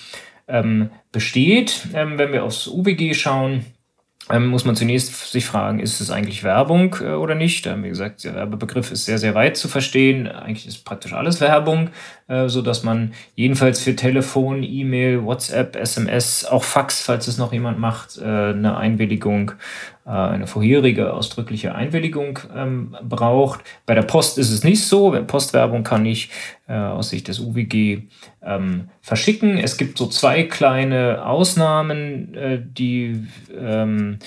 ähm, 0.46 0.90
besteht. 1.10 1.88
Ähm, 1.92 2.16
wenn 2.16 2.32
wir 2.32 2.44
aufs 2.44 2.68
UWG 2.68 3.14
schauen, 3.14 3.66
ähm, 4.30 4.46
muss 4.46 4.64
man 4.64 4.74
zunächst 4.74 5.32
sich 5.32 5.44
fragen, 5.44 5.80
ist 5.80 6.00
es 6.00 6.10
eigentlich 6.10 6.44
Werbung 6.44 6.96
äh, 7.00 7.10
oder 7.10 7.34
nicht? 7.34 7.66
Ähm, 7.66 7.84
wie 7.84 7.90
gesagt, 7.90 8.24
der 8.24 8.34
Werbebegriff 8.34 8.90
ist 8.90 9.04
sehr, 9.04 9.18
sehr 9.18 9.34
weit 9.34 9.56
zu 9.56 9.68
verstehen. 9.68 10.26
Eigentlich 10.26 10.66
ist 10.66 10.84
praktisch 10.84 11.12
alles 11.12 11.40
Werbung, 11.42 11.90
äh, 12.26 12.48
so 12.48 12.62
dass 12.62 12.82
man 12.82 13.12
jedenfalls 13.34 13.80
für 13.80 13.94
Telefon, 13.94 14.62
E-Mail, 14.62 15.24
WhatsApp, 15.24 15.76
SMS, 15.76 16.44
auch 16.46 16.64
Fax, 16.64 17.02
falls 17.02 17.28
es 17.28 17.36
noch 17.36 17.52
jemand 17.52 17.78
macht, 17.78 18.16
äh, 18.18 18.24
eine 18.24 18.76
Einwilligung 18.76 19.52
äh, 20.06 20.10
eine 20.10 20.46
vorherige 20.46 21.12
ausdrückliche 21.12 21.74
Einwilligung 21.74 22.38
ähm, 22.54 22.96
braucht. 23.02 23.60
Bei 23.84 23.94
der 23.94 24.02
Post 24.02 24.38
ist 24.38 24.50
es 24.50 24.64
nicht 24.64 24.82
so. 24.84 25.10
Postwerbung 25.26 25.82
kann 25.82 26.06
ich 26.06 26.30
äh, 26.66 26.74
aus 26.74 27.10
Sicht 27.10 27.28
des 27.28 27.40
UWG 27.40 28.02
ähm, 28.42 28.88
verschicken. 29.02 29.58
Es 29.58 29.76
gibt 29.76 29.98
so 29.98 30.06
zwei 30.06 30.44
kleine 30.44 31.26
Ausnahmen, 31.26 32.36
die 32.74 33.26
ähm, 33.54 34.18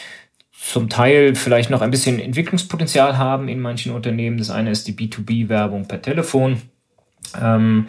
zum 0.51 0.89
Teil 0.89 1.35
vielleicht 1.35 1.69
noch 1.69 1.81
ein 1.81 1.91
bisschen 1.91 2.19
Entwicklungspotenzial 2.19 3.17
haben 3.17 3.47
in 3.47 3.59
manchen 3.59 3.93
Unternehmen. 3.93 4.37
Das 4.37 4.49
eine 4.49 4.71
ist 4.71 4.87
die 4.87 4.93
B2B-Werbung 4.93 5.87
per 5.87 6.01
Telefon. 6.01 6.61
Ähm, 7.39 7.87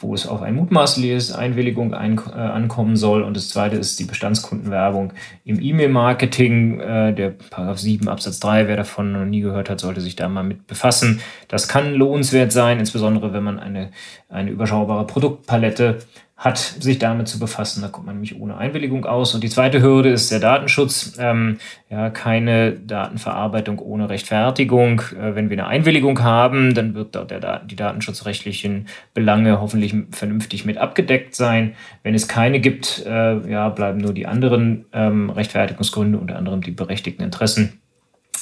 wo 0.00 0.14
es 0.14 0.26
auf 0.28 0.40
ein 0.40 0.54
mutmaßliches 0.54 1.32
Einwilligung 1.32 1.94
ein, 1.94 2.20
äh, 2.28 2.38
ankommen 2.38 2.96
soll. 2.96 3.22
Und 3.22 3.36
das 3.36 3.48
zweite 3.48 3.76
ist 3.76 3.98
die 3.98 4.04
Bestandskundenwerbung 4.04 5.12
im 5.44 5.60
E-Mail-Marketing. 5.60 6.78
Äh, 6.78 7.12
der 7.12 7.30
Paragraph 7.30 7.78
7 7.78 8.08
Absatz 8.08 8.38
3, 8.38 8.68
wer 8.68 8.76
davon 8.76 9.12
noch 9.12 9.24
nie 9.24 9.40
gehört 9.40 9.68
hat, 9.68 9.80
sollte 9.80 10.00
sich 10.00 10.14
da 10.14 10.28
mal 10.28 10.44
mit 10.44 10.68
befassen. 10.68 11.20
Das 11.48 11.66
kann 11.66 11.92
lohnenswert 11.94 12.52
sein, 12.52 12.78
insbesondere 12.78 13.32
wenn 13.32 13.42
man 13.42 13.58
eine, 13.58 13.90
eine 14.28 14.50
überschaubare 14.50 15.06
Produktpalette 15.06 15.98
hat, 16.36 16.58
sich 16.58 16.98
damit 16.98 17.28
zu 17.28 17.38
befassen. 17.38 17.80
Da 17.80 17.88
kommt 17.88 18.06
man 18.06 18.16
nämlich 18.16 18.40
ohne 18.40 18.56
Einwilligung 18.56 19.06
aus. 19.06 19.34
Und 19.34 19.44
die 19.44 19.48
zweite 19.48 19.80
Hürde 19.80 20.10
ist 20.10 20.32
der 20.32 20.40
Datenschutz. 20.40 21.16
Ähm, 21.18 21.58
ja, 21.88 22.10
keine 22.10 22.72
Datenverarbeitung 22.72 23.78
ohne 23.78 24.08
Rechtfertigung. 24.08 25.00
Äh, 25.12 25.36
wenn 25.36 25.48
wir 25.48 25.58
eine 25.58 25.68
Einwilligung 25.68 26.22
haben, 26.22 26.74
dann 26.74 26.94
wird 26.94 27.14
dort 27.14 27.30
der 27.30 27.60
die 27.60 27.76
datenschutzrechtlichen 27.76 28.88
Belange 29.14 29.60
hoffentlich 29.60 29.94
vernünftig 30.10 30.64
mit 30.64 30.76
abgedeckt 30.76 31.36
sein. 31.36 31.74
Wenn 32.02 32.14
es 32.14 32.26
keine 32.26 32.58
gibt, 32.58 33.04
äh, 33.06 33.48
ja, 33.48 33.68
bleiben 33.68 33.98
nur 33.98 34.12
die 34.12 34.26
anderen 34.26 34.86
ähm, 34.92 35.30
Rechtfertigungsgründe, 35.30 36.18
unter 36.18 36.36
anderem 36.36 36.62
die 36.62 36.72
berechtigten 36.72 37.22
Interessen, 37.22 37.80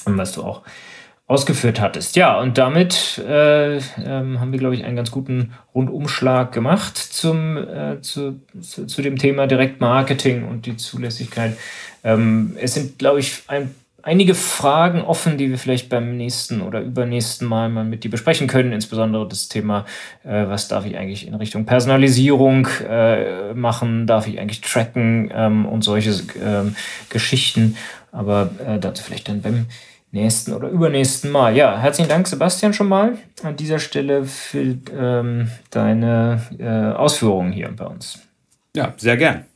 was 0.07 0.33
du 0.33 0.43
auch 0.43 0.63
ausgeführt 1.27 1.81
hattest. 1.81 2.17
Ja, 2.17 2.39
und 2.39 2.59
damit 2.59 3.19
äh, 3.27 3.77
ähm, 3.77 4.41
haben 4.41 4.53
wir, 4.53 4.59
glaube 4.59 4.75
ich, 4.75 4.85
einen 4.85 4.97
ganz 4.97 5.11
guten 5.11 5.53
Rundumschlag 5.75 6.53
gemacht 6.53 6.99
zum, 6.99 7.57
äh, 7.57 8.01
zu, 8.03 8.41
zu, 8.61 8.87
zu, 8.87 9.03
dem 9.03 9.17
Thema 9.17 9.47
Direktmarketing 9.47 10.47
und 10.47 10.67
die 10.67 10.77
Zulässigkeit. 10.77 11.57
Ähm, 12.05 12.57
es 12.61 12.75
sind, 12.75 12.99
glaube 12.99 13.21
ich, 13.21 13.45
ein, 13.47 13.75
einige 14.03 14.35
Fragen 14.35 15.01
offen, 15.01 15.39
die 15.39 15.49
wir 15.49 15.59
vielleicht 15.59 15.89
beim 15.89 16.17
nächsten 16.17 16.61
oder 16.61 16.81
übernächsten 16.81 17.47
Mal 17.47 17.69
mal 17.69 17.85
mit 17.85 18.05
dir 18.05 18.11
besprechen 18.11 18.49
können. 18.49 18.73
Insbesondere 18.73 19.27
das 19.27 19.49
Thema, 19.49 19.87
äh, 20.25 20.47
was 20.49 20.69
darf 20.69 20.85
ich 20.85 20.99
eigentlich 20.99 21.27
in 21.27 21.35
Richtung 21.35 21.65
Personalisierung 21.65 22.69
äh, 22.87 23.55
machen, 23.55 24.07
darf 24.07 24.27
ich 24.27 24.41
eigentlich 24.41 24.61
tracken 24.61 25.31
ähm, 25.33 25.67
und 25.67 25.83
solche 25.83 26.21
ähm, 26.45 26.75
Geschichten. 27.09 27.77
Aber 28.11 28.51
äh, 28.67 28.79
dazu 28.79 29.03
vielleicht 29.03 29.29
dann 29.29 29.41
beim 29.41 29.67
nächsten 30.13 30.53
oder 30.53 30.69
übernächsten 30.69 31.31
Mal. 31.31 31.57
Ja, 31.57 31.79
herzlichen 31.79 32.09
Dank, 32.09 32.29
Sebastian, 32.29 32.73
schon 32.73 32.89
mal 32.89 33.19
an 33.43 33.57
dieser 33.57 33.79
Stelle 33.79 34.25
für 34.25 34.77
ähm, 34.97 35.51
deine 35.71 36.43
äh, 36.59 36.97
Ausführungen 36.97 37.53
hier 37.53 37.71
bei 37.75 37.87
uns. 37.87 38.21
Ja, 38.77 38.95
sehr 38.97 39.17
gern. 39.17 39.47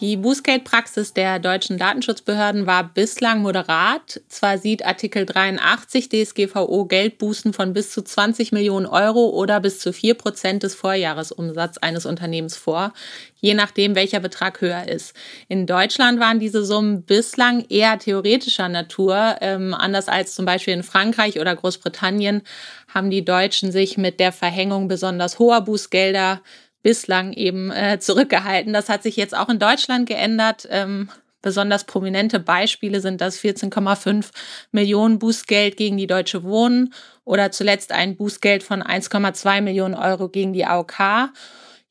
Die 0.00 0.16
Bußgeldpraxis 0.16 1.12
der 1.12 1.40
deutschen 1.40 1.76
Datenschutzbehörden 1.76 2.68
war 2.68 2.84
bislang 2.84 3.42
moderat. 3.42 4.20
Zwar 4.28 4.56
sieht 4.56 4.86
Artikel 4.86 5.26
83 5.26 6.08
DSGVO 6.08 6.84
Geldbußen 6.84 7.52
von 7.52 7.72
bis 7.72 7.90
zu 7.90 8.02
20 8.02 8.52
Millionen 8.52 8.86
Euro 8.86 9.30
oder 9.30 9.58
bis 9.58 9.80
zu 9.80 9.92
4 9.92 10.14
Prozent 10.14 10.62
des 10.62 10.76
Vorjahresumsatzes 10.76 11.82
eines 11.82 12.06
Unternehmens 12.06 12.56
vor, 12.56 12.92
je 13.40 13.54
nachdem, 13.54 13.96
welcher 13.96 14.20
Betrag 14.20 14.60
höher 14.60 14.86
ist. 14.86 15.16
In 15.48 15.66
Deutschland 15.66 16.20
waren 16.20 16.38
diese 16.38 16.64
Summen 16.64 17.02
bislang 17.02 17.64
eher 17.68 17.98
theoretischer 17.98 18.68
Natur. 18.68 19.38
Ähm, 19.40 19.74
anders 19.74 20.06
als 20.06 20.36
zum 20.36 20.44
Beispiel 20.44 20.74
in 20.74 20.84
Frankreich 20.84 21.40
oder 21.40 21.56
Großbritannien 21.56 22.42
haben 22.86 23.10
die 23.10 23.24
Deutschen 23.24 23.72
sich 23.72 23.98
mit 23.98 24.20
der 24.20 24.30
Verhängung 24.30 24.86
besonders 24.86 25.40
hoher 25.40 25.62
Bußgelder 25.62 26.40
bislang 26.82 27.32
eben 27.32 27.70
äh, 27.70 27.98
zurückgehalten. 27.98 28.72
Das 28.72 28.88
hat 28.88 29.02
sich 29.02 29.16
jetzt 29.16 29.36
auch 29.36 29.48
in 29.48 29.58
Deutschland 29.58 30.08
geändert. 30.08 30.66
Ähm, 30.70 31.08
besonders 31.42 31.84
prominente 31.84 32.40
Beispiele 32.40 33.00
sind 33.00 33.20
das 33.20 33.38
14,5 33.38 34.30
Millionen 34.72 35.18
Bußgeld 35.18 35.76
gegen 35.76 35.96
die 35.96 36.06
Deutsche 36.06 36.42
Wohnen 36.42 36.92
oder 37.24 37.50
zuletzt 37.50 37.92
ein 37.92 38.16
Bußgeld 38.16 38.62
von 38.62 38.82
1,2 38.82 39.60
Millionen 39.60 39.94
Euro 39.94 40.28
gegen 40.28 40.52
die 40.52 40.64
AOK. 40.64 41.30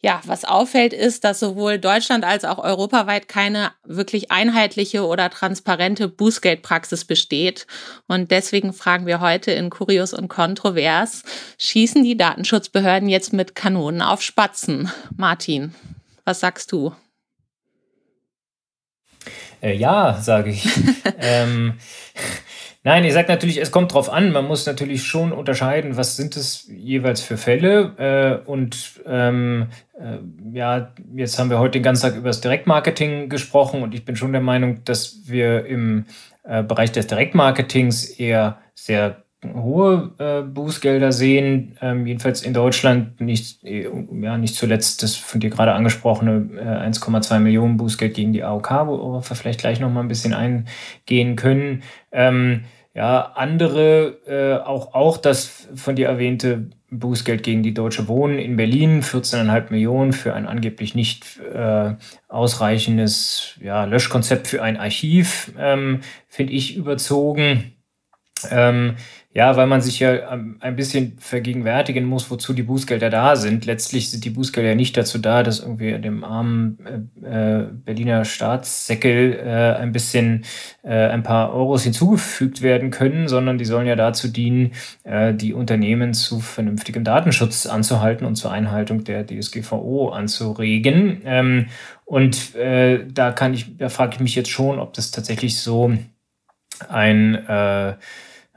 Ja, 0.04 0.22
was 0.26 0.46
auffällt, 0.46 0.94
ist, 0.94 1.24
dass 1.24 1.40
sowohl 1.40 1.80
Deutschland 1.80 2.24
als 2.24 2.46
auch 2.46 2.60
europaweit 2.60 3.28
keine 3.28 3.72
wirklich 3.84 4.30
einheitliche 4.32 5.06
oder 5.06 5.32
transparente 5.32 6.08
Bußgeldpraxis 6.08 7.06
besteht. 7.06 7.66
Und 8.08 8.30
deswegen 8.30 8.74
fragen 8.74 9.08
wir 9.08 9.22
heute 9.22 9.52
in 9.52 9.72
Kurios 9.72 10.14
und 10.14 10.28
Kontrovers, 10.28 11.24
schießen 11.58 12.04
die 12.04 12.16
Datenschutzbehörden 12.16 13.10
jetzt 13.10 13.34
mit 13.34 13.56
Kanonen 13.56 14.04
auf 14.04 14.22
Spatzen? 14.22 14.92
Martin, 15.16 15.74
was 16.26 16.42
sagst 16.42 16.72
du? 16.72 16.94
Äh, 19.62 19.76
ja, 19.76 20.20
sage 20.22 20.52
ich. 20.52 20.70
ähm, 21.20 21.74
Nein, 22.88 23.04
ihr 23.04 23.12
sagt 23.12 23.28
natürlich, 23.28 23.58
es 23.58 23.72
kommt 23.72 23.94
drauf 23.94 24.10
an. 24.10 24.32
Man 24.32 24.48
muss 24.48 24.66
natürlich 24.66 25.04
schon 25.04 25.34
unterscheiden, 25.34 25.98
was 25.98 26.16
sind 26.16 26.38
es 26.38 26.70
jeweils 26.70 27.20
für 27.20 27.36
Fälle. 27.36 28.42
Äh, 28.46 28.50
und 28.50 29.02
ähm, 29.06 29.68
äh, 30.00 30.20
ja, 30.54 30.94
jetzt 31.14 31.38
haben 31.38 31.50
wir 31.50 31.60
heute 31.60 31.80
den 31.80 31.84
ganzen 31.84 32.04
Tag 32.04 32.16
über 32.16 32.30
das 32.30 32.40
Direktmarketing 32.40 33.28
gesprochen 33.28 33.84
und 33.84 33.94
ich 33.94 34.06
bin 34.06 34.16
schon 34.16 34.32
der 34.32 34.40
Meinung, 34.40 34.86
dass 34.86 35.24
wir 35.26 35.66
im 35.66 36.06
äh, 36.44 36.64
Bereich 36.64 36.94
des 36.94 37.08
Direktmarketings 37.08 38.06
eher 38.06 38.60
sehr 38.74 39.18
hohe 39.54 40.14
äh, 40.18 40.42
Bußgelder 40.44 41.12
sehen, 41.12 41.78
ähm, 41.82 42.08
jedenfalls 42.08 42.42
in 42.42 42.54
Deutschland 42.54 43.20
nicht, 43.20 43.66
äh, 43.66 43.90
ja, 44.22 44.38
nicht 44.38 44.56
zuletzt 44.56 45.04
das 45.04 45.18
von 45.18 45.42
dir 45.42 45.50
gerade 45.50 45.74
angesprochene 45.74 46.50
äh, 46.58 46.90
1,2 46.90 47.40
Millionen 47.40 47.76
Bußgeld 47.76 48.14
gegen 48.14 48.32
die 48.32 48.44
AOK, 48.44 48.72
worauf 48.88 49.30
wir 49.30 49.36
vielleicht 49.36 49.60
gleich 49.60 49.82
noch 49.82 49.92
mal 49.92 50.00
ein 50.00 50.08
bisschen 50.08 50.34
eingehen 50.34 51.36
können. 51.36 51.84
Ähm, 52.14 52.64
ja, 52.98 53.34
andere, 53.36 54.18
äh, 54.26 54.66
auch, 54.66 54.96
auch 54.96 55.18
das 55.18 55.68
von 55.76 55.96
dir 55.96 56.08
erwähnte 56.08 56.72
Bußgeld 56.90 57.44
gegen 57.44 57.62
die 57.62 57.76
Deutsche 57.76 58.08
Wohnen 58.08 58.40
in 58.40 58.58
Berlin, 58.58 59.04
14,5 59.04 59.70
Millionen 59.70 60.14
für 60.14 60.34
ein 60.34 60.48
angeblich 60.48 60.96
nicht 60.96 61.40
äh, 61.42 61.94
ausreichendes 62.28 63.54
ja, 63.62 63.86
Löschkonzept 63.86 64.48
für 64.48 64.64
ein 64.64 64.78
Archiv, 64.78 65.52
ähm, 65.60 66.00
finde 66.28 66.54
ich 66.54 66.76
überzogen. 66.76 67.76
Ähm, 68.50 68.96
ja, 69.38 69.56
weil 69.56 69.68
man 69.68 69.82
sich 69.82 70.00
ja 70.00 70.34
ähm, 70.34 70.58
ein 70.62 70.76
bisschen 70.76 71.16
vergegenwärtigen 71.20 72.06
muss, 72.06 72.32
wozu 72.32 72.54
die 72.54 72.64
Bußgelder 72.64 73.12
da 73.12 73.36
sind. 73.36 73.68
Letztlich 73.68 74.10
sind 74.10 74.26
die 74.26 74.32
Bußgelder 74.32 74.70
ja 74.70 74.76
nicht 74.76 74.98
dazu 74.98 75.20
da, 75.20 75.44
dass 75.44 75.60
irgendwie 75.60 75.92
dem 76.00 76.24
armen 76.24 76.80
äh, 77.22 77.60
äh, 77.60 77.68
Berliner 77.72 78.26
Staatssäckel 78.26 79.34
äh, 79.34 79.80
ein 79.80 79.92
bisschen 79.92 80.44
äh, 80.82 81.10
ein 81.10 81.22
paar 81.22 81.54
Euros 81.54 81.84
hinzugefügt 81.84 82.64
werden 82.64 82.90
können, 82.90 83.28
sondern 83.28 83.60
die 83.60 83.66
sollen 83.66 83.86
ja 83.86 83.96
dazu 83.96 84.28
dienen, 84.28 84.72
äh, 85.04 85.36
die 85.36 85.54
Unternehmen 85.54 86.16
zu 86.16 86.40
vernünftigem 86.40 87.04
Datenschutz 87.04 87.68
anzuhalten 87.68 88.26
und 88.26 88.38
zur 88.38 88.52
Einhaltung 88.52 89.04
der 89.04 89.24
DSGVO 89.24 90.10
anzuregen. 90.10 91.22
Ähm, 91.26 91.68
und 92.06 92.56
äh, 92.56 93.06
da 93.08 93.32
kann 93.34 93.54
ich, 93.54 93.78
da 93.78 93.90
frage 93.90 94.16
ich 94.16 94.20
mich 94.20 94.34
jetzt 94.34 94.50
schon, 94.50 94.80
ob 94.80 94.96
das 94.96 95.12
tatsächlich 95.12 95.60
so 95.60 95.96
ein 96.90 97.46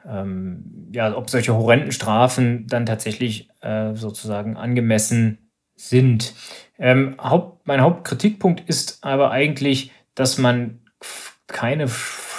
ähm, 0.08 0.88
ja, 0.92 1.16
ob 1.16 1.30
solche 1.30 1.54
horrenden 1.54 1.92
Strafen 1.92 2.66
dann 2.66 2.86
tatsächlich 2.86 3.48
äh, 3.60 3.94
sozusagen 3.94 4.56
angemessen 4.56 5.50
sind. 5.76 6.34
Ähm, 6.78 7.16
Haupt, 7.20 7.66
mein 7.66 7.80
Hauptkritikpunkt 7.80 8.68
ist 8.68 9.02
aber 9.02 9.30
eigentlich, 9.30 9.92
dass 10.14 10.38
man 10.38 10.80
keine 11.46 11.88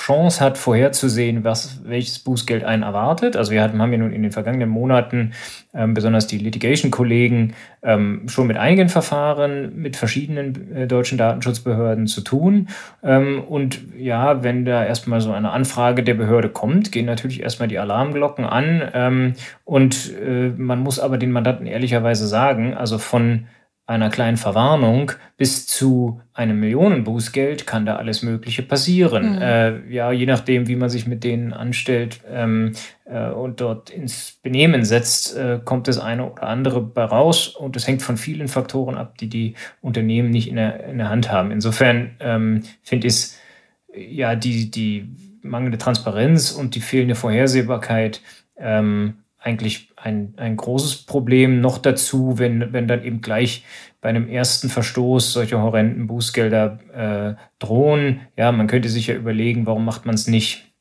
Chance 0.01 0.43
hat, 0.43 0.57
vorherzusehen, 0.57 1.43
was, 1.43 1.81
welches 1.85 2.17
Bußgeld 2.19 2.63
einen 2.63 2.81
erwartet. 2.81 3.35
Also 3.37 3.51
wir 3.51 3.61
hatten, 3.61 3.79
haben 3.79 3.91
ja 3.91 3.99
nun 3.99 4.11
in 4.11 4.23
den 4.23 4.31
vergangenen 4.31 4.69
Monaten 4.69 5.33
ähm, 5.75 5.93
besonders 5.93 6.25
die 6.25 6.39
Litigation-Kollegen 6.39 7.53
ähm, 7.83 8.23
schon 8.27 8.47
mit 8.47 8.57
einigen 8.57 8.89
Verfahren 8.89 9.75
mit 9.75 9.95
verschiedenen 9.95 10.75
äh, 10.75 10.87
deutschen 10.87 11.19
Datenschutzbehörden 11.19 12.07
zu 12.07 12.21
tun. 12.21 12.69
Ähm, 13.03 13.43
und 13.43 13.79
ja, 13.95 14.43
wenn 14.43 14.65
da 14.65 14.83
erstmal 14.83 15.21
so 15.21 15.31
eine 15.31 15.51
Anfrage 15.51 16.03
der 16.03 16.15
Behörde 16.15 16.49
kommt, 16.49 16.91
gehen 16.91 17.05
natürlich 17.05 17.43
erstmal 17.43 17.67
die 17.67 17.77
Alarmglocken 17.77 18.45
an. 18.45 18.81
Ähm, 18.93 19.33
und 19.65 20.13
äh, 20.17 20.49
man 20.57 20.79
muss 20.79 20.99
aber 20.99 21.19
den 21.19 21.31
Mandanten 21.31 21.67
ehrlicherweise 21.67 22.25
sagen, 22.27 22.73
also 22.73 22.97
von 22.97 23.45
einer 23.91 24.09
kleinen 24.09 24.37
Verwarnung 24.37 25.11
bis 25.37 25.67
zu 25.67 26.21
einem 26.33 26.59
Millionenbußgeld 26.59 27.67
kann 27.67 27.85
da 27.85 27.97
alles 27.97 28.23
Mögliche 28.23 28.63
passieren. 28.63 29.35
Mhm. 29.35 29.41
Äh, 29.41 29.93
ja, 29.93 30.11
je 30.11 30.25
nachdem, 30.25 30.67
wie 30.67 30.77
man 30.77 30.89
sich 30.89 31.07
mit 31.07 31.23
denen 31.23 31.51
anstellt 31.51 32.21
ähm, 32.29 32.71
äh, 33.05 33.29
und 33.29 33.59
dort 33.59 33.89
ins 33.89 34.39
Benehmen 34.41 34.85
setzt, 34.85 35.35
äh, 35.35 35.59
kommt 35.63 35.87
das 35.87 35.99
eine 35.99 36.31
oder 36.31 36.43
andere 36.43 36.81
bei 36.81 37.03
raus 37.03 37.49
und 37.49 37.75
es 37.75 37.85
hängt 37.85 38.01
von 38.01 38.17
vielen 38.17 38.47
Faktoren 38.47 38.97
ab, 38.97 39.17
die 39.17 39.27
die 39.27 39.55
Unternehmen 39.81 40.29
nicht 40.29 40.47
in 40.47 40.55
der, 40.55 40.85
in 40.85 40.97
der 40.97 41.09
Hand 41.09 41.31
haben. 41.31 41.51
Insofern 41.51 42.11
ähm, 42.21 42.63
finde 42.83 43.07
ich 43.07 43.13
es 43.13 43.39
ja 43.93 44.35
die, 44.35 44.71
die 44.71 45.09
mangelnde 45.41 45.77
Transparenz 45.77 46.51
und 46.51 46.75
die 46.75 46.81
fehlende 46.81 47.15
Vorhersehbarkeit 47.15 48.21
ähm, 48.57 49.15
eigentlich 49.41 49.89
ein, 49.95 50.33
ein 50.37 50.55
großes 50.55 51.03
Problem. 51.03 51.61
Noch 51.61 51.79
dazu, 51.79 52.37
wenn, 52.37 52.73
wenn 52.73 52.87
dann 52.87 53.03
eben 53.03 53.21
gleich 53.21 53.65
bei 53.99 54.09
einem 54.09 54.29
ersten 54.29 54.69
Verstoß 54.69 55.33
solche 55.33 55.61
horrenden 55.61 56.07
Bußgelder 56.07 56.79
äh, 57.37 57.41
drohen. 57.59 58.21
Ja, 58.37 58.51
man 58.51 58.67
könnte 58.67 58.89
sich 58.89 59.07
ja 59.07 59.15
überlegen, 59.15 59.65
warum 59.65 59.85
macht 59.85 60.05
man 60.05 60.15
es 60.15 60.27
nicht 60.27 60.71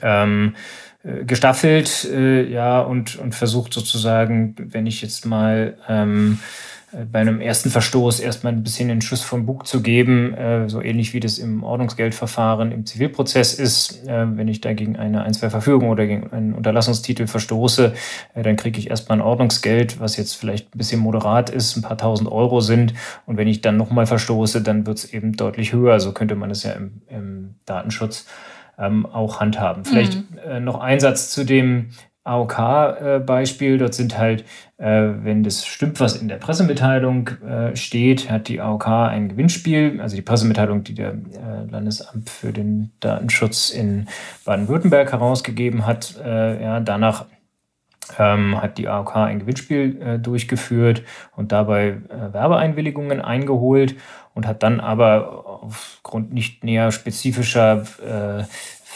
ähm, 0.00 0.54
äh, 1.02 1.24
gestaffelt, 1.24 2.04
äh, 2.10 2.48
ja, 2.48 2.80
und, 2.80 3.16
und 3.16 3.34
versucht 3.34 3.74
sozusagen, 3.74 4.54
wenn 4.56 4.86
ich 4.86 5.02
jetzt 5.02 5.26
mal 5.26 5.76
ähm, 5.88 6.38
äh, 6.38 6.71
bei 7.10 7.20
einem 7.20 7.40
ersten 7.40 7.70
Verstoß 7.70 8.20
erstmal 8.20 8.52
ein 8.52 8.62
bisschen 8.62 8.88
den 8.88 9.00
Schuss 9.00 9.22
vom 9.22 9.46
Bug 9.46 9.66
zu 9.66 9.80
geben, 9.80 10.34
äh, 10.34 10.68
so 10.68 10.82
ähnlich 10.82 11.14
wie 11.14 11.20
das 11.20 11.38
im 11.38 11.64
Ordnungsgeldverfahren 11.64 12.70
im 12.70 12.84
Zivilprozess 12.84 13.54
ist. 13.54 14.06
Äh, 14.06 14.36
wenn 14.36 14.48
ich 14.48 14.60
dagegen 14.60 14.96
eine 14.96 15.22
Einzelverfügung 15.22 15.88
oder 15.88 16.06
gegen 16.06 16.30
einen 16.32 16.52
Unterlassungstitel 16.52 17.26
verstoße, 17.26 17.94
äh, 18.34 18.42
dann 18.42 18.56
kriege 18.56 18.78
ich 18.78 18.90
erstmal 18.90 19.18
ein 19.18 19.22
Ordnungsgeld, 19.22 20.00
was 20.00 20.16
jetzt 20.16 20.34
vielleicht 20.34 20.74
ein 20.74 20.78
bisschen 20.78 21.00
moderat 21.00 21.48
ist, 21.48 21.76
ein 21.76 21.82
paar 21.82 21.96
tausend 21.96 22.30
Euro 22.30 22.60
sind. 22.60 22.92
Und 23.24 23.38
wenn 23.38 23.48
ich 23.48 23.62
dann 23.62 23.78
nochmal 23.78 24.06
verstoße, 24.06 24.60
dann 24.60 24.86
wird 24.86 24.98
es 24.98 25.12
eben 25.12 25.32
deutlich 25.32 25.72
höher. 25.72 25.98
So 25.98 26.12
könnte 26.12 26.34
man 26.34 26.50
es 26.50 26.62
ja 26.62 26.72
im, 26.72 27.02
im 27.08 27.54
Datenschutz 27.64 28.26
ähm, 28.78 29.06
auch 29.06 29.40
handhaben. 29.40 29.84
Vielleicht 29.84 30.16
mhm. 30.16 30.38
äh, 30.46 30.60
noch 30.60 30.80
ein 30.80 31.00
Satz 31.00 31.30
zu 31.30 31.44
dem 31.44 31.90
AOK-Beispiel. 32.24 33.78
Dort 33.78 33.94
sind 33.94 34.16
halt, 34.16 34.44
äh, 34.78 35.08
wenn 35.22 35.42
das 35.42 35.66
stimmt, 35.66 35.98
was 36.00 36.16
in 36.16 36.28
der 36.28 36.36
Pressemitteilung 36.36 37.28
äh, 37.46 37.76
steht, 37.76 38.30
hat 38.30 38.48
die 38.48 38.60
AOK 38.60 38.86
ein 38.86 39.28
Gewinnspiel, 39.28 40.00
also 40.00 40.16
die 40.16 40.22
Pressemitteilung, 40.22 40.84
die 40.84 40.94
der 40.94 41.12
äh, 41.12 41.70
Landesamt 41.70 42.30
für 42.30 42.52
den 42.52 42.92
Datenschutz 43.00 43.70
in 43.70 44.08
Baden-Württemberg 44.44 45.12
herausgegeben 45.12 45.86
hat. 45.86 46.16
Äh, 46.24 46.62
ja, 46.62 46.80
danach 46.80 47.26
ähm, 48.18 48.60
hat 48.60 48.78
die 48.78 48.88
AOK 48.88 49.16
ein 49.16 49.40
Gewinnspiel 49.40 50.00
äh, 50.00 50.18
durchgeführt 50.18 51.02
und 51.36 51.52
dabei 51.52 51.98
äh, 52.08 52.32
Werbeeinwilligungen 52.32 53.20
eingeholt 53.20 53.96
und 54.34 54.46
hat 54.46 54.62
dann 54.62 54.80
aber 54.80 55.62
aufgrund 55.62 56.32
nicht 56.32 56.64
näher 56.64 56.90
spezifischer 56.92 57.84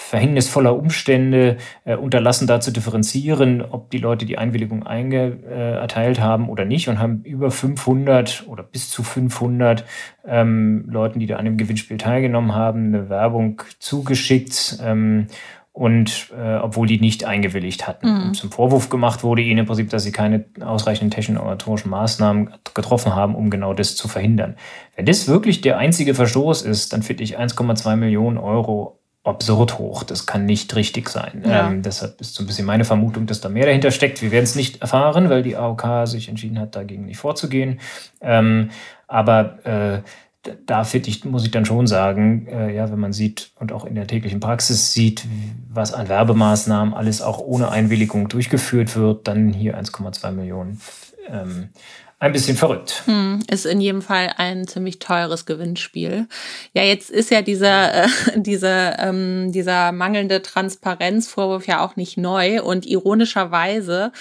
verhängnisvoller 0.06 0.76
Umstände 0.76 1.56
äh, 1.84 1.96
unterlassen, 1.96 2.46
da 2.46 2.60
zu 2.60 2.70
differenzieren, 2.70 3.60
ob 3.60 3.90
die 3.90 3.98
Leute 3.98 4.24
die 4.24 4.38
Einwilligung 4.38 4.86
einge, 4.86 5.38
äh, 5.48 5.72
erteilt 5.72 6.20
haben 6.20 6.48
oder 6.48 6.64
nicht 6.64 6.88
und 6.88 7.00
haben 7.00 7.22
über 7.24 7.50
500 7.50 8.44
oder 8.46 8.62
bis 8.62 8.88
zu 8.88 9.02
500 9.02 9.84
ähm, 10.24 10.84
Leuten, 10.88 11.18
die 11.18 11.26
da 11.26 11.36
an 11.36 11.44
dem 11.44 11.56
Gewinnspiel 11.56 11.98
teilgenommen 11.98 12.54
haben, 12.54 12.86
eine 12.86 13.08
Werbung 13.08 13.62
zugeschickt. 13.80 14.78
Ähm, 14.82 15.26
und 15.72 16.30
äh, 16.34 16.56
obwohl 16.56 16.86
die 16.86 16.98
nicht 16.98 17.26
eingewilligt 17.26 17.86
hatten. 17.86 18.28
Mhm. 18.28 18.34
Zum 18.34 18.50
Vorwurf 18.50 18.88
gemacht 18.88 19.22
wurde 19.22 19.42
ihnen 19.42 19.58
im 19.58 19.66
Prinzip, 19.66 19.90
dass 19.90 20.04
sie 20.04 20.12
keine 20.12 20.46
ausreichenden 20.60 21.10
technischen 21.10 21.36
und 21.36 21.44
oratorischen 21.44 21.90
Maßnahmen 21.90 22.48
getroffen 22.72 23.14
haben, 23.14 23.34
um 23.34 23.50
genau 23.50 23.74
das 23.74 23.94
zu 23.94 24.08
verhindern. 24.08 24.56
Wenn 24.94 25.04
das 25.04 25.28
wirklich 25.28 25.60
der 25.60 25.76
einzige 25.76 26.14
Verstoß 26.14 26.62
ist, 26.62 26.94
dann 26.94 27.02
finde 27.02 27.24
ich 27.24 27.38
1,2 27.38 27.96
Millionen 27.96 28.38
Euro 28.38 29.00
absurd 29.26 29.78
hoch. 29.78 30.02
Das 30.02 30.26
kann 30.26 30.46
nicht 30.46 30.74
richtig 30.76 31.08
sein. 31.08 31.42
Ja. 31.46 31.68
Ähm, 31.68 31.82
deshalb 31.82 32.20
ist 32.20 32.34
so 32.34 32.42
ein 32.42 32.46
bisschen 32.46 32.66
meine 32.66 32.84
Vermutung, 32.84 33.26
dass 33.26 33.40
da 33.40 33.48
mehr 33.48 33.66
dahinter 33.66 33.90
steckt. 33.90 34.22
Wir 34.22 34.30
werden 34.30 34.44
es 34.44 34.54
nicht 34.54 34.80
erfahren, 34.80 35.30
weil 35.30 35.42
die 35.42 35.56
AOK 35.56 36.06
sich 36.06 36.28
entschieden 36.28 36.58
hat, 36.58 36.76
dagegen 36.76 37.06
nicht 37.06 37.18
vorzugehen. 37.18 37.80
Ähm, 38.20 38.70
aber 39.06 39.64
äh, 39.64 40.02
da 40.66 40.84
finde 40.84 41.08
ich, 41.08 41.24
muss 41.24 41.44
ich 41.44 41.50
dann 41.50 41.64
schon 41.64 41.86
sagen, 41.86 42.46
äh, 42.46 42.74
ja, 42.74 42.90
wenn 42.90 42.98
man 42.98 43.12
sieht 43.12 43.50
und 43.58 43.72
auch 43.72 43.84
in 43.84 43.94
der 43.94 44.06
täglichen 44.06 44.40
Praxis 44.40 44.92
sieht, 44.92 45.26
was 45.68 45.92
an 45.92 46.08
Werbemaßnahmen 46.08 46.94
alles 46.94 47.22
auch 47.22 47.38
ohne 47.38 47.70
Einwilligung 47.70 48.28
durchgeführt 48.28 48.96
wird, 48.96 49.26
dann 49.26 49.52
hier 49.52 49.78
1,2 49.78 50.30
Millionen. 50.32 50.80
Ähm, 51.28 51.70
ein 52.18 52.32
bisschen 52.32 52.56
verrückt. 52.56 53.02
Hm, 53.04 53.42
ist 53.50 53.66
in 53.66 53.80
jedem 53.80 54.00
Fall 54.00 54.32
ein 54.38 54.66
ziemlich 54.66 54.98
teures 54.98 55.44
Gewinnspiel. 55.44 56.28
Ja, 56.72 56.82
jetzt 56.82 57.10
ist 57.10 57.30
ja 57.30 57.42
dieser, 57.42 58.04
äh, 58.04 58.08
diese, 58.36 58.96
ähm, 58.98 59.52
dieser 59.52 59.92
mangelnde 59.92 60.40
Transparenzvorwurf 60.40 61.66
ja 61.66 61.84
auch 61.84 61.96
nicht 61.96 62.16
neu 62.16 62.62
und 62.62 62.86
ironischerweise 62.86 64.12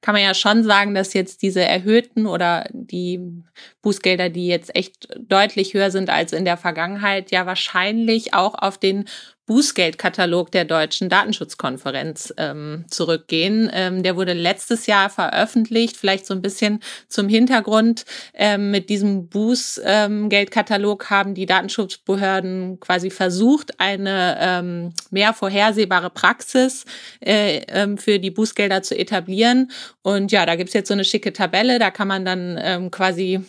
kann 0.00 0.12
man 0.14 0.22
ja 0.22 0.34
schon 0.34 0.64
sagen, 0.64 0.94
dass 0.94 1.14
jetzt 1.14 1.40
diese 1.40 1.62
erhöhten 1.62 2.26
oder 2.26 2.66
die 2.72 3.42
Bußgelder, 3.80 4.28
die 4.28 4.48
jetzt 4.48 4.76
echt 4.76 5.08
deutlich 5.18 5.72
höher 5.72 5.90
sind 5.90 6.10
als 6.10 6.34
in 6.34 6.44
der 6.44 6.58
Vergangenheit, 6.58 7.30
ja 7.30 7.46
wahrscheinlich 7.46 8.34
auch 8.34 8.54
auf 8.54 8.76
den 8.76 9.06
Bußgeldkatalog 9.46 10.50
der 10.50 10.64
Deutschen 10.64 11.08
Datenschutzkonferenz 11.08 12.32
ähm, 12.38 12.84
zurückgehen. 12.88 13.70
Ähm, 13.72 14.02
der 14.02 14.16
wurde 14.16 14.32
letztes 14.32 14.86
Jahr 14.86 15.10
veröffentlicht, 15.10 15.96
vielleicht 15.96 16.26
so 16.26 16.32
ein 16.32 16.40
bisschen 16.40 16.80
zum 17.08 17.28
Hintergrund. 17.28 18.04
Ähm, 18.32 18.70
mit 18.70 18.88
diesem 18.88 19.28
Bußgeldkatalog 19.28 21.10
haben 21.10 21.34
die 21.34 21.46
Datenschutzbehörden 21.46 22.80
quasi 22.80 23.10
versucht, 23.10 23.80
eine 23.80 24.38
ähm, 24.40 24.92
mehr 25.10 25.34
vorhersehbare 25.34 26.10
Praxis 26.10 26.86
äh, 27.20 27.62
ähm, 27.68 27.98
für 27.98 28.18
die 28.18 28.30
Bußgelder 28.30 28.82
zu 28.82 28.96
etablieren. 28.96 29.70
Und 30.02 30.32
ja, 30.32 30.46
da 30.46 30.56
gibt's 30.56 30.72
jetzt 30.72 30.88
so 30.88 30.94
eine 30.94 31.04
schicke 31.04 31.32
Tabelle, 31.32 31.78
da 31.78 31.90
kann 31.90 32.08
man 32.08 32.24
dann 32.24 32.58
ähm, 32.60 32.90
quasi 32.90 33.40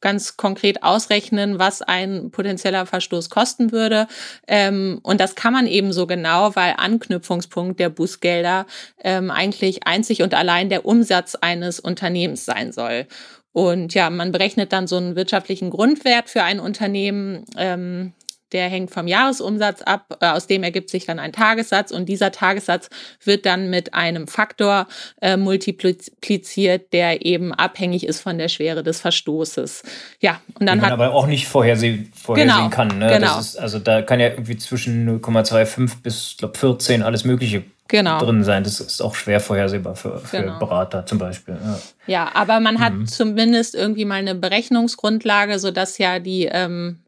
ganz 0.00 0.36
konkret 0.36 0.82
ausrechnen, 0.82 1.58
was 1.58 1.82
ein 1.82 2.30
potenzieller 2.30 2.86
Verstoß 2.86 3.30
kosten 3.30 3.72
würde. 3.72 4.06
Ähm, 4.46 5.00
und 5.02 5.20
das 5.20 5.34
kann 5.34 5.52
man 5.52 5.66
eben 5.66 5.92
so 5.92 6.06
genau, 6.06 6.54
weil 6.56 6.74
Anknüpfungspunkt 6.76 7.78
der 7.80 7.90
Bußgelder 7.90 8.66
ähm, 9.02 9.30
eigentlich 9.30 9.86
einzig 9.86 10.22
und 10.22 10.34
allein 10.34 10.68
der 10.68 10.86
Umsatz 10.86 11.34
eines 11.34 11.80
Unternehmens 11.80 12.44
sein 12.44 12.72
soll. 12.72 13.06
Und 13.52 13.94
ja, 13.94 14.10
man 14.10 14.32
berechnet 14.32 14.72
dann 14.72 14.86
so 14.86 14.96
einen 14.96 15.16
wirtschaftlichen 15.16 15.70
Grundwert 15.70 16.30
für 16.30 16.44
ein 16.44 16.60
Unternehmen. 16.60 17.44
Ähm, 17.56 18.12
der 18.52 18.68
hängt 18.68 18.90
vom 18.90 19.06
Jahresumsatz 19.06 19.82
ab, 19.82 20.18
äh, 20.20 20.26
aus 20.26 20.46
dem 20.46 20.62
ergibt 20.62 20.90
sich 20.90 21.06
dann 21.06 21.18
ein 21.18 21.32
Tagessatz 21.32 21.90
und 21.90 22.08
dieser 22.08 22.32
Tagessatz 22.32 22.88
wird 23.24 23.46
dann 23.46 23.70
mit 23.70 23.94
einem 23.94 24.28
Faktor 24.28 24.86
äh, 25.20 25.36
multipliziert, 25.36 26.92
der 26.92 27.24
eben 27.24 27.52
abhängig 27.52 28.06
ist 28.06 28.20
von 28.20 28.38
der 28.38 28.48
Schwere 28.48 28.82
des 28.82 29.00
Verstoßes. 29.00 29.82
Ja, 30.20 30.40
und 30.58 30.66
dann 30.66 30.82
hat 30.82 30.92
aber 30.92 31.14
auch 31.14 31.26
nicht 31.26 31.48
vorhersehen, 31.48 32.12
vorhersehen 32.14 32.56
genau, 32.56 32.70
kann. 32.70 32.98
Ne? 32.98 33.08
Genau. 33.08 33.38
Ist, 33.38 33.58
also 33.58 33.78
da 33.78 34.02
kann 34.02 34.20
ja 34.20 34.28
irgendwie 34.28 34.56
zwischen 34.56 35.08
0,25 35.20 36.02
bis 36.02 36.34
glaub, 36.38 36.56
14 36.56 37.02
alles 37.02 37.24
Mögliche 37.24 37.64
genau. 37.90 38.18
drin 38.18 38.44
sein. 38.44 38.64
Das 38.64 38.80
ist 38.80 39.02
auch 39.02 39.14
schwer 39.14 39.40
vorhersehbar 39.40 39.96
für, 39.96 40.18
für 40.18 40.42
genau. 40.42 40.58
Berater 40.58 41.04
zum 41.04 41.18
Beispiel. 41.18 41.58
Ja, 41.62 41.78
ja 42.06 42.30
aber 42.34 42.60
man 42.60 42.80
hat 42.80 42.94
mhm. 42.94 43.06
zumindest 43.06 43.74
irgendwie 43.74 44.04
mal 44.04 44.16
eine 44.16 44.34
Berechnungsgrundlage, 44.34 45.58
sodass 45.58 45.98
ja 45.98 46.18
die 46.18 46.48
ähm, 46.50 47.00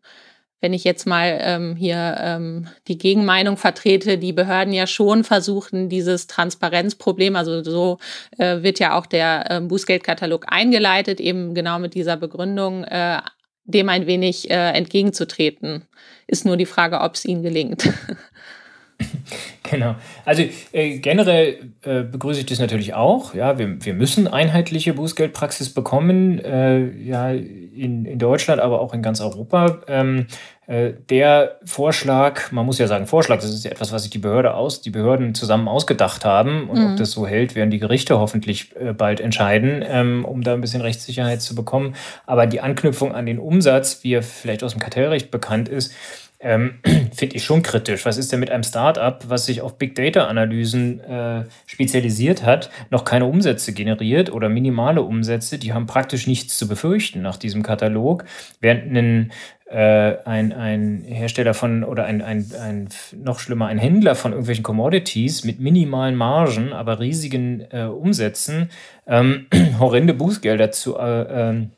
wenn 0.62 0.72
ich 0.72 0.84
jetzt 0.84 1.06
mal 1.06 1.38
ähm, 1.42 1.74
hier 1.76 2.16
ähm, 2.20 2.68
die 2.86 2.96
Gegenmeinung 2.96 3.56
vertrete, 3.56 4.16
die 4.16 4.32
Behörden 4.32 4.72
ja 4.72 4.86
schon 4.86 5.24
versuchen, 5.24 5.88
dieses 5.88 6.28
Transparenzproblem, 6.28 7.34
also 7.34 7.64
so 7.64 7.98
äh, 8.38 8.62
wird 8.62 8.78
ja 8.78 8.96
auch 8.96 9.06
der 9.06 9.50
äh, 9.50 9.60
Bußgeldkatalog 9.60 10.46
eingeleitet, 10.46 11.20
eben 11.20 11.52
genau 11.52 11.80
mit 11.80 11.94
dieser 11.94 12.16
Begründung, 12.16 12.84
äh, 12.84 13.18
dem 13.64 13.88
ein 13.88 14.06
wenig 14.06 14.50
äh, 14.50 14.70
entgegenzutreten. 14.70 15.82
Ist 16.28 16.46
nur 16.46 16.56
die 16.56 16.66
Frage, 16.66 17.00
ob 17.00 17.16
es 17.16 17.24
ihnen 17.24 17.42
gelingt. 17.42 17.92
Genau. 19.70 19.94
Also 20.26 20.44
äh, 20.72 20.98
generell 20.98 21.72
äh, 21.82 22.02
begrüße 22.02 22.40
ich 22.40 22.46
das 22.46 22.58
natürlich 22.58 22.92
auch. 22.92 23.34
Ja, 23.34 23.58
wir, 23.58 23.82
wir 23.84 23.94
müssen 23.94 24.28
einheitliche 24.28 24.92
Bußgeldpraxis 24.92 25.72
bekommen, 25.72 26.38
äh, 26.40 26.90
ja, 27.02 27.30
in, 27.30 28.04
in 28.04 28.18
Deutschland, 28.18 28.60
aber 28.60 28.80
auch 28.80 28.92
in 28.92 29.00
ganz 29.00 29.20
Europa. 29.20 29.80
Ähm, 29.88 30.18
äh, 30.18 30.24
der 30.68 31.56
Vorschlag, 31.64 32.52
man 32.52 32.64
muss 32.64 32.78
ja 32.78 32.86
sagen 32.86 33.06
Vorschlag, 33.06 33.36
das 33.36 33.50
ist 33.50 33.64
ja 33.64 33.72
etwas, 33.72 33.90
was 33.90 34.02
sich 34.02 34.12
die 34.12 34.18
Behörde 34.18 34.54
aus, 34.54 34.80
die 34.80 34.90
Behörden 34.90 35.34
zusammen 35.34 35.66
ausgedacht 35.66 36.24
haben. 36.24 36.70
Und 36.70 36.78
mhm. 36.78 36.90
ob 36.92 36.96
das 36.96 37.10
so 37.10 37.26
hält, 37.26 37.54
werden 37.54 37.70
die 37.70 37.80
Gerichte 37.80 38.18
hoffentlich 38.18 38.74
äh, 38.76 38.92
bald 38.92 39.20
entscheiden, 39.20 39.84
ähm, 39.86 40.24
um 40.24 40.42
da 40.42 40.54
ein 40.54 40.60
bisschen 40.60 40.80
Rechtssicherheit 40.80 41.42
zu 41.42 41.54
bekommen. 41.54 41.94
Aber 42.26 42.46
die 42.46 42.60
Anknüpfung 42.60 43.12
an 43.12 43.26
den 43.26 43.38
Umsatz, 43.38 44.04
wie 44.04 44.14
er 44.14 44.22
vielleicht 44.22 44.62
aus 44.62 44.72
dem 44.72 44.80
Kartellrecht 44.80 45.30
bekannt 45.32 45.68
ist, 45.68 45.92
ähm, 46.42 46.74
finde 47.14 47.36
ich 47.36 47.44
schon 47.44 47.62
kritisch. 47.62 48.04
Was 48.04 48.18
ist 48.18 48.32
denn 48.32 48.40
mit 48.40 48.50
einem 48.50 48.64
Startup, 48.64 49.18
was 49.28 49.46
sich 49.46 49.62
auf 49.62 49.78
Big 49.78 49.94
Data-Analysen 49.94 51.00
äh, 51.00 51.44
spezialisiert 51.66 52.42
hat, 52.42 52.70
noch 52.90 53.04
keine 53.04 53.26
Umsätze 53.26 53.72
generiert 53.72 54.32
oder 54.32 54.48
minimale 54.48 55.02
Umsätze? 55.02 55.58
Die 55.58 55.72
haben 55.72 55.86
praktisch 55.86 56.26
nichts 56.26 56.58
zu 56.58 56.68
befürchten 56.68 57.22
nach 57.22 57.36
diesem 57.36 57.62
Katalog, 57.62 58.24
während 58.60 58.92
ein, 58.92 59.32
äh, 59.61 59.61
ein, 59.76 60.52
ein 60.52 61.02
Hersteller 61.06 61.54
von 61.54 61.84
oder 61.84 62.04
ein, 62.04 62.20
ein, 62.22 62.50
ein 62.60 62.88
noch 63.16 63.38
schlimmer, 63.38 63.66
ein 63.66 63.78
Händler 63.78 64.14
von 64.14 64.32
irgendwelchen 64.32 64.64
Commodities 64.64 65.44
mit 65.44 65.60
minimalen 65.60 66.14
Margen, 66.14 66.72
aber 66.72 67.00
riesigen 67.00 67.66
äh, 67.70 67.84
Umsätzen 67.84 68.70
ähm, 69.06 69.46
horrende 69.78 70.14
Bußgelder 70.14 70.70
zu 70.72 70.98
äh, 70.98 71.50
ähm, 71.50 71.70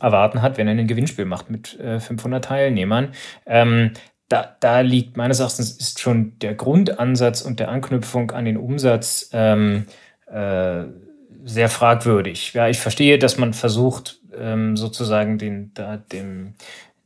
erwarten 0.00 0.42
hat, 0.42 0.58
wenn 0.58 0.68
er 0.68 0.74
ein 0.74 0.86
Gewinnspiel 0.86 1.24
macht 1.24 1.50
mit 1.50 1.78
äh, 1.80 2.00
500 2.00 2.44
Teilnehmern. 2.44 3.12
Ähm, 3.46 3.92
da, 4.28 4.56
da 4.60 4.80
liegt 4.80 5.16
meines 5.16 5.40
Erachtens 5.40 5.72
ist 5.72 6.00
schon 6.00 6.38
der 6.40 6.54
Grundansatz 6.54 7.40
und 7.42 7.60
der 7.60 7.70
Anknüpfung 7.70 8.30
an 8.30 8.44
den 8.44 8.58
Umsatz 8.58 9.30
ähm, 9.32 9.86
äh, 10.30 10.84
sehr 11.44 11.68
fragwürdig. 11.70 12.52
Ja, 12.52 12.68
ich 12.68 12.78
verstehe, 12.78 13.18
dass 13.18 13.38
man 13.38 13.54
versucht, 13.54 14.20
ähm, 14.38 14.76
sozusagen 14.76 15.38
den, 15.38 15.72
da, 15.74 15.96
dem, 15.96 16.54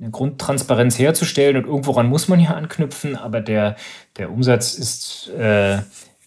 eine 0.02 0.10
Grundtransparenz 0.10 0.98
herzustellen 0.98 1.56
und 1.56 1.66
irgendworan 1.66 2.08
muss 2.08 2.26
man 2.26 2.40
ja 2.40 2.50
anknüpfen, 2.50 3.16
aber 3.16 3.40
der, 3.40 3.76
der 4.16 4.30
Umsatz 4.30 4.74
ist 4.74 5.30
äh, 5.38 5.78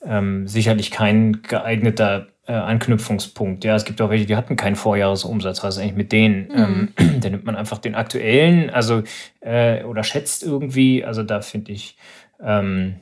ähm, 0.06 0.48
sicherlich 0.48 0.92
kein 0.92 1.42
geeigneter 1.42 2.28
äh, 2.48 2.54
Anknüpfungspunkt. 2.54 3.66
Ja, 3.66 3.76
es 3.76 3.84
gibt 3.84 4.02
auch 4.02 4.10
welche, 4.10 4.26
die 4.26 4.38
hatten 4.38 4.56
keinen 4.56 4.76
Vorjahresumsatz. 4.76 5.64
Was 5.64 5.76
ist 5.76 5.82
eigentlich 5.82 5.96
mit 5.96 6.12
denen? 6.14 6.48
Mhm. 6.48 6.94
Ähm, 6.98 7.20
da 7.22 7.30
nimmt 7.30 7.46
man 7.46 7.56
einfach 7.56 7.80
den 7.80 7.96
aktuellen, 7.96 8.70
also 8.70 9.04
äh, 9.42 9.84
oder 9.84 10.04
schätzt 10.04 10.44
irgendwie. 10.44 11.04
Also 11.04 11.24
da 11.24 11.42
finde 11.42 11.74
ich 11.74 11.98
ähm, 12.42 12.96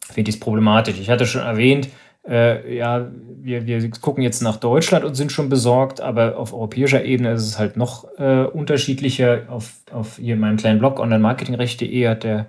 finde 0.00 0.30
ich 0.30 0.36
es 0.36 0.40
problematisch. 0.40 0.98
Ich 0.98 1.10
hatte 1.10 1.26
schon 1.26 1.42
erwähnt, 1.42 1.88
äh, 2.28 2.76
ja, 2.76 3.10
wir, 3.40 3.66
wir 3.66 3.90
gucken 4.00 4.22
jetzt 4.22 4.42
nach 4.42 4.56
Deutschland 4.56 5.04
und 5.04 5.14
sind 5.14 5.30
schon 5.30 5.48
besorgt, 5.48 6.00
aber 6.00 6.36
auf 6.36 6.52
europäischer 6.52 7.04
Ebene 7.04 7.32
ist 7.32 7.46
es 7.46 7.58
halt 7.58 7.76
noch 7.76 8.06
äh, 8.18 8.44
unterschiedlicher. 8.44 9.42
Auf, 9.48 9.74
auf 9.92 10.16
hier 10.16 10.34
in 10.34 10.40
meinem 10.40 10.56
kleinen 10.56 10.78
Blog 10.78 10.98
onlinemarketingrecht.de 10.98 12.08
hat 12.08 12.24
der 12.24 12.46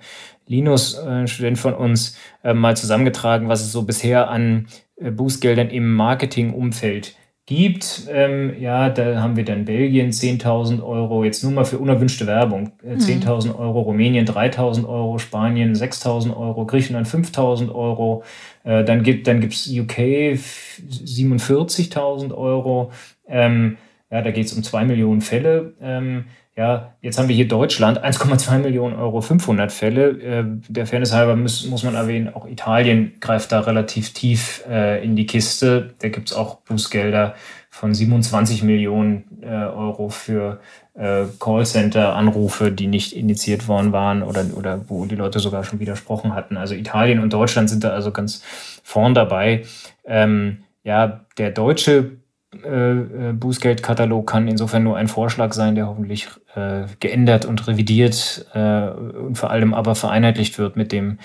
Linus, 0.47 0.97
äh, 0.97 1.07
ein 1.07 1.27
Student 1.27 1.59
von 1.59 1.73
uns, 1.73 2.17
äh, 2.43 2.53
mal 2.53 2.75
zusammengetragen, 2.75 3.49
was 3.49 3.61
es 3.61 3.71
so 3.71 3.83
bisher 3.83 4.29
an 4.29 4.67
äh, 4.95 5.11
Bußgeldern 5.11 5.69
im 5.69 5.93
Marketingumfeld 5.93 7.15
gibt. 7.47 8.07
Ähm, 8.11 8.59
ja, 8.59 8.89
da 8.89 9.21
haben 9.21 9.37
wir 9.37 9.45
dann 9.45 9.65
Belgien 9.65 10.11
10.000 10.11 10.83
Euro, 10.83 11.23
jetzt 11.23 11.43
nur 11.43 11.53
mal 11.53 11.65
für 11.65 11.79
unerwünschte 11.79 12.27
Werbung, 12.27 12.73
äh, 12.83 12.95
10.000 12.95 13.47
mhm. 13.47 13.55
Euro, 13.55 13.81
Rumänien 13.81 14.27
3.000 14.27 14.87
Euro, 14.87 15.17
Spanien 15.17 15.73
6.000 15.73 16.35
Euro, 16.35 16.65
Griechenland 16.65 17.07
5.000 17.07 17.73
Euro, 17.73 18.23
äh, 18.67 18.83
dann 18.83 19.01
gibt 19.01 19.27
dann 19.27 19.39
gibt's 19.39 19.67
UK 19.67 19.97
47.000 19.97 22.35
Euro. 22.35 22.91
Ähm, 23.27 23.77
ja, 24.11 24.21
da 24.21 24.31
geht 24.31 24.47
es 24.47 24.53
um 24.53 24.61
zwei 24.61 24.83
Millionen 24.83 25.21
Fälle. 25.21 25.73
Ähm, 25.81 26.25
ja, 26.57 26.95
jetzt 27.01 27.17
haben 27.17 27.29
wir 27.29 27.35
hier 27.35 27.47
Deutschland, 27.47 28.03
1,2 28.03 28.57
Millionen 28.57 28.95
Euro, 28.95 29.21
500 29.21 29.71
Fälle. 29.71 30.09
Äh, 30.09 30.43
der 30.67 30.85
Fairness 30.85 31.13
halber 31.13 31.35
muss, 31.35 31.65
muss 31.67 31.83
man 31.83 31.95
erwähnen, 31.95 32.33
auch 32.33 32.47
Italien 32.47 33.13
greift 33.21 33.51
da 33.51 33.61
relativ 33.61 34.13
tief 34.13 34.63
äh, 34.67 35.03
in 35.03 35.15
die 35.15 35.27
Kiste. 35.27 35.93
Da 35.99 36.09
gibt's 36.09 36.33
auch 36.33 36.57
Bußgelder 36.61 37.35
von 37.77 37.93
27 37.93 38.63
Millionen 38.63 39.23
äh, 39.41 39.47
Euro 39.47 40.09
für 40.09 40.59
äh, 40.95 41.25
Callcenter-Anrufe, 41.39 42.71
die 42.71 42.87
nicht 42.87 43.13
initiiert 43.15 43.67
worden 43.67 43.91
waren 43.91 44.23
oder, 44.23 44.45
oder 44.55 44.81
wo 44.87 45.05
die 45.05 45.15
Leute 45.15 45.37
sogar 45.39 45.63
schon 45.63 45.79
widersprochen 45.79 46.33
hatten. 46.33 46.57
Also 46.57 46.73
Italien 46.73 47.19
und 47.19 47.31
Deutschland 47.31 47.69
sind 47.69 47.83
da 47.83 47.89
also 47.89 48.11
ganz 48.11 48.41
vorn 48.83 49.13
dabei. 49.13 49.63
Ähm, 50.05 50.63
ja, 50.83 51.21
der 51.37 51.51
deutsche 51.51 52.17
äh, 52.63 53.29
äh, 53.29 53.33
Bußgeldkatalog 53.33 54.25
kann 54.25 54.47
insofern 54.47 54.83
nur 54.83 54.97
ein 54.97 55.07
Vorschlag 55.07 55.53
sein, 55.53 55.75
der 55.75 55.87
hoffentlich 55.87 56.29
äh, 56.55 56.85
geändert 56.99 57.45
und 57.45 57.67
revidiert 57.67 58.47
äh, 58.55 58.87
und 58.89 59.37
vor 59.37 59.51
allem 59.51 59.75
aber 59.75 59.93
vereinheitlicht 59.93 60.57
wird 60.57 60.77
mit 60.77 60.91
dem, 60.91 61.19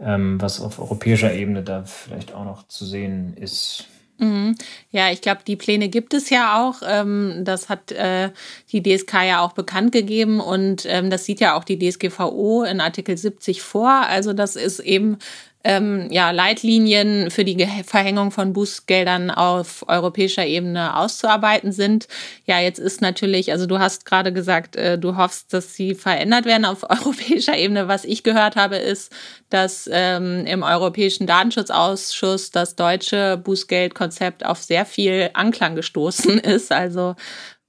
ähm, 0.00 0.40
was 0.40 0.60
auf 0.60 0.78
europäischer 0.78 1.32
Ebene 1.34 1.64
da 1.64 1.82
vielleicht 1.84 2.32
auch 2.32 2.44
noch 2.44 2.68
zu 2.68 2.84
sehen 2.84 3.34
ist. 3.36 3.88
Mhm. 4.18 4.56
Ja, 4.90 5.10
ich 5.10 5.20
glaube, 5.20 5.40
die 5.46 5.56
Pläne 5.56 5.88
gibt 5.88 6.14
es 6.14 6.30
ja 6.30 6.62
auch. 6.62 6.82
Ähm, 6.86 7.42
das 7.44 7.68
hat 7.68 7.92
äh, 7.92 8.30
die 8.72 8.82
DSK 8.82 9.12
ja 9.26 9.40
auch 9.40 9.52
bekannt 9.52 9.92
gegeben 9.92 10.40
und 10.40 10.84
ähm, 10.86 11.10
das 11.10 11.24
sieht 11.24 11.40
ja 11.40 11.54
auch 11.54 11.64
die 11.64 11.78
DSGVO 11.78 12.64
in 12.64 12.80
Artikel 12.80 13.16
70 13.16 13.62
vor. 13.62 13.90
Also 13.90 14.32
das 14.32 14.56
ist 14.56 14.80
eben 14.80 15.18
ähm, 15.66 16.06
ja, 16.12 16.30
Leitlinien 16.30 17.28
für 17.32 17.44
die 17.44 17.66
Verhängung 17.84 18.30
von 18.30 18.52
Bußgeldern 18.52 19.32
auf 19.32 19.84
europäischer 19.88 20.46
Ebene 20.46 20.96
auszuarbeiten 20.96 21.72
sind. 21.72 22.06
Ja, 22.44 22.60
jetzt 22.60 22.78
ist 22.78 23.00
natürlich, 23.00 23.50
also 23.50 23.66
du 23.66 23.80
hast 23.80 24.06
gerade 24.06 24.32
gesagt, 24.32 24.76
äh, 24.76 24.96
du 24.96 25.16
hoffst, 25.16 25.52
dass 25.52 25.74
sie 25.74 25.96
verändert 25.96 26.44
werden 26.44 26.64
auf 26.64 26.84
europäischer 26.88 27.56
Ebene. 27.56 27.88
Was 27.88 28.04
ich 28.04 28.22
gehört 28.22 28.54
habe, 28.54 28.76
ist, 28.76 29.10
dass 29.50 29.90
ähm, 29.92 30.46
im 30.46 30.62
Europäischen 30.62 31.26
Datenschutzausschuss 31.26 32.52
das 32.52 32.76
deutsche 32.76 33.36
Bußgeldkonzept 33.36 34.46
auf 34.46 34.62
sehr 34.62 34.86
viel 34.86 35.30
Anklang 35.34 35.74
gestoßen 35.74 36.38
ist. 36.38 36.70
Also 36.70 37.16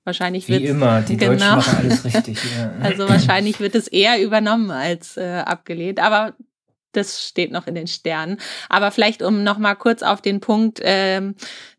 Wahrscheinlich 0.08 0.48
wird 0.48 0.62
Wie 0.62 0.68
immer, 0.68 1.02
die 1.02 1.18
genau. 1.18 1.34
Deutschen 1.34 1.50
machen 1.50 1.78
alles 1.80 2.06
richtig. 2.06 2.40
Ja. 2.58 2.72
Also 2.82 3.10
wahrscheinlich 3.10 3.60
wird 3.60 3.76
es 3.76 3.90
eher 3.90 4.24
übernommen 4.24 4.72
als 4.72 5.18
äh, 5.18 5.44
abgelehnt. 5.46 6.00
Aber 6.00 6.34
das 6.98 7.26
steht 7.26 7.52
noch 7.52 7.68
in 7.68 7.76
den 7.76 7.88
Sternen. 7.88 8.38
Aber 8.70 8.92
vielleicht, 8.92 9.22
um 9.22 9.44
noch 9.44 9.58
mal 9.58 9.76
kurz 9.76 10.04
auf 10.04 10.22
den 10.22 10.40
Punkt 10.40 10.80
ähm, 10.84 11.36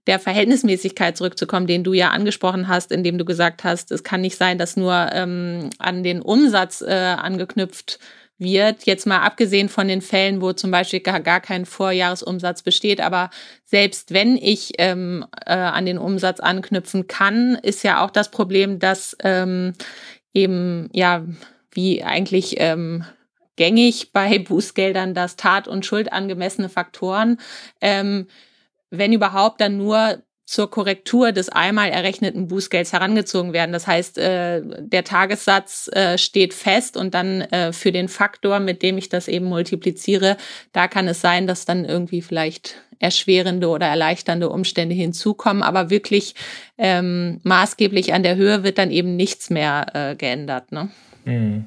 der 0.06 0.18
Verhältnismäßigkeit 0.18 1.16
zurückzukommen, 1.16 1.66
den 1.66 1.84
du 1.84 1.92
ja 1.92 2.10
angesprochen 2.10 2.68
hast, 2.68 2.92
indem 2.92 3.18
du 3.18 3.24
gesagt 3.24 3.64
hast, 3.64 3.92
es 3.92 4.04
kann 4.04 4.22
nicht 4.22 4.36
sein, 4.36 4.56
dass 4.56 4.76
nur 4.76 5.10
ähm, 5.12 5.70
an 5.78 6.02
den 6.02 6.22
Umsatz 6.22 6.80
äh, 6.80 6.94
angeknüpft 6.94 7.98
wird. 8.38 8.84
Jetzt 8.84 9.06
mal 9.06 9.20
abgesehen 9.20 9.68
von 9.68 9.88
den 9.88 10.00
Fällen, 10.00 10.40
wo 10.40 10.52
zum 10.52 10.70
Beispiel 10.70 11.00
gar, 11.00 11.20
gar 11.20 11.40
kein 11.40 11.66
Vorjahresumsatz 11.66 12.62
besteht, 12.62 13.00
aber 13.00 13.30
selbst 13.64 14.14
wenn 14.14 14.36
ich 14.36 14.72
ähm, 14.78 15.26
äh, 15.44 15.52
an 15.52 15.84
den 15.84 15.98
Umsatz 15.98 16.40
anknüpfen 16.40 17.08
kann, 17.08 17.58
ist 17.62 17.82
ja 17.82 18.02
auch 18.04 18.10
das 18.10 18.30
Problem, 18.30 18.78
dass 18.78 19.16
ähm, 19.22 19.74
eben 20.32 20.88
ja 20.92 21.24
wie 21.72 22.02
eigentlich 22.02 22.54
ähm, 22.58 23.04
gängig 23.58 24.12
bei 24.12 24.38
Bußgeldern, 24.38 25.12
dass 25.12 25.36
tat- 25.36 25.68
und 25.68 25.84
schuldangemessene 25.84 26.70
Faktoren, 26.70 27.36
ähm, 27.82 28.28
wenn 28.88 29.12
überhaupt, 29.12 29.60
dann 29.60 29.76
nur 29.76 30.22
zur 30.46 30.70
Korrektur 30.70 31.32
des 31.32 31.50
einmal 31.50 31.90
errechneten 31.90 32.48
Bußgelds 32.48 32.94
herangezogen 32.94 33.52
werden. 33.52 33.72
Das 33.72 33.86
heißt, 33.86 34.16
äh, 34.16 34.62
der 34.64 35.04
Tagessatz 35.04 35.90
äh, 35.92 36.16
steht 36.16 36.54
fest 36.54 36.96
und 36.96 37.12
dann 37.12 37.42
äh, 37.42 37.74
für 37.74 37.92
den 37.92 38.08
Faktor, 38.08 38.58
mit 38.58 38.82
dem 38.82 38.96
ich 38.96 39.10
das 39.10 39.28
eben 39.28 39.44
multipliziere, 39.44 40.38
da 40.72 40.88
kann 40.88 41.06
es 41.06 41.20
sein, 41.20 41.46
dass 41.46 41.66
dann 41.66 41.84
irgendwie 41.84 42.22
vielleicht 42.22 42.76
erschwerende 42.98 43.68
oder 43.68 43.88
erleichternde 43.88 44.48
Umstände 44.48 44.94
hinzukommen. 44.94 45.62
Aber 45.62 45.90
wirklich 45.90 46.34
ähm, 46.78 47.40
maßgeblich 47.42 48.14
an 48.14 48.22
der 48.22 48.36
Höhe 48.36 48.64
wird 48.64 48.78
dann 48.78 48.90
eben 48.90 49.16
nichts 49.16 49.50
mehr 49.50 49.86
äh, 49.92 50.16
geändert. 50.16 50.72
Ne? 50.72 50.88
Mhm. 51.26 51.66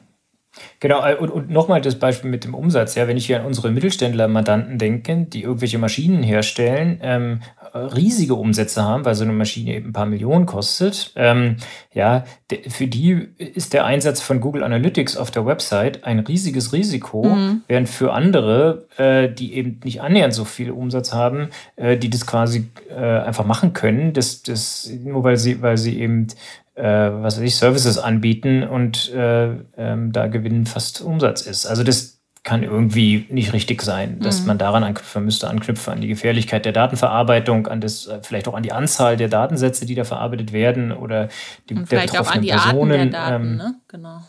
Genau, 0.80 1.06
äh, 1.06 1.16
und, 1.16 1.30
und 1.30 1.50
nochmal 1.50 1.82
das 1.82 1.96
Beispiel 1.96 2.30
mit 2.30 2.44
dem 2.44 2.54
Umsatz. 2.54 2.96
Ja, 2.96 3.08
wenn 3.08 3.18
ich 3.18 3.26
hier 3.26 3.40
an 3.40 3.46
unsere 3.46 3.72
Mittelständler-Mandanten 3.72 4.78
denke, 4.78 5.26
die 5.28 5.44
irgendwelche 5.44 5.78
Maschinen 5.78 6.24
herstellen, 6.24 7.00
ähm, 7.02 7.42
riesige 7.74 8.36
Umsätze 8.36 8.84
haben, 8.84 9.06
weil 9.06 9.16
so 9.16 9.24
eine 9.24 9.34
Maschine 9.34 9.76
eben 9.76 9.90
ein 9.90 9.94
paar 9.94 10.06
Millionen 10.06 10.46
kostet. 10.46 11.14
Ähm, 11.16 11.58
ja, 11.94 12.26
für 12.68 12.88
die 12.88 13.30
ist 13.38 13.74
der 13.74 13.86
Einsatz 13.86 14.22
von 14.22 14.42
Google 14.42 14.64
Analytics 14.64 15.16
auf 15.16 15.32
der 15.32 15.46
Website 15.46 16.04
ein 16.04 16.20
riesiges 16.20 16.74
Risiko, 16.74 17.24
mhm. 17.24 17.62
während 17.68 17.88
für 17.88 18.14
andere, 18.14 18.88
äh, 18.98 19.30
die 19.30 19.54
eben 19.54 19.80
nicht 19.84 20.02
annähernd 20.02 20.34
so 20.34 20.44
viel 20.44 20.72
Umsatz 20.72 21.14
haben, 21.14 21.50
äh, 21.78 21.98
die 21.98 22.10
das 22.10 22.28
quasi 22.28 22.70
äh, 22.90 22.96
einfach 22.96 23.46
machen 23.46 23.74
können, 23.74 24.14
das, 24.14 24.44
das, 24.44 24.92
nur 25.04 25.24
weil 25.24 25.38
sie, 25.38 25.62
weil 25.62 25.78
sie 25.78 26.00
eben 26.00 26.28
äh, 26.76 26.84
was 26.84 27.38
weiß 27.38 27.44
ich, 27.44 27.56
Services 27.56 27.98
anbieten 27.98 28.64
und 28.64 29.12
äh, 29.14 29.56
ähm, 29.78 30.12
da 30.12 30.28
Gewinn 30.28 30.66
fast 30.66 31.02
Umsatz 31.02 31.42
ist. 31.42 31.66
Also 31.66 31.84
das 31.84 32.22
kann 32.44 32.64
irgendwie 32.64 33.28
nicht 33.30 33.54
richtig 33.54 33.84
sein, 33.84 34.20
dass 34.20 34.42
mhm. 34.42 34.48
man 34.48 34.58
daran 34.58 34.84
anknüpfen 34.84 35.24
müsste, 35.24 35.48
anknüpfen 35.48 35.94
an 35.94 36.02
die 36.02 36.08
Gefährlichkeit 36.08 36.66
der 36.66 36.72
Datenverarbeitung, 36.72 37.68
an 37.68 37.82
das, 37.82 38.08
äh, 38.08 38.20
vielleicht 38.24 38.48
auch 38.48 38.56
an 38.56 38.64
die 38.64 38.72
Anzahl 38.72 39.16
der 39.16 39.28
Datensätze, 39.28 39.86
die 39.86 39.94
da 39.94 40.06
verarbeitet 40.06 40.52
werden 40.52 40.92
oder 40.92 41.30
die 41.70 41.76
und 41.76 41.92
der 41.92 42.02
betroffenen 42.02 42.48
Personen. 42.48 43.12
Daten, 43.12 43.44
ähm, 43.44 43.58
ne? 43.58 43.76
Genau. 43.88 44.22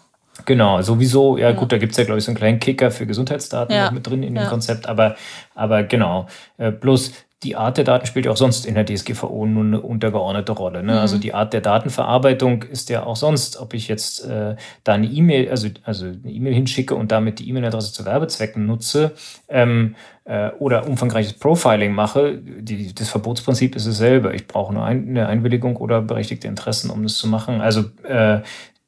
Genau, 0.47 0.81
sowieso, 0.81 1.37
ja, 1.37 1.51
ja. 1.51 1.55
gut, 1.55 1.73
da 1.73 1.79
gibt 1.79 1.93
es 1.93 1.99
ja, 1.99 2.05
glaube 2.05 2.19
ich, 2.19 2.25
so 2.25 2.31
einen 2.31 2.39
kleinen 2.39 2.59
Kicker 2.59 2.91
für 2.91 3.07
Gesundheitsdaten 3.07 3.75
ja. 3.75 3.91
mit 3.91 4.07
drin 4.07 4.23
in 4.23 4.35
dem 4.35 4.47
Konzept, 4.47 4.89
aber, 4.89 5.15
aber 5.55 5.83
genau. 5.83 6.27
Äh, 6.57 6.73
bloß 6.73 7.13
die 7.43 7.57
Art 7.57 7.77
der 7.77 7.85
Daten 7.85 8.07
spielt 8.07 8.27
ja 8.27 8.33
auch 8.33 8.37
sonst 8.37 8.67
in 8.67 8.75
der 8.75 8.85
DSGVO 8.85 9.47
nur 9.47 9.65
eine 9.65 9.81
untergeordnete 9.81 10.53
Rolle. 10.53 10.83
Ne? 10.83 11.01
Also 11.01 11.13
mhm. 11.13 11.13
Also 11.13 11.19
die 11.19 11.35
Art 11.35 11.53
der 11.53 11.61
Datenverarbeitung 11.61 12.63
ist 12.63 12.89
ja 12.89 13.05
auch 13.05 13.17
sonst, 13.17 13.61
ob 13.61 13.75
ich 13.75 13.87
jetzt 13.87 14.25
äh, 14.25 14.57
da 14.83 14.95
eine 14.95 15.07
E-Mail, 15.07 15.51
also, 15.51 15.69
also 15.85 16.07
eine 16.07 16.33
E-Mail 16.33 16.55
hinschicke 16.55 16.95
und 16.95 17.13
damit 17.13 17.39
die 17.39 17.51
E-Mail-Adresse 17.51 17.93
zu 17.93 18.07
Werbezwecken 18.07 18.65
nutze 18.65 19.13
ähm, 19.51 19.95
äh, 20.25 20.49
oder 20.59 20.87
umfangreiches 20.87 21.35
Profiling 21.35 21.93
mache, 21.93 22.39
die, 22.39 22.95
das 22.95 23.11
Verbotsprinzip 23.11 23.77
ist 23.77 23.87
dasselbe. 23.87 24.35
Ich 24.35 24.47
brauche 24.47 24.73
nur 24.73 24.87
ein, 24.87 25.07
eine 25.07 25.27
Einwilligung 25.27 25.77
oder 25.77 26.01
berechtigte 26.01 26.49
Interessen, 26.49 26.89
um 26.89 27.03
das 27.03 27.19
zu 27.19 27.29
machen. 27.29 27.61
Also 27.61 27.85
äh, 28.05 28.41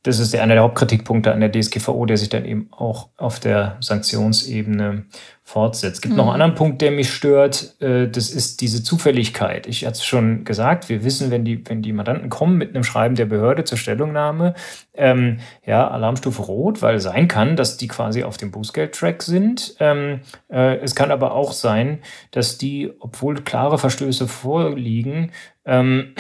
das 0.05 0.18
ist 0.18 0.34
einer 0.36 0.52
der 0.52 0.62
Hauptkritikpunkte 0.62 1.32
an 1.32 1.40
der 1.40 1.50
DSGVO, 1.50 2.05
der 2.05 2.18
sich 2.18 2.28
dann 2.28 2.44
eben 2.44 2.68
auch 2.70 3.09
auf 3.16 3.40
der 3.40 3.78
Sanktionsebene 3.80 5.07
fortsetzt. 5.42 5.96
Es 5.96 6.00
gibt 6.02 6.12
mhm. 6.12 6.18
noch 6.18 6.24
einen 6.24 6.42
anderen 6.42 6.55
Punkt, 6.55 6.82
der 6.82 6.90
mich 6.90 7.11
stört. 7.11 7.80
Äh, 7.80 8.09
das 8.09 8.28
ist 8.28 8.61
diese 8.61 8.82
Zufälligkeit. 8.82 9.66
Ich 9.66 9.86
hatte 9.86 9.94
es 9.94 10.05
schon 10.05 10.44
gesagt, 10.44 10.90
wir 10.90 11.05
wissen, 11.05 11.30
wenn 11.30 11.46
die, 11.46 11.66
wenn 11.66 11.80
die 11.80 11.94
Mandanten 11.94 12.28
kommen 12.28 12.59
mit 12.59 12.74
einem 12.74 12.84
Schreiben 12.84 13.14
der 13.14 13.24
Behörde 13.24 13.64
zur 13.64 13.78
Stellungnahme, 13.78 14.52
ähm, 14.92 15.38
ja, 15.64 15.88
Alarmstufe 15.88 16.42
rot, 16.42 16.82
weil 16.82 17.00
sein 17.00 17.26
kann, 17.26 17.57
dass 17.57 17.78
die 17.78 17.88
quasi 17.88 18.24
auf 18.24 18.36
dem 18.36 18.50
Bußgeldtrack 18.50 19.22
sind. 19.22 19.74
Ähm, 19.80 20.20
äh, 20.52 20.76
es 20.80 20.94
kann 20.94 21.12
aber 21.12 21.32
auch 21.32 21.52
sein, 21.52 22.00
dass 22.30 22.59
die, 22.59 22.92
obwohl 23.00 23.36
klare 23.36 23.78
Verstöße 23.78 24.28
vorliegen, 24.28 25.32
ähm, 25.64 26.14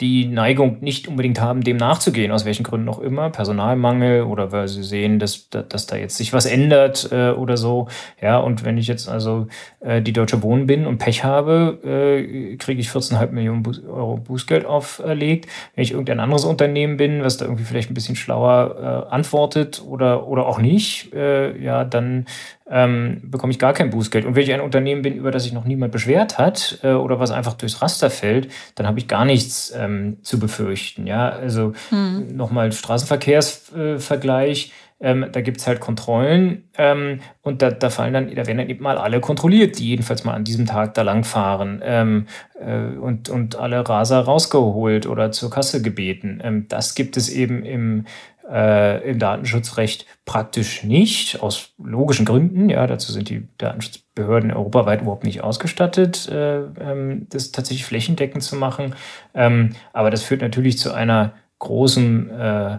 die 0.00 0.26
Neigung 0.26 0.78
nicht 0.80 1.08
unbedingt 1.08 1.40
haben, 1.40 1.62
dem 1.62 1.76
nachzugehen, 1.76 2.32
aus 2.32 2.44
welchen 2.44 2.62
Gründen 2.62 2.88
auch 2.88 2.98
immer, 2.98 3.30
Personalmangel 3.30 4.22
oder 4.22 4.52
weil 4.52 4.68
sie 4.68 4.82
sehen, 4.82 5.18
dass, 5.18 5.48
dass 5.50 5.86
da 5.86 5.96
jetzt 5.96 6.16
sich 6.16 6.32
was 6.32 6.46
ändert 6.46 7.08
äh, 7.12 7.30
oder 7.30 7.56
so. 7.56 7.88
Ja, 8.20 8.38
und 8.38 8.64
wenn 8.64 8.78
ich 8.78 8.86
jetzt 8.86 9.08
also 9.08 9.46
äh, 9.80 10.02
die 10.02 10.12
Deutsche 10.12 10.42
Wohnen 10.42 10.66
bin 10.66 10.86
und 10.86 10.98
Pech 10.98 11.24
habe, 11.24 11.78
äh, 11.84 12.56
kriege 12.56 12.80
ich 12.80 12.88
14,5 12.88 13.30
Millionen 13.30 13.62
Bu 13.62 13.72
Euro 13.88 14.16
Bußgeld 14.16 14.66
auferlegt. 14.66 15.48
Wenn 15.74 15.82
ich 15.82 15.92
irgendein 15.92 16.20
anderes 16.20 16.44
Unternehmen 16.44 16.96
bin, 16.96 17.22
was 17.22 17.36
da 17.36 17.46
irgendwie 17.46 17.64
vielleicht 17.64 17.90
ein 17.90 17.94
bisschen 17.94 18.16
schlauer 18.16 19.06
äh, 19.10 19.14
antwortet 19.14 19.82
oder, 19.86 20.28
oder 20.28 20.46
auch 20.46 20.58
nicht, 20.58 21.12
äh, 21.14 21.56
ja, 21.62 21.84
dann 21.84 22.26
ähm, 22.72 23.20
bekomme 23.22 23.52
ich 23.52 23.58
gar 23.58 23.74
kein 23.74 23.90
Bußgeld. 23.90 24.24
Und 24.24 24.34
wenn 24.34 24.42
ich 24.42 24.52
ein 24.52 24.62
Unternehmen 24.62 25.02
bin, 25.02 25.14
über 25.14 25.30
das 25.30 25.44
sich 25.44 25.52
noch 25.52 25.66
niemand 25.66 25.92
beschwert 25.92 26.38
hat 26.38 26.78
äh, 26.82 26.92
oder 26.92 27.20
was 27.20 27.30
einfach 27.30 27.52
durchs 27.52 27.82
Raster 27.82 28.08
fällt, 28.08 28.48
dann 28.74 28.86
habe 28.86 28.98
ich 28.98 29.08
gar 29.08 29.26
nichts 29.26 29.74
ähm, 29.76 30.16
zu 30.22 30.40
befürchten. 30.40 31.06
Ja, 31.06 31.28
also 31.28 31.74
hm. 31.90 32.34
nochmal 32.34 32.72
Straßenverkehrsvergleich. 32.72 34.72
Ähm, 35.04 35.26
da 35.32 35.40
gibt 35.40 35.58
es 35.58 35.66
halt 35.66 35.80
Kontrollen 35.80 36.68
ähm, 36.78 37.18
und 37.42 37.60
da, 37.60 37.72
da 37.72 37.90
fallen 37.90 38.14
dann, 38.14 38.28
da 38.28 38.46
werden 38.46 38.58
dann 38.58 38.68
eben 38.68 38.84
mal 38.84 38.98
alle 38.98 39.18
kontrolliert, 39.18 39.80
die 39.80 39.88
jedenfalls 39.88 40.22
mal 40.22 40.34
an 40.34 40.44
diesem 40.44 40.64
Tag 40.64 40.94
da 40.94 41.02
lang 41.02 41.24
fahren 41.24 41.82
ähm, 41.84 42.28
äh, 42.60 42.96
und, 42.96 43.28
und 43.28 43.56
alle 43.56 43.88
Raser 43.88 44.20
rausgeholt 44.20 45.08
oder 45.08 45.32
zur 45.32 45.50
Kasse 45.50 45.82
gebeten. 45.82 46.40
Ähm, 46.44 46.66
das 46.68 46.94
gibt 46.94 47.16
es 47.16 47.30
eben 47.30 47.64
im 47.64 48.04
äh, 48.52 49.10
im 49.10 49.18
Datenschutzrecht 49.18 50.06
praktisch 50.24 50.84
nicht, 50.84 51.42
aus 51.42 51.70
logischen 51.78 52.26
Gründen. 52.26 52.68
Ja, 52.68 52.86
dazu 52.86 53.10
sind 53.10 53.30
die 53.30 53.48
Datenschutzbehörden 53.58 54.52
europaweit 54.52 55.00
überhaupt 55.00 55.24
nicht 55.24 55.42
ausgestattet, 55.42 56.28
äh, 56.28 56.60
ähm, 56.60 57.26
das 57.30 57.52
tatsächlich 57.52 57.86
flächendeckend 57.86 58.42
zu 58.42 58.56
machen. 58.56 58.94
Ähm, 59.34 59.74
aber 59.92 60.10
das 60.10 60.22
führt 60.22 60.42
natürlich 60.42 60.78
zu 60.78 60.92
einer 60.92 61.32
großen, 61.60 62.30
äh, 62.30 62.78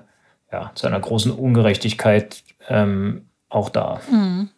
ja, 0.52 0.72
zu 0.76 0.86
einer 0.86 1.00
großen 1.00 1.32
Ungerechtigkeit 1.32 2.44
ähm, 2.70 3.26
auch 3.50 3.70
da. 3.70 4.00
Mhm. 4.12 4.50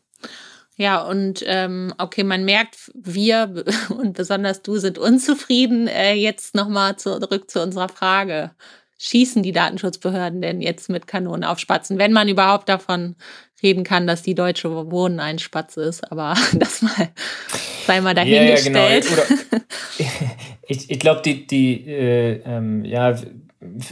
Ja, 0.77 1.01
und 1.03 1.41
ähm, 1.45 1.93
okay, 1.97 2.25
man 2.25 2.43
merkt, 2.43 2.91
wir 2.93 3.63
und 3.97 4.13
besonders 4.17 4.61
du 4.61 4.77
sind 4.77 4.97
unzufrieden. 4.97 5.87
Äh, 5.87 6.15
jetzt 6.15 6.55
nochmal 6.55 6.97
zurück 6.97 7.49
zu 7.49 7.61
unserer 7.61 7.87
Frage 7.87 8.51
schießen 8.97 9.43
die 9.43 9.51
Datenschutzbehörden 9.51 10.41
denn 10.41 10.61
jetzt 10.61 10.89
mit 10.89 11.07
Kanonen 11.07 11.43
auf 11.43 11.59
Spatzen, 11.59 11.97
wenn 11.97 12.13
man 12.13 12.29
überhaupt 12.29 12.69
davon 12.69 13.15
reden 13.61 13.83
kann, 13.83 14.07
dass 14.07 14.21
die 14.21 14.35
deutsche 14.35 14.69
Wohnen 14.91 15.19
ein 15.19 15.39
Spatz 15.39 15.77
ist, 15.77 16.11
aber 16.11 16.35
das 16.53 16.81
mal 16.81 17.09
sei 17.85 18.01
mal 18.01 18.13
dahingestellt. 18.13 19.05
Ja, 19.05 19.15
ja, 19.15 19.37
genau. 19.49 19.63
ich 20.67 20.89
ich 20.89 20.99
glaube, 20.99 21.21
die, 21.23 21.47
die 21.47 21.87
äh, 21.87 22.41
ähm, 22.45 22.85
ja, 22.85 23.15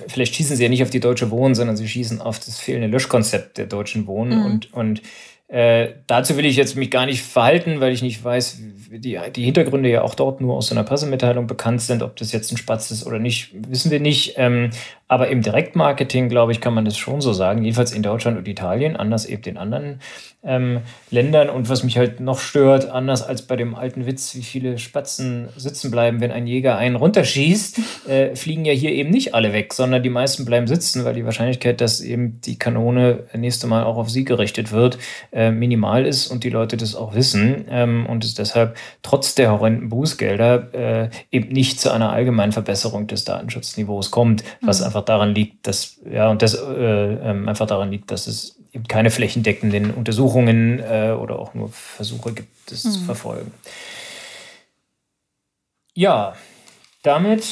vielleicht 0.07 0.35
schießen 0.35 0.55
sie 0.55 0.63
ja 0.63 0.69
nicht 0.69 0.83
auf 0.83 0.89
die 0.89 0.99
deutsche 0.99 1.31
Wohnen, 1.31 1.55
sondern 1.55 1.77
sie 1.77 1.87
schießen 1.87 2.21
auf 2.21 2.39
das 2.39 2.59
fehlende 2.59 2.87
Löschkonzept 2.87 3.57
der 3.57 3.65
deutschen 3.65 4.07
Wohnen 4.07 4.39
mhm. 4.39 4.45
und, 4.45 4.73
und 4.73 5.01
äh, 5.47 5.89
dazu 6.07 6.37
will 6.37 6.45
ich 6.45 6.55
jetzt 6.55 6.75
mich 6.75 6.89
gar 6.89 7.05
nicht 7.05 7.21
verhalten, 7.21 7.79
weil 7.79 7.93
ich 7.93 8.01
nicht 8.01 8.23
weiß, 8.23 8.59
die, 8.91 9.19
die 9.35 9.43
Hintergründe 9.43 9.89
ja 9.89 10.01
auch 10.01 10.15
dort 10.15 10.41
nur 10.41 10.55
aus 10.55 10.67
so 10.67 10.75
einer 10.75 10.83
Pressemitteilung 10.83 11.47
bekannt 11.47 11.81
sind. 11.81 12.01
Ob 12.01 12.15
das 12.15 12.31
jetzt 12.31 12.51
ein 12.51 12.57
Spatz 12.57 12.91
ist 12.91 13.05
oder 13.05 13.19
nicht, 13.19 13.51
wissen 13.53 13.91
wir 13.91 13.99
nicht. 13.99 14.33
Ähm, 14.37 14.71
aber 15.07 15.27
im 15.27 15.41
Direktmarketing, 15.41 16.27
glaube 16.27 16.53
ich, 16.53 16.61
kann 16.61 16.73
man 16.73 16.85
das 16.85 16.97
schon 16.97 17.21
so 17.21 17.33
sagen. 17.33 17.63
Jedenfalls 17.63 17.91
in 17.91 18.01
Deutschland 18.01 18.37
und 18.37 18.47
Italien, 18.47 18.95
anders 18.95 19.25
eben 19.25 19.43
in 19.43 19.57
anderen 19.57 19.99
ähm, 20.43 20.79
Ländern. 21.11 21.49
Und 21.49 21.69
was 21.69 21.83
mich 21.83 21.97
halt 21.97 22.19
noch 22.19 22.39
stört, 22.39 22.89
anders 22.89 23.21
als 23.21 23.43
bei 23.43 23.55
dem 23.55 23.75
alten 23.75 24.07
Witz, 24.07 24.33
wie 24.35 24.41
viele 24.41 24.79
Spatzen 24.79 25.49
sitzen 25.55 25.91
bleiben, 25.91 26.19
wenn 26.19 26.31
ein 26.31 26.47
Jäger 26.47 26.77
einen 26.77 26.95
runterschießt, 26.95 28.07
äh, 28.07 28.35
fliegen 28.35 28.65
ja 28.65 28.73
hier 28.73 28.91
eben 28.91 29.11
nicht 29.11 29.35
alle 29.35 29.53
weg, 29.53 29.73
sondern 29.73 30.01
die 30.01 30.09
meisten 30.09 30.45
bleiben 30.45 30.65
sitzen, 30.65 31.05
weil 31.05 31.13
die 31.13 31.25
Wahrscheinlichkeit, 31.25 31.79
dass 31.79 32.01
eben 32.01 32.41
die 32.41 32.57
Kanone 32.57 33.25
nächste 33.35 33.67
Mal 33.67 33.83
auch 33.83 33.97
auf 33.97 34.09
sie 34.09 34.25
gerichtet 34.25 34.71
wird, 34.71 34.97
äh, 35.33 35.51
minimal 35.51 36.05
ist 36.05 36.27
und 36.27 36.43
die 36.43 36.49
Leute 36.49 36.77
das 36.77 36.95
auch 36.95 37.15
wissen 37.15 37.65
ähm, 37.69 38.05
und 38.05 38.23
es 38.23 38.35
deshalb 38.35 38.77
trotz 39.01 39.35
der 39.35 39.51
horrenden 39.51 39.89
Bußgelder 39.89 40.73
äh, 40.73 41.09
eben 41.31 41.49
nicht 41.49 41.79
zu 41.79 41.91
einer 41.91 42.11
allgemeinen 42.11 42.51
Verbesserung 42.51 43.07
des 43.07 43.25
Datenschutzniveaus 43.25 44.11
kommt, 44.11 44.43
was 44.61 44.79
mhm. 44.79 44.85
einfach 44.85 45.05
daran 45.05 45.33
liegt, 45.33 45.65
dass, 45.65 45.99
ja, 46.09 46.29
und 46.29 46.41
das 46.41 46.53
äh, 46.53 46.59
ähm, 46.61 47.49
einfach 47.49 47.67
daran 47.67 47.91
liegt, 47.91 48.11
dass 48.11 48.27
es 48.27 48.59
eben 48.73 48.87
keine 48.87 49.11
flächendeckenden 49.11 49.91
Untersuchungen 49.91 50.79
äh, 50.79 51.15
oder 51.19 51.39
auch 51.39 51.53
nur 51.53 51.69
Versuche 51.69 52.33
gibt, 52.33 52.49
das 52.71 52.83
mhm. 52.83 52.91
zu 52.91 52.99
verfolgen. 53.01 53.51
Ja, 55.95 56.35
damit 57.03 57.43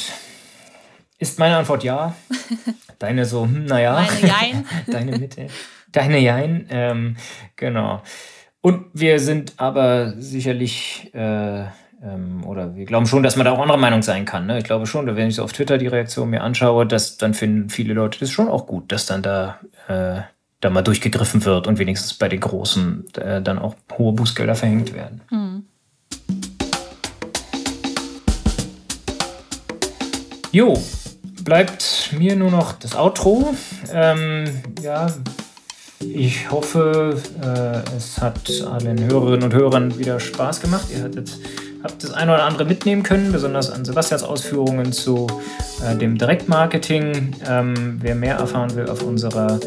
ist 1.20 1.38
meine 1.38 1.58
Antwort 1.58 1.84
ja. 1.84 2.16
Deine 3.00 3.26
so, 3.26 3.44
hm, 3.44 3.66
naja. 3.66 3.94
Meine 3.94 4.28
Jein. 4.28 4.66
Deine 4.88 5.18
Mitte. 5.18 5.48
Deine 5.92 6.20
Jein. 6.20 6.68
Ähm, 6.70 7.16
genau. 7.56 8.02
Und 8.62 8.86
wir 8.94 9.20
sind 9.20 9.54
aber 9.58 10.14
sicherlich 10.18 11.12
äh, 11.14 11.66
ähm, 12.04 12.44
oder 12.46 12.76
wir 12.76 12.86
glauben 12.86 13.06
schon, 13.06 13.24
dass 13.24 13.36
man 13.36 13.46
da 13.46 13.52
auch 13.52 13.60
anderer 13.60 13.78
Meinung 13.78 14.02
sein 14.02 14.26
kann. 14.26 14.48
Ne? 14.48 14.58
Ich 14.58 14.64
glaube 14.64 14.88
schon, 14.88 15.06
wenn 15.08 15.28
ich 15.28 15.36
so 15.36 15.44
auf 15.44 15.54
Twitter 15.54 15.78
die 15.78 15.88
Reaktion 15.88 16.30
mir 16.30 16.42
anschaue, 16.42 16.86
dass 16.86 17.18
dann 17.18 17.34
finden 17.34 17.70
viele 17.70 17.94
Leute 17.94 18.20
das 18.20 18.32
schon 18.32 18.48
auch 18.48 18.68
gut, 18.68 18.92
dass 18.92 19.06
dann 19.06 19.22
da, 19.22 19.60
äh, 19.88 20.22
da 20.60 20.70
mal 20.70 20.82
durchgegriffen 20.82 21.46
wird 21.46 21.68
und 21.68 21.80
wenigstens 21.80 22.14
bei 22.14 22.28
den 22.28 22.40
Großen 22.40 23.06
äh, 23.18 23.42
dann 23.42 23.60
auch 23.60 23.76
hohe 23.98 24.14
Bußgelder 24.14 24.56
verhängt 24.56 24.94
werden. 24.94 25.22
Mhm. 25.30 25.66
Jo, 30.52 30.78
bleibt 31.44 32.14
mir 32.18 32.36
nur 32.36 32.52
noch 32.52 32.74
das 32.74 32.96
Outro. 32.96 33.56
Ähm, 33.94 34.62
ja, 34.82 35.08
ich 36.02 36.50
hoffe, 36.52 37.16
äh, 37.44 37.96
es 37.96 38.20
hat 38.20 38.50
allen 38.70 39.04
Hörerinnen 39.04 39.44
und 39.44 39.54
Hörern 39.54 39.98
wieder 39.98 40.20
Spaß 40.20 40.62
gemacht. 40.62 40.86
Ihr 40.96 41.04
hattet 41.04 41.32
habt 41.84 42.04
das 42.04 42.12
eine 42.14 42.34
oder 42.34 42.44
andere 42.44 42.66
mitnehmen 42.66 43.04
können, 43.04 43.32
besonders 43.32 43.70
an 43.72 43.86
Sebastians 43.86 44.24
Ausführungen 44.24 44.92
zu 44.92 45.28
äh, 45.84 45.96
dem 45.96 46.18
Direktmarketing. 46.18 47.36
Ähm, 47.48 48.00
wer 48.02 48.16
mehr 48.16 48.36
erfahren 48.36 48.76
will, 48.76 48.88
auf 48.90 49.04
unserer 49.04 49.60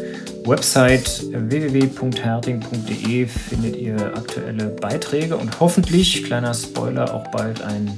Website 0.45 1.23
www.herting.de 1.31 3.25
findet 3.25 3.75
ihr 3.75 3.95
aktuelle 4.15 4.65
Beiträge 4.65 5.35
und 5.37 5.59
hoffentlich, 5.59 6.23
kleiner 6.23 6.53
Spoiler, 6.53 7.13
auch 7.13 7.27
bald 7.29 7.61
ein 7.61 7.97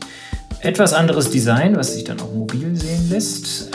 etwas 0.61 0.93
anderes 0.93 1.29
Design, 1.29 1.75
was 1.75 1.93
sich 1.93 2.03
dann 2.03 2.19
auch 2.19 2.33
mobil 2.33 2.75
sehen 2.75 3.09
lässt. 3.09 3.69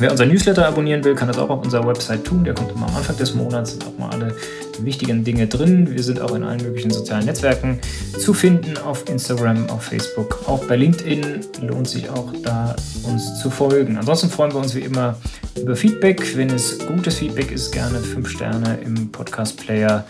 Wer 0.00 0.10
unser 0.10 0.24
Newsletter 0.24 0.66
abonnieren 0.66 1.04
will, 1.04 1.14
kann 1.14 1.28
das 1.28 1.36
auch 1.36 1.50
auf 1.50 1.62
unserer 1.62 1.86
Website 1.86 2.24
tun. 2.24 2.42
Der 2.42 2.54
kommt 2.54 2.72
immer 2.72 2.88
am 2.88 2.96
Anfang 2.96 3.18
des 3.18 3.34
Monats, 3.34 3.72
sind 3.72 3.84
auch 3.86 3.98
mal 3.98 4.08
alle 4.08 4.34
wichtigen 4.78 5.24
Dinge 5.24 5.46
drin. 5.46 5.90
Wir 5.90 6.02
sind 6.02 6.22
auch 6.22 6.34
in 6.34 6.42
allen 6.42 6.62
möglichen 6.62 6.90
sozialen 6.90 7.26
Netzwerken 7.26 7.78
zu 8.18 8.32
finden, 8.32 8.78
auf 8.78 9.06
Instagram, 9.10 9.68
auf 9.68 9.82
Facebook, 9.82 10.44
auch 10.46 10.64
bei 10.64 10.76
LinkedIn 10.76 11.40
lohnt 11.60 11.86
sich 11.86 12.08
auch 12.08 12.32
da 12.42 12.74
uns 13.02 13.40
zu 13.42 13.50
folgen. 13.50 13.98
Ansonsten 13.98 14.30
freuen 14.30 14.54
wir 14.54 14.60
uns 14.60 14.74
wie 14.74 14.80
immer 14.80 15.18
über 15.60 15.76
Feedback. 15.76 16.34
Wenn 16.34 16.48
es 16.48 16.78
gutes 16.78 17.16
Feedback 17.16 17.52
ist, 17.52 17.70
gerne 17.70 17.98
5 17.98 18.26
Sterne 18.26 18.78
im 18.82 19.12
Podcast-Player 19.12 20.06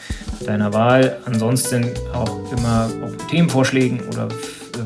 deiner 0.46 0.72
Wahl. 0.72 1.16
Ansonsten 1.24 1.86
auch 2.12 2.52
immer 2.52 2.88
auch 3.04 3.26
Themenvorschlägen 3.26 4.02
oder 4.12 4.28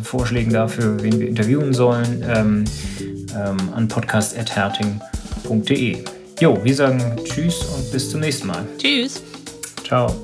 Vorschlägen 0.03 0.51
dafür, 0.51 1.03
wen 1.03 1.21
wir 1.21 1.29
interviewen 1.29 1.75
sollen, 1.75 2.25
ähm, 2.27 2.65
ähm, 3.35 3.57
an 3.75 3.89
podcast.herting.de. 3.89 6.05
Jo, 6.41 6.59
wir 6.63 6.75
sagen 6.75 7.17
Tschüss 7.25 7.65
und 7.65 7.91
bis 7.93 8.11
zum 8.11 8.21
nächsten 8.21 8.49
Mal. 8.49 8.67
Tschüss. 8.79 9.23
Ciao. 9.85 10.15